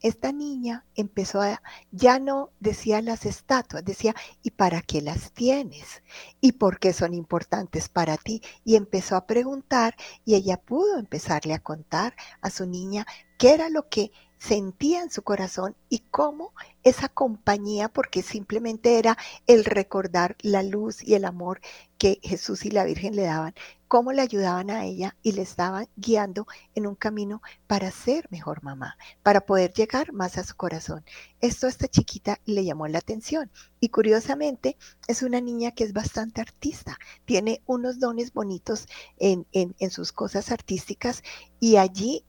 esta 0.00 0.32
niña 0.32 0.84
empezó 0.94 1.42
a, 1.42 1.62
ya 1.90 2.18
no 2.18 2.50
decía 2.60 3.02
las 3.02 3.26
estatuas, 3.26 3.84
decía, 3.84 4.14
¿y 4.42 4.52
para 4.52 4.82
qué 4.82 5.00
las 5.02 5.32
tienes? 5.32 6.02
¿Y 6.40 6.52
por 6.52 6.78
qué 6.78 6.92
son 6.92 7.14
importantes 7.14 7.88
para 7.88 8.16
ti? 8.16 8.42
Y 8.64 8.76
empezó 8.76 9.16
a 9.16 9.26
preguntar 9.26 9.94
y 10.24 10.34
ella 10.34 10.56
pudo 10.56 10.98
empezarle 10.98 11.54
a 11.54 11.62
contar 11.62 12.14
a 12.40 12.50
su 12.50 12.66
niña 12.66 13.06
qué 13.38 13.52
era 13.54 13.68
lo 13.68 13.88
que 13.88 14.12
sentía 14.38 15.02
en 15.02 15.10
su 15.10 15.22
corazón 15.22 15.76
y 15.90 15.98
cómo 16.10 16.54
esa 16.82 17.08
compañía, 17.08 17.88
porque 17.88 18.22
simplemente 18.22 18.98
era 18.98 19.18
el 19.46 19.64
recordar 19.66 20.36
la 20.40 20.62
luz 20.62 21.02
y 21.02 21.14
el 21.14 21.26
amor 21.26 21.60
que 21.98 22.20
Jesús 22.22 22.64
y 22.64 22.70
la 22.70 22.84
Virgen 22.84 23.14
le 23.14 23.22
daban, 23.22 23.54
cómo 23.90 24.12
le 24.12 24.22
ayudaban 24.22 24.70
a 24.70 24.84
ella 24.84 25.16
y 25.20 25.32
le 25.32 25.42
estaban 25.42 25.88
guiando 25.96 26.46
en 26.76 26.86
un 26.86 26.94
camino 26.94 27.42
para 27.66 27.90
ser 27.90 28.28
mejor 28.30 28.62
mamá, 28.62 28.96
para 29.24 29.40
poder 29.40 29.72
llegar 29.72 30.12
más 30.12 30.38
a 30.38 30.44
su 30.44 30.54
corazón. 30.54 31.04
Esto 31.40 31.66
a 31.66 31.70
esta 31.70 31.88
chiquita 31.88 32.38
le 32.44 32.64
llamó 32.64 32.86
la 32.86 32.98
atención 32.98 33.50
y 33.80 33.88
curiosamente 33.88 34.76
es 35.08 35.22
una 35.22 35.40
niña 35.40 35.72
que 35.72 35.82
es 35.82 35.92
bastante 35.92 36.40
artista, 36.40 37.00
tiene 37.24 37.62
unos 37.66 37.98
dones 37.98 38.32
bonitos 38.32 38.86
en, 39.18 39.44
en, 39.50 39.74
en 39.80 39.90
sus 39.90 40.12
cosas 40.12 40.52
artísticas 40.52 41.24
y 41.58 41.74
allí 41.74 42.24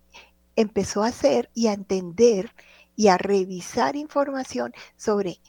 empezó 0.55 1.03
a 1.03 1.09
hacer 1.09 1.51
y 1.53 1.67
a 1.67 1.73
entender 1.73 2.55
y 2.95 3.09
a 3.09 3.19
revisar 3.19 3.95
información 3.95 4.73
sobre 4.97 5.39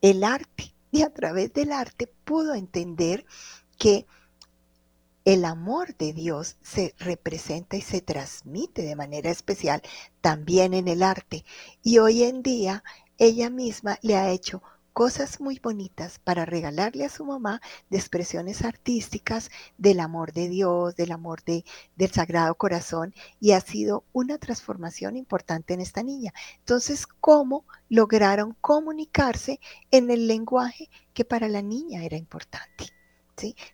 el 0.00 0.22
arte. 0.22 0.76
Y 0.92 1.02
a 1.02 1.12
través 1.12 1.52
del 1.52 1.72
arte 1.72 2.06
pudo 2.24 2.54
entender 2.54 3.26
que 3.78 4.06
el 5.24 5.44
amor 5.44 5.96
de 5.96 6.12
Dios 6.12 6.56
se 6.62 6.94
representa 6.98 7.76
y 7.76 7.82
se 7.82 8.00
transmite 8.00 8.82
de 8.82 8.96
manera 8.96 9.30
especial 9.30 9.82
también 10.20 10.74
en 10.74 10.88
el 10.88 11.02
arte. 11.02 11.44
Y 11.82 11.98
hoy 11.98 12.22
en 12.24 12.42
día 12.42 12.82
ella 13.18 13.50
misma 13.50 13.98
le 14.02 14.16
ha 14.16 14.30
hecho 14.30 14.62
cosas 14.92 15.40
muy 15.40 15.58
bonitas 15.58 16.18
para 16.18 16.44
regalarle 16.44 17.04
a 17.04 17.08
su 17.08 17.24
mamá 17.24 17.60
de 17.90 17.98
expresiones 17.98 18.64
artísticas 18.64 19.50
del 19.78 20.00
amor 20.00 20.32
de 20.32 20.48
Dios, 20.48 20.96
del 20.96 21.12
amor 21.12 21.42
de, 21.44 21.64
del 21.96 22.10
Sagrado 22.10 22.54
Corazón 22.56 23.14
y 23.38 23.52
ha 23.52 23.60
sido 23.60 24.04
una 24.12 24.38
transformación 24.38 25.16
importante 25.16 25.74
en 25.74 25.80
esta 25.80 26.02
niña. 26.02 26.32
Entonces, 26.58 27.06
¿cómo 27.06 27.64
lograron 27.88 28.56
comunicarse 28.60 29.60
en 29.90 30.10
el 30.10 30.26
lenguaje 30.26 30.90
que 31.14 31.24
para 31.24 31.48
la 31.48 31.62
niña 31.62 32.04
era 32.04 32.16
importante? 32.16 32.99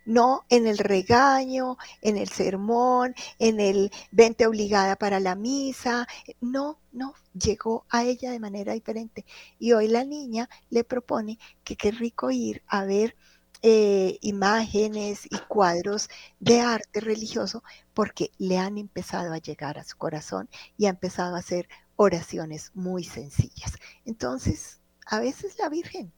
No 0.05 0.45
en 0.49 0.67
el 0.67 0.79
regaño, 0.79 1.77
en 2.03 2.17
el 2.17 2.29
sermón, 2.29 3.15
en 3.39 3.61
el 3.61 3.91
vente 4.11 4.47
obligada 4.47 4.97
para 4.97 5.21
la 5.21 5.35
misa. 5.35 6.07
No, 6.41 6.81
no, 6.93 7.15
llegó 7.35 7.87
a 7.91 8.05
ella 8.05 8.31
de 8.31 8.41
manera 8.41 8.73
diferente. 8.73 9.25
Y 9.59 9.73
hoy 9.73 9.89
la 9.89 10.05
niña 10.05 10.49
le 10.71 10.85
propone 10.85 11.39
que 11.65 11.77
qué 11.77 11.91
rico 11.91 12.31
ir 12.31 12.63
a 12.67 12.85
ver 12.85 13.17
eh, 13.63 14.19
imágenes 14.21 15.27
y 15.27 15.39
cuadros 15.49 16.11
de 16.39 16.61
arte 16.61 17.01
religioso 17.01 17.65
porque 17.95 18.31
le 18.39 18.59
han 18.59 18.77
empezado 18.77 19.33
a 19.33 19.39
llegar 19.39 19.79
a 19.79 19.85
su 19.85 19.97
corazón 19.97 20.49
y 20.77 20.87
ha 20.87 20.91
empezado 20.91 21.35
a 21.35 21.39
hacer 21.39 21.69
oraciones 21.97 22.71
muy 22.75 23.05
sencillas. 23.05 23.73
Entonces, 24.05 24.81
a 25.07 25.21
veces 25.21 25.57
la 25.59 25.69
Virgen 25.69 26.13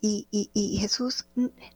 y, 0.00 0.78
Jesús 0.80 1.26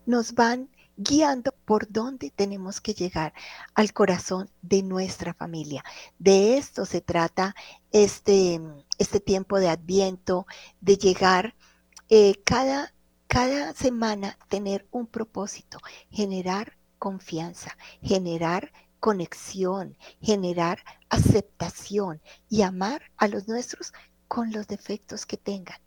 nos 0.05 0.33
van 0.33 0.69
guiando 0.95 1.53
por 1.65 1.91
dónde 1.91 2.31
tenemos 2.31 2.81
que 2.81 2.93
llegar 2.93 3.33
al 3.73 3.93
corazón 3.93 4.49
de 4.61 4.83
nuestra 4.83 5.33
familia. 5.33 5.83
De 6.19 6.57
esto 6.57 6.85
se 6.85 7.01
trata 7.01 7.55
este, 7.91 8.61
este 8.97 9.19
tiempo 9.19 9.59
de 9.59 9.69
adviento, 9.69 10.45
de 10.81 10.97
llegar 10.97 11.55
eh, 12.09 12.35
cada, 12.43 12.93
cada 13.27 13.73
semana, 13.73 14.37
tener 14.49 14.87
un 14.91 15.07
propósito, 15.07 15.79
generar 16.11 16.77
confianza, 16.99 17.77
generar 18.01 18.71
conexión, 18.99 19.97
generar 20.21 20.79
aceptación 21.09 22.21
y 22.49 22.61
amar 22.61 23.01
a 23.17 23.27
los 23.27 23.47
nuestros 23.47 23.93
con 24.27 24.51
los 24.51 24.67
defectos 24.67 25.25
que 25.25 25.37
tengan 25.37 25.77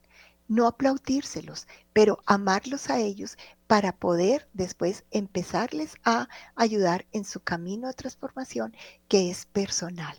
no 0.49 0.67
aplaudírselos, 0.67 1.67
pero 1.93 2.23
amarlos 2.27 2.91
a 2.91 2.99
ellos 2.99 3.37
para 3.67 3.93
poder 3.93 4.49
después 4.53 5.05
empezarles 5.11 5.95
a 6.05 6.29
ayudar 6.55 7.07
en 7.13 7.25
su 7.25 7.41
camino 7.41 7.89
de 7.89 7.95
transformación 7.95 8.75
que 9.09 9.31
es 9.31 9.47
personal. 9.47 10.17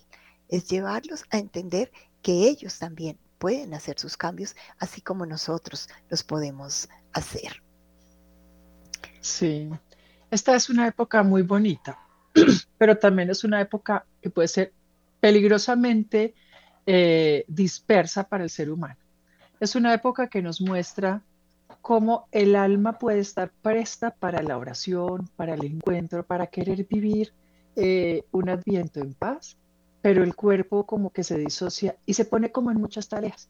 Es 0.50 0.68
llevarlos 0.68 1.26
a 1.30 1.38
entender 1.38 1.92
que 2.22 2.48
ellos 2.50 2.80
también 2.80 3.18
pueden 3.38 3.74
hacer 3.74 4.00
sus 4.00 4.18
cambios 4.18 4.56
así 4.80 5.02
como 5.02 5.26
nosotros 5.26 5.90
los 6.10 6.24
podemos 6.24 6.90
hacer. 7.14 7.62
Sí, 9.22 9.70
esta 10.32 10.56
es 10.56 10.70
una 10.70 10.88
época 10.88 11.24
muy 11.24 11.42
bonita, 11.42 12.00
pero 12.78 12.98
también 12.98 13.30
es 13.30 13.44
una 13.44 13.62
época 13.62 14.06
que 14.22 14.30
puede 14.30 14.48
ser 14.48 14.74
peligrosamente 15.20 16.34
eh, 16.86 17.46
dispersa 17.48 18.28
para 18.28 18.44
el 18.44 18.50
ser 18.50 18.70
humano. 18.70 18.98
Es 19.60 19.76
una 19.76 19.94
época 19.94 20.28
que 20.28 20.44
nos 20.44 20.62
muestra 20.62 21.24
cómo 21.82 22.28
el 22.32 22.56
alma 22.56 23.00
puede 23.00 23.20
estar 23.20 23.52
presta 23.62 24.12
para 24.12 24.44
la 24.44 24.58
oración, 24.58 25.28
para 25.36 25.56
el 25.56 25.66
encuentro, 25.66 26.24
para 26.24 26.48
querer 26.48 26.86
vivir 26.86 27.34
eh, 27.76 28.24
un 28.32 28.50
adviento 28.50 29.00
en 29.00 29.16
paz, 29.16 29.58
pero 30.02 30.24
el 30.24 30.36
cuerpo 30.36 30.86
como 30.86 31.12
que 31.12 31.24
se 31.24 31.40
disocia 31.40 31.96
y 32.06 32.14
se 32.14 32.26
pone 32.26 32.52
como 32.52 32.70
en 32.72 32.80
muchas 32.80 33.10
tareas. 33.10 33.50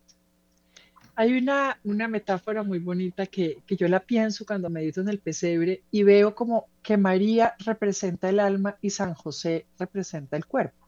Hay 1.16 1.38
una, 1.38 1.80
una 1.84 2.08
metáfora 2.08 2.64
muy 2.64 2.80
bonita 2.80 3.26
que, 3.26 3.58
que 3.66 3.76
yo 3.76 3.88
la 3.90 4.00
pienso 4.00 4.46
cuando 4.46 4.70
medito 4.70 5.02
en 5.02 5.10
el 5.10 5.20
pesebre 5.20 5.82
y 5.92 6.04
veo 6.04 6.36
como 6.36 6.68
que 6.84 6.96
María 6.96 7.56
representa 7.66 8.30
el 8.30 8.40
alma 8.40 8.78
y 8.82 8.92
San 8.92 9.14
José 9.14 9.66
representa 9.78 10.38
el 10.38 10.46
cuerpo. 10.46 10.87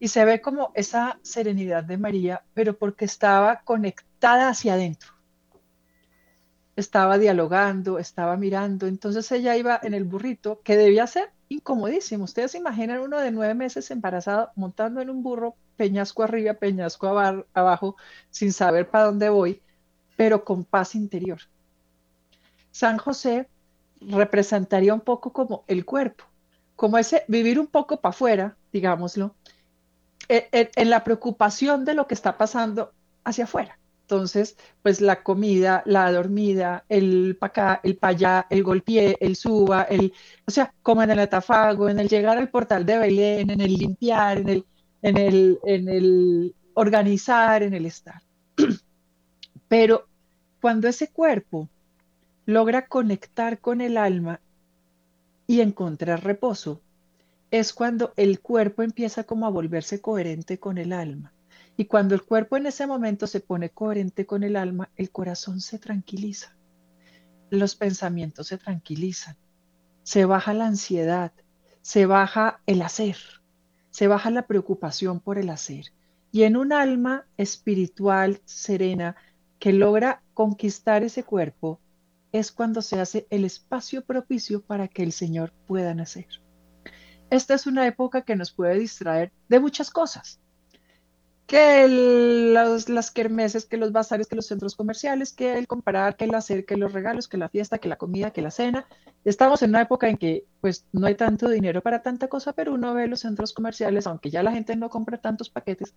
Y 0.00 0.08
se 0.08 0.24
ve 0.24 0.40
como 0.40 0.72
esa 0.74 1.20
serenidad 1.22 1.84
de 1.84 1.98
María, 1.98 2.42
pero 2.54 2.76
porque 2.76 3.04
estaba 3.04 3.60
conectada 3.60 4.48
hacia 4.48 4.74
adentro. 4.74 5.12
Estaba 6.74 7.18
dialogando, 7.18 7.98
estaba 7.98 8.36
mirando. 8.36 8.86
Entonces 8.86 9.30
ella 9.30 9.56
iba 9.56 9.78
en 9.82 9.94
el 9.94 10.04
burrito, 10.04 10.60
que 10.64 10.76
debía 10.76 11.06
ser 11.06 11.30
incomodísimo. 11.50 12.24
Ustedes 12.24 12.52
se 12.52 12.58
imaginan 12.58 13.00
uno 13.00 13.20
de 13.20 13.30
nueve 13.30 13.54
meses 13.54 13.90
embarazado 13.90 14.50
montando 14.56 15.02
en 15.02 15.10
un 15.10 15.22
burro, 15.22 15.54
peñasco 15.76 16.22
arriba, 16.22 16.54
peñasco 16.54 17.06
abajo, 17.06 17.96
sin 18.30 18.52
saber 18.52 18.88
para 18.88 19.04
dónde 19.04 19.28
voy, 19.28 19.60
pero 20.16 20.44
con 20.44 20.64
paz 20.64 20.94
interior. 20.94 21.40
San 22.70 22.98
José 22.98 23.48
representaría 24.00 24.94
un 24.94 25.00
poco 25.00 25.32
como 25.32 25.64
el 25.66 25.84
cuerpo, 25.84 26.24
como 26.76 26.96
ese 26.96 27.24
vivir 27.28 27.60
un 27.60 27.66
poco 27.66 28.00
para 28.00 28.10
afuera, 28.10 28.56
digámoslo, 28.72 29.34
en, 30.30 30.90
la 30.90 31.02
preocupación 31.02 31.84
de 31.84 31.94
lo 31.94 32.06
que 32.06 32.14
está 32.14 32.38
pasando 32.38 32.92
hacia 33.24 33.44
afuera. 33.44 33.78
Entonces, 34.02 34.56
pues 34.82 35.00
la 35.00 35.22
comida, 35.22 35.82
la 35.86 36.10
dormida, 36.10 36.84
el 36.88 37.36
pa' 37.38 37.46
acá, 37.46 37.80
el 37.82 37.96
pa' 37.96 38.08
allá, 38.08 38.46
el 38.50 38.62
golpeé, 38.62 39.16
el 39.20 39.36
suba, 39.36 39.82
el, 39.82 40.12
o 40.46 40.50
sea, 40.50 40.72
como 40.82 41.02
en 41.02 41.10
el 41.10 41.18
atafago, 41.20 41.88
en 41.88 42.00
el 42.00 42.08
llegar 42.08 42.38
al 42.38 42.48
portal 42.48 42.86
de 42.86 42.98
Belén, 42.98 43.50
en 43.50 43.60
el 43.60 43.74
limpiar, 43.74 44.38
en 44.38 44.48
el, 44.48 44.64
en 45.02 45.16
el, 45.16 45.58
en 45.64 45.88
el 45.88 46.54
organizar, 46.74 47.62
en 47.62 47.74
el 47.74 47.86
estar. 47.86 48.22
Pero 49.68 50.06
cuando 50.60 50.88
ese 50.88 51.08
cuerpo 51.08 51.68
logra 52.46 52.86
conectar 52.86 53.60
con 53.60 53.80
el 53.80 53.96
alma 53.96 54.40
y 55.46 55.60
encontrar 55.60 56.24
reposo, 56.24 56.80
es 57.50 57.72
cuando 57.72 58.12
el 58.16 58.40
cuerpo 58.40 58.82
empieza 58.82 59.24
como 59.24 59.46
a 59.46 59.50
volverse 59.50 60.00
coherente 60.00 60.60
con 60.60 60.78
el 60.78 60.92
alma. 60.92 61.34
Y 61.76 61.86
cuando 61.86 62.14
el 62.14 62.22
cuerpo 62.22 62.56
en 62.56 62.66
ese 62.66 62.86
momento 62.86 63.26
se 63.26 63.40
pone 63.40 63.70
coherente 63.70 64.24
con 64.24 64.44
el 64.44 64.54
alma, 64.54 64.90
el 64.96 65.10
corazón 65.10 65.60
se 65.60 65.78
tranquiliza, 65.78 66.56
los 67.48 67.74
pensamientos 67.74 68.48
se 68.48 68.58
tranquilizan, 68.58 69.36
se 70.04 70.26
baja 70.26 70.54
la 70.54 70.66
ansiedad, 70.66 71.32
se 71.82 72.06
baja 72.06 72.60
el 72.66 72.82
hacer, 72.82 73.16
se 73.90 74.06
baja 74.06 74.30
la 74.30 74.46
preocupación 74.46 75.18
por 75.18 75.38
el 75.38 75.50
hacer. 75.50 75.86
Y 76.30 76.44
en 76.44 76.56
un 76.56 76.72
alma 76.72 77.26
espiritual 77.36 78.40
serena 78.44 79.16
que 79.58 79.72
logra 79.72 80.22
conquistar 80.34 81.02
ese 81.02 81.24
cuerpo, 81.24 81.80
es 82.30 82.52
cuando 82.52 82.80
se 82.80 83.00
hace 83.00 83.26
el 83.30 83.44
espacio 83.44 84.04
propicio 84.04 84.62
para 84.62 84.86
que 84.86 85.02
el 85.02 85.10
Señor 85.10 85.52
pueda 85.66 85.94
nacer 85.94 86.28
esta 87.30 87.54
es 87.54 87.66
una 87.66 87.86
época 87.86 88.22
que 88.22 88.36
nos 88.36 88.52
puede 88.52 88.78
distraer 88.78 89.32
de 89.48 89.60
muchas 89.60 89.90
cosas. 89.90 90.40
Que 91.46 91.88
las 91.88 93.10
kermeses, 93.10 93.66
que 93.66 93.76
los 93.76 93.90
bazares, 93.90 94.28
que 94.28 94.36
los 94.36 94.46
centros 94.46 94.76
comerciales, 94.76 95.32
que 95.32 95.58
el 95.58 95.66
comprar, 95.66 96.16
que 96.16 96.24
el 96.24 96.34
hacer, 96.34 96.64
que 96.64 96.76
los 96.76 96.92
regalos, 96.92 97.26
que 97.26 97.38
la 97.38 97.48
fiesta, 97.48 97.78
que 97.78 97.88
la 97.88 97.96
comida, 97.96 98.30
que 98.30 98.42
la 98.42 98.52
cena. 98.52 98.86
Estamos 99.24 99.62
en 99.62 99.70
una 99.70 99.82
época 99.82 100.08
en 100.08 100.16
que 100.16 100.44
pues 100.60 100.86
no 100.92 101.06
hay 101.06 101.16
tanto 101.16 101.48
dinero 101.48 101.82
para 101.82 102.02
tanta 102.02 102.28
cosa, 102.28 102.52
pero 102.52 102.74
uno 102.74 102.94
ve 102.94 103.08
los 103.08 103.20
centros 103.20 103.52
comerciales, 103.52 104.06
aunque 104.06 104.30
ya 104.30 104.44
la 104.44 104.52
gente 104.52 104.76
no 104.76 104.90
compra 104.90 105.18
tantos 105.18 105.50
paquetes, 105.50 105.94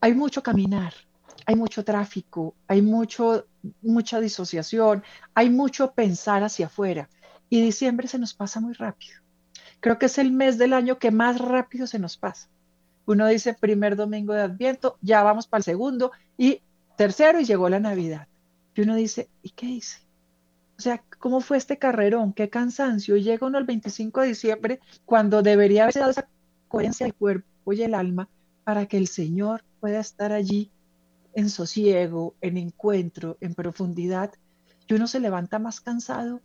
hay 0.00 0.14
mucho 0.14 0.42
caminar, 0.42 0.94
hay 1.46 1.56
mucho 1.56 1.84
tráfico, 1.84 2.54
hay 2.68 2.82
mucho, 2.82 3.46
mucha 3.80 4.20
disociación, 4.20 5.02
hay 5.34 5.50
mucho 5.50 5.92
pensar 5.92 6.42
hacia 6.44 6.66
afuera. 6.66 7.08
Y 7.48 7.60
diciembre 7.60 8.08
se 8.08 8.18
nos 8.18 8.32
pasa 8.34 8.60
muy 8.60 8.74
rápido. 8.74 9.22
Creo 9.82 9.98
que 9.98 10.06
es 10.06 10.16
el 10.18 10.30
mes 10.30 10.58
del 10.58 10.74
año 10.74 11.00
que 11.00 11.10
más 11.10 11.40
rápido 11.40 11.88
se 11.88 11.98
nos 11.98 12.16
pasa. 12.16 12.48
Uno 13.04 13.26
dice 13.26 13.52
primer 13.52 13.96
domingo 13.96 14.32
de 14.32 14.42
Adviento, 14.42 14.96
ya 15.02 15.24
vamos 15.24 15.48
para 15.48 15.58
el 15.58 15.64
segundo 15.64 16.12
y 16.38 16.62
tercero 16.96 17.40
y 17.40 17.44
llegó 17.44 17.68
la 17.68 17.80
Navidad. 17.80 18.28
Y 18.76 18.82
uno 18.82 18.94
dice, 18.94 19.28
¿y 19.42 19.50
qué 19.50 19.66
hice? 19.66 19.98
O 20.78 20.80
sea, 20.80 21.02
¿cómo 21.18 21.40
fue 21.40 21.56
este 21.56 21.78
carrerón? 21.78 22.32
¿Qué 22.32 22.48
cansancio? 22.48 23.16
Llega 23.16 23.44
uno 23.44 23.58
el 23.58 23.64
25 23.64 24.20
de 24.20 24.28
diciembre 24.28 24.80
cuando 25.04 25.42
debería 25.42 25.82
haberse 25.82 25.98
dado 25.98 26.12
esa 26.12 26.28
coherencia 26.68 27.04
del 27.04 27.14
cuerpo 27.14 27.72
y 27.72 27.82
el 27.82 27.94
alma 27.94 28.28
para 28.62 28.86
que 28.86 28.98
el 28.98 29.08
Señor 29.08 29.64
pueda 29.80 29.98
estar 29.98 30.30
allí 30.30 30.70
en 31.34 31.50
sosiego, 31.50 32.36
en 32.40 32.56
encuentro, 32.56 33.36
en 33.40 33.54
profundidad. 33.54 34.32
Y 34.86 34.94
uno 34.94 35.08
se 35.08 35.18
levanta 35.18 35.58
más 35.58 35.80
cansado 35.80 36.40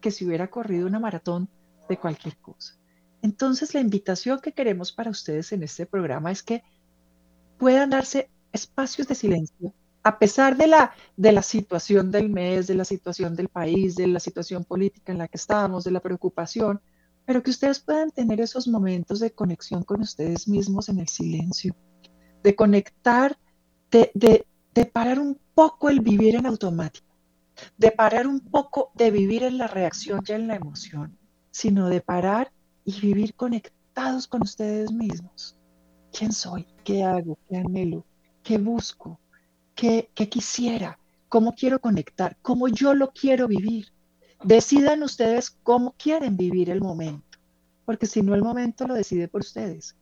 que 0.00 0.10
si 0.10 0.26
hubiera 0.26 0.50
corrido 0.50 0.88
una 0.88 0.98
maratón 0.98 1.48
de 1.88 1.96
cualquier 1.96 2.36
cosa. 2.38 2.79
Entonces, 3.22 3.74
la 3.74 3.80
invitación 3.80 4.40
que 4.40 4.52
queremos 4.52 4.92
para 4.92 5.10
ustedes 5.10 5.52
en 5.52 5.62
este 5.62 5.86
programa 5.86 6.30
es 6.32 6.42
que 6.42 6.62
puedan 7.58 7.90
darse 7.90 8.30
espacios 8.52 9.06
de 9.06 9.14
silencio, 9.14 9.74
a 10.02 10.18
pesar 10.18 10.56
de 10.56 10.66
la, 10.66 10.94
de 11.16 11.32
la 11.32 11.42
situación 11.42 12.10
del 12.10 12.30
mes, 12.30 12.66
de 12.66 12.74
la 12.74 12.84
situación 12.84 13.36
del 13.36 13.48
país, 13.48 13.96
de 13.96 14.06
la 14.06 14.20
situación 14.20 14.64
política 14.64 15.12
en 15.12 15.18
la 15.18 15.28
que 15.28 15.36
estamos, 15.36 15.84
de 15.84 15.90
la 15.90 16.00
preocupación, 16.00 16.80
pero 17.26 17.42
que 17.42 17.50
ustedes 17.50 17.80
puedan 17.80 18.10
tener 18.10 18.40
esos 18.40 18.66
momentos 18.66 19.20
de 19.20 19.32
conexión 19.32 19.84
con 19.84 20.00
ustedes 20.00 20.48
mismos 20.48 20.88
en 20.88 21.00
el 21.00 21.08
silencio, 21.08 21.76
de 22.42 22.56
conectar, 22.56 23.38
de, 23.90 24.10
de, 24.14 24.86
parar 24.86 25.18
un 25.18 25.38
poco 25.54 25.90
el 25.90 26.00
vivir 26.00 26.36
en 26.36 26.46
automático, 26.46 27.06
de 27.76 27.90
parar 27.92 28.26
un 28.26 28.40
poco 28.40 28.90
de 28.94 29.10
vivir 29.10 29.42
en 29.42 29.58
la 29.58 29.66
reacción 29.66 30.22
y 30.26 30.32
en 30.32 30.48
la 30.48 30.56
emoción, 30.56 31.18
sino 31.50 31.88
de 31.90 32.00
parar 32.00 32.50
y 32.84 33.00
vivir 33.00 33.34
conectados 33.34 34.26
con 34.26 34.42
ustedes 34.42 34.92
mismos. 34.92 35.56
¿Quién 36.12 36.32
soy? 36.32 36.66
¿Qué 36.84 37.02
hago? 37.02 37.38
¿Qué 37.48 37.56
anhelo? 37.56 38.04
¿Qué 38.42 38.58
busco? 38.58 39.18
¿Qué, 39.74 40.10
qué 40.14 40.28
quisiera? 40.28 40.98
¿Cómo 41.28 41.54
quiero 41.54 41.80
conectar? 41.80 42.36
¿Cómo 42.42 42.68
yo 42.68 42.94
lo 42.94 43.12
quiero 43.12 43.46
vivir? 43.46 43.92
Decidan 44.42 45.02
ustedes 45.02 45.50
cómo 45.50 45.94
quieren 45.98 46.36
vivir 46.36 46.70
el 46.70 46.80
momento, 46.80 47.38
porque 47.84 48.06
si 48.06 48.22
no 48.22 48.34
el 48.34 48.42
momento 48.42 48.86
lo 48.86 48.94
decide 48.94 49.28
por 49.28 49.42
ustedes 49.42 49.96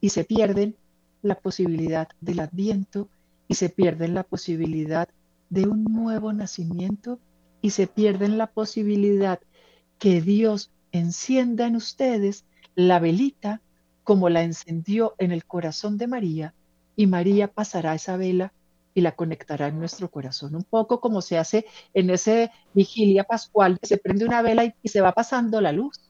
y 0.00 0.10
se 0.10 0.24
pierden 0.24 0.76
la 1.22 1.34
posibilidad 1.34 2.08
del 2.20 2.40
adviento 2.40 3.08
y 3.48 3.54
se 3.54 3.68
pierden 3.68 4.14
la 4.14 4.22
posibilidad 4.22 5.08
de 5.50 5.66
un 5.66 5.84
nuevo 5.84 6.32
nacimiento 6.32 7.18
y 7.60 7.70
se 7.70 7.86
pierden 7.86 8.38
la 8.38 8.46
posibilidad 8.46 9.40
que 9.98 10.20
Dios 10.20 10.70
encienda 10.92 11.66
en 11.66 11.76
ustedes 11.76 12.44
la 12.74 12.98
velita 12.98 13.60
como 14.04 14.28
la 14.28 14.42
encendió 14.42 15.14
en 15.18 15.32
el 15.32 15.44
corazón 15.44 15.98
de 15.98 16.06
María 16.06 16.54
y 16.96 17.06
María 17.06 17.48
pasará 17.48 17.94
esa 17.94 18.16
vela 18.16 18.52
y 18.94 19.02
la 19.02 19.14
conectará 19.14 19.68
en 19.68 19.78
nuestro 19.78 20.10
corazón, 20.10 20.56
un 20.56 20.64
poco 20.64 21.00
como 21.00 21.22
se 21.22 21.38
hace 21.38 21.64
en 21.94 22.10
ese 22.10 22.50
vigilia 22.74 23.24
pascual, 23.24 23.78
se 23.82 23.98
prende 23.98 24.24
una 24.24 24.42
vela 24.42 24.64
y, 24.64 24.74
y 24.82 24.88
se 24.88 25.00
va 25.00 25.12
pasando 25.12 25.60
la 25.60 25.72
luz. 25.72 26.00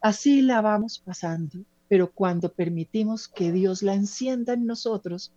Así 0.00 0.40
la 0.40 0.60
vamos 0.60 1.00
pasando, 1.00 1.58
pero 1.88 2.12
cuando 2.12 2.52
permitimos 2.52 3.26
que 3.26 3.52
Dios 3.52 3.82
la 3.82 3.94
encienda 3.94 4.52
en 4.52 4.64
nosotros 4.64 5.32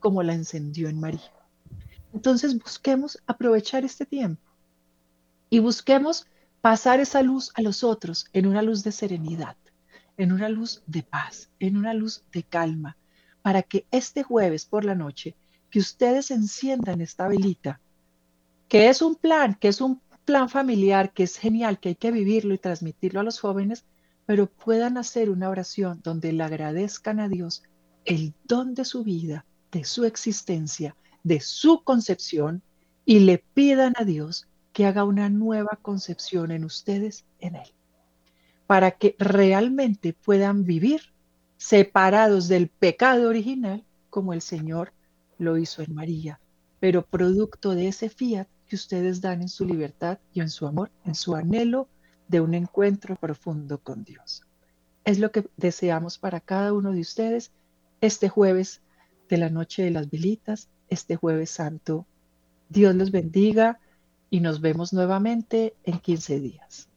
como 0.00 0.22
la 0.22 0.34
encendió 0.34 0.88
en 0.88 1.00
María. 1.00 1.32
Entonces 2.12 2.58
busquemos 2.58 3.18
aprovechar 3.26 3.84
este 3.84 4.04
tiempo 4.04 4.42
y 5.48 5.60
busquemos 5.60 6.26
pasar 6.62 7.00
esa 7.00 7.22
luz 7.22 7.50
a 7.56 7.60
los 7.60 7.82
otros 7.82 8.26
en 8.32 8.46
una 8.46 8.62
luz 8.62 8.84
de 8.84 8.92
serenidad, 8.92 9.56
en 10.16 10.30
una 10.30 10.48
luz 10.48 10.82
de 10.86 11.02
paz, 11.02 11.50
en 11.58 11.76
una 11.76 11.92
luz 11.92 12.22
de 12.32 12.44
calma, 12.44 12.96
para 13.42 13.62
que 13.62 13.84
este 13.90 14.22
jueves 14.22 14.64
por 14.64 14.84
la 14.84 14.94
noche, 14.94 15.34
que 15.70 15.80
ustedes 15.80 16.30
enciendan 16.30 17.00
esta 17.00 17.26
velita, 17.26 17.80
que 18.68 18.88
es 18.88 19.02
un 19.02 19.16
plan, 19.16 19.56
que 19.56 19.68
es 19.68 19.80
un 19.80 20.00
plan 20.24 20.48
familiar, 20.48 21.12
que 21.12 21.24
es 21.24 21.36
genial, 21.36 21.80
que 21.80 21.90
hay 21.90 21.94
que 21.96 22.12
vivirlo 22.12 22.54
y 22.54 22.58
transmitirlo 22.58 23.18
a 23.18 23.24
los 23.24 23.40
jóvenes, 23.40 23.84
pero 24.24 24.46
puedan 24.46 24.98
hacer 24.98 25.30
una 25.30 25.48
oración 25.48 26.00
donde 26.04 26.32
le 26.32 26.44
agradezcan 26.44 27.18
a 27.18 27.28
Dios 27.28 27.64
el 28.04 28.34
don 28.44 28.74
de 28.74 28.84
su 28.84 29.02
vida, 29.02 29.44
de 29.72 29.82
su 29.82 30.04
existencia, 30.04 30.94
de 31.24 31.40
su 31.40 31.82
concepción, 31.82 32.62
y 33.04 33.18
le 33.18 33.38
pidan 33.38 33.94
a 33.96 34.04
Dios 34.04 34.46
que 34.72 34.86
haga 34.86 35.04
una 35.04 35.28
nueva 35.28 35.78
concepción 35.82 36.50
en 36.50 36.64
ustedes, 36.64 37.24
en 37.38 37.56
Él, 37.56 37.68
para 38.66 38.92
que 38.92 39.16
realmente 39.18 40.12
puedan 40.12 40.64
vivir 40.64 41.12
separados 41.56 42.48
del 42.48 42.68
pecado 42.68 43.28
original, 43.28 43.84
como 44.10 44.32
el 44.32 44.42
Señor 44.42 44.92
lo 45.38 45.58
hizo 45.58 45.82
en 45.82 45.94
María, 45.94 46.40
pero 46.80 47.04
producto 47.04 47.74
de 47.74 47.88
ese 47.88 48.08
fiat 48.08 48.48
que 48.66 48.76
ustedes 48.76 49.20
dan 49.20 49.42
en 49.42 49.48
su 49.48 49.66
libertad 49.66 50.18
y 50.32 50.40
en 50.40 50.48
su 50.48 50.66
amor, 50.66 50.90
en 51.04 51.14
su 51.14 51.34
anhelo 51.34 51.88
de 52.28 52.40
un 52.40 52.54
encuentro 52.54 53.16
profundo 53.16 53.78
con 53.78 54.04
Dios. 54.04 54.42
Es 55.04 55.18
lo 55.18 55.30
que 55.30 55.48
deseamos 55.56 56.18
para 56.18 56.40
cada 56.40 56.72
uno 56.72 56.92
de 56.92 57.00
ustedes 57.00 57.52
este 58.00 58.28
jueves 58.28 58.80
de 59.28 59.36
la 59.36 59.50
noche 59.50 59.82
de 59.82 59.90
las 59.90 60.10
velitas, 60.10 60.68
este 60.88 61.16
jueves 61.16 61.50
santo. 61.50 62.06
Dios 62.68 62.94
los 62.94 63.10
bendiga 63.10 63.80
y 64.32 64.40
nos 64.40 64.62
vemos 64.62 64.94
nuevamente 64.94 65.76
en 65.84 65.98
15 65.98 66.40
días. 66.40 66.88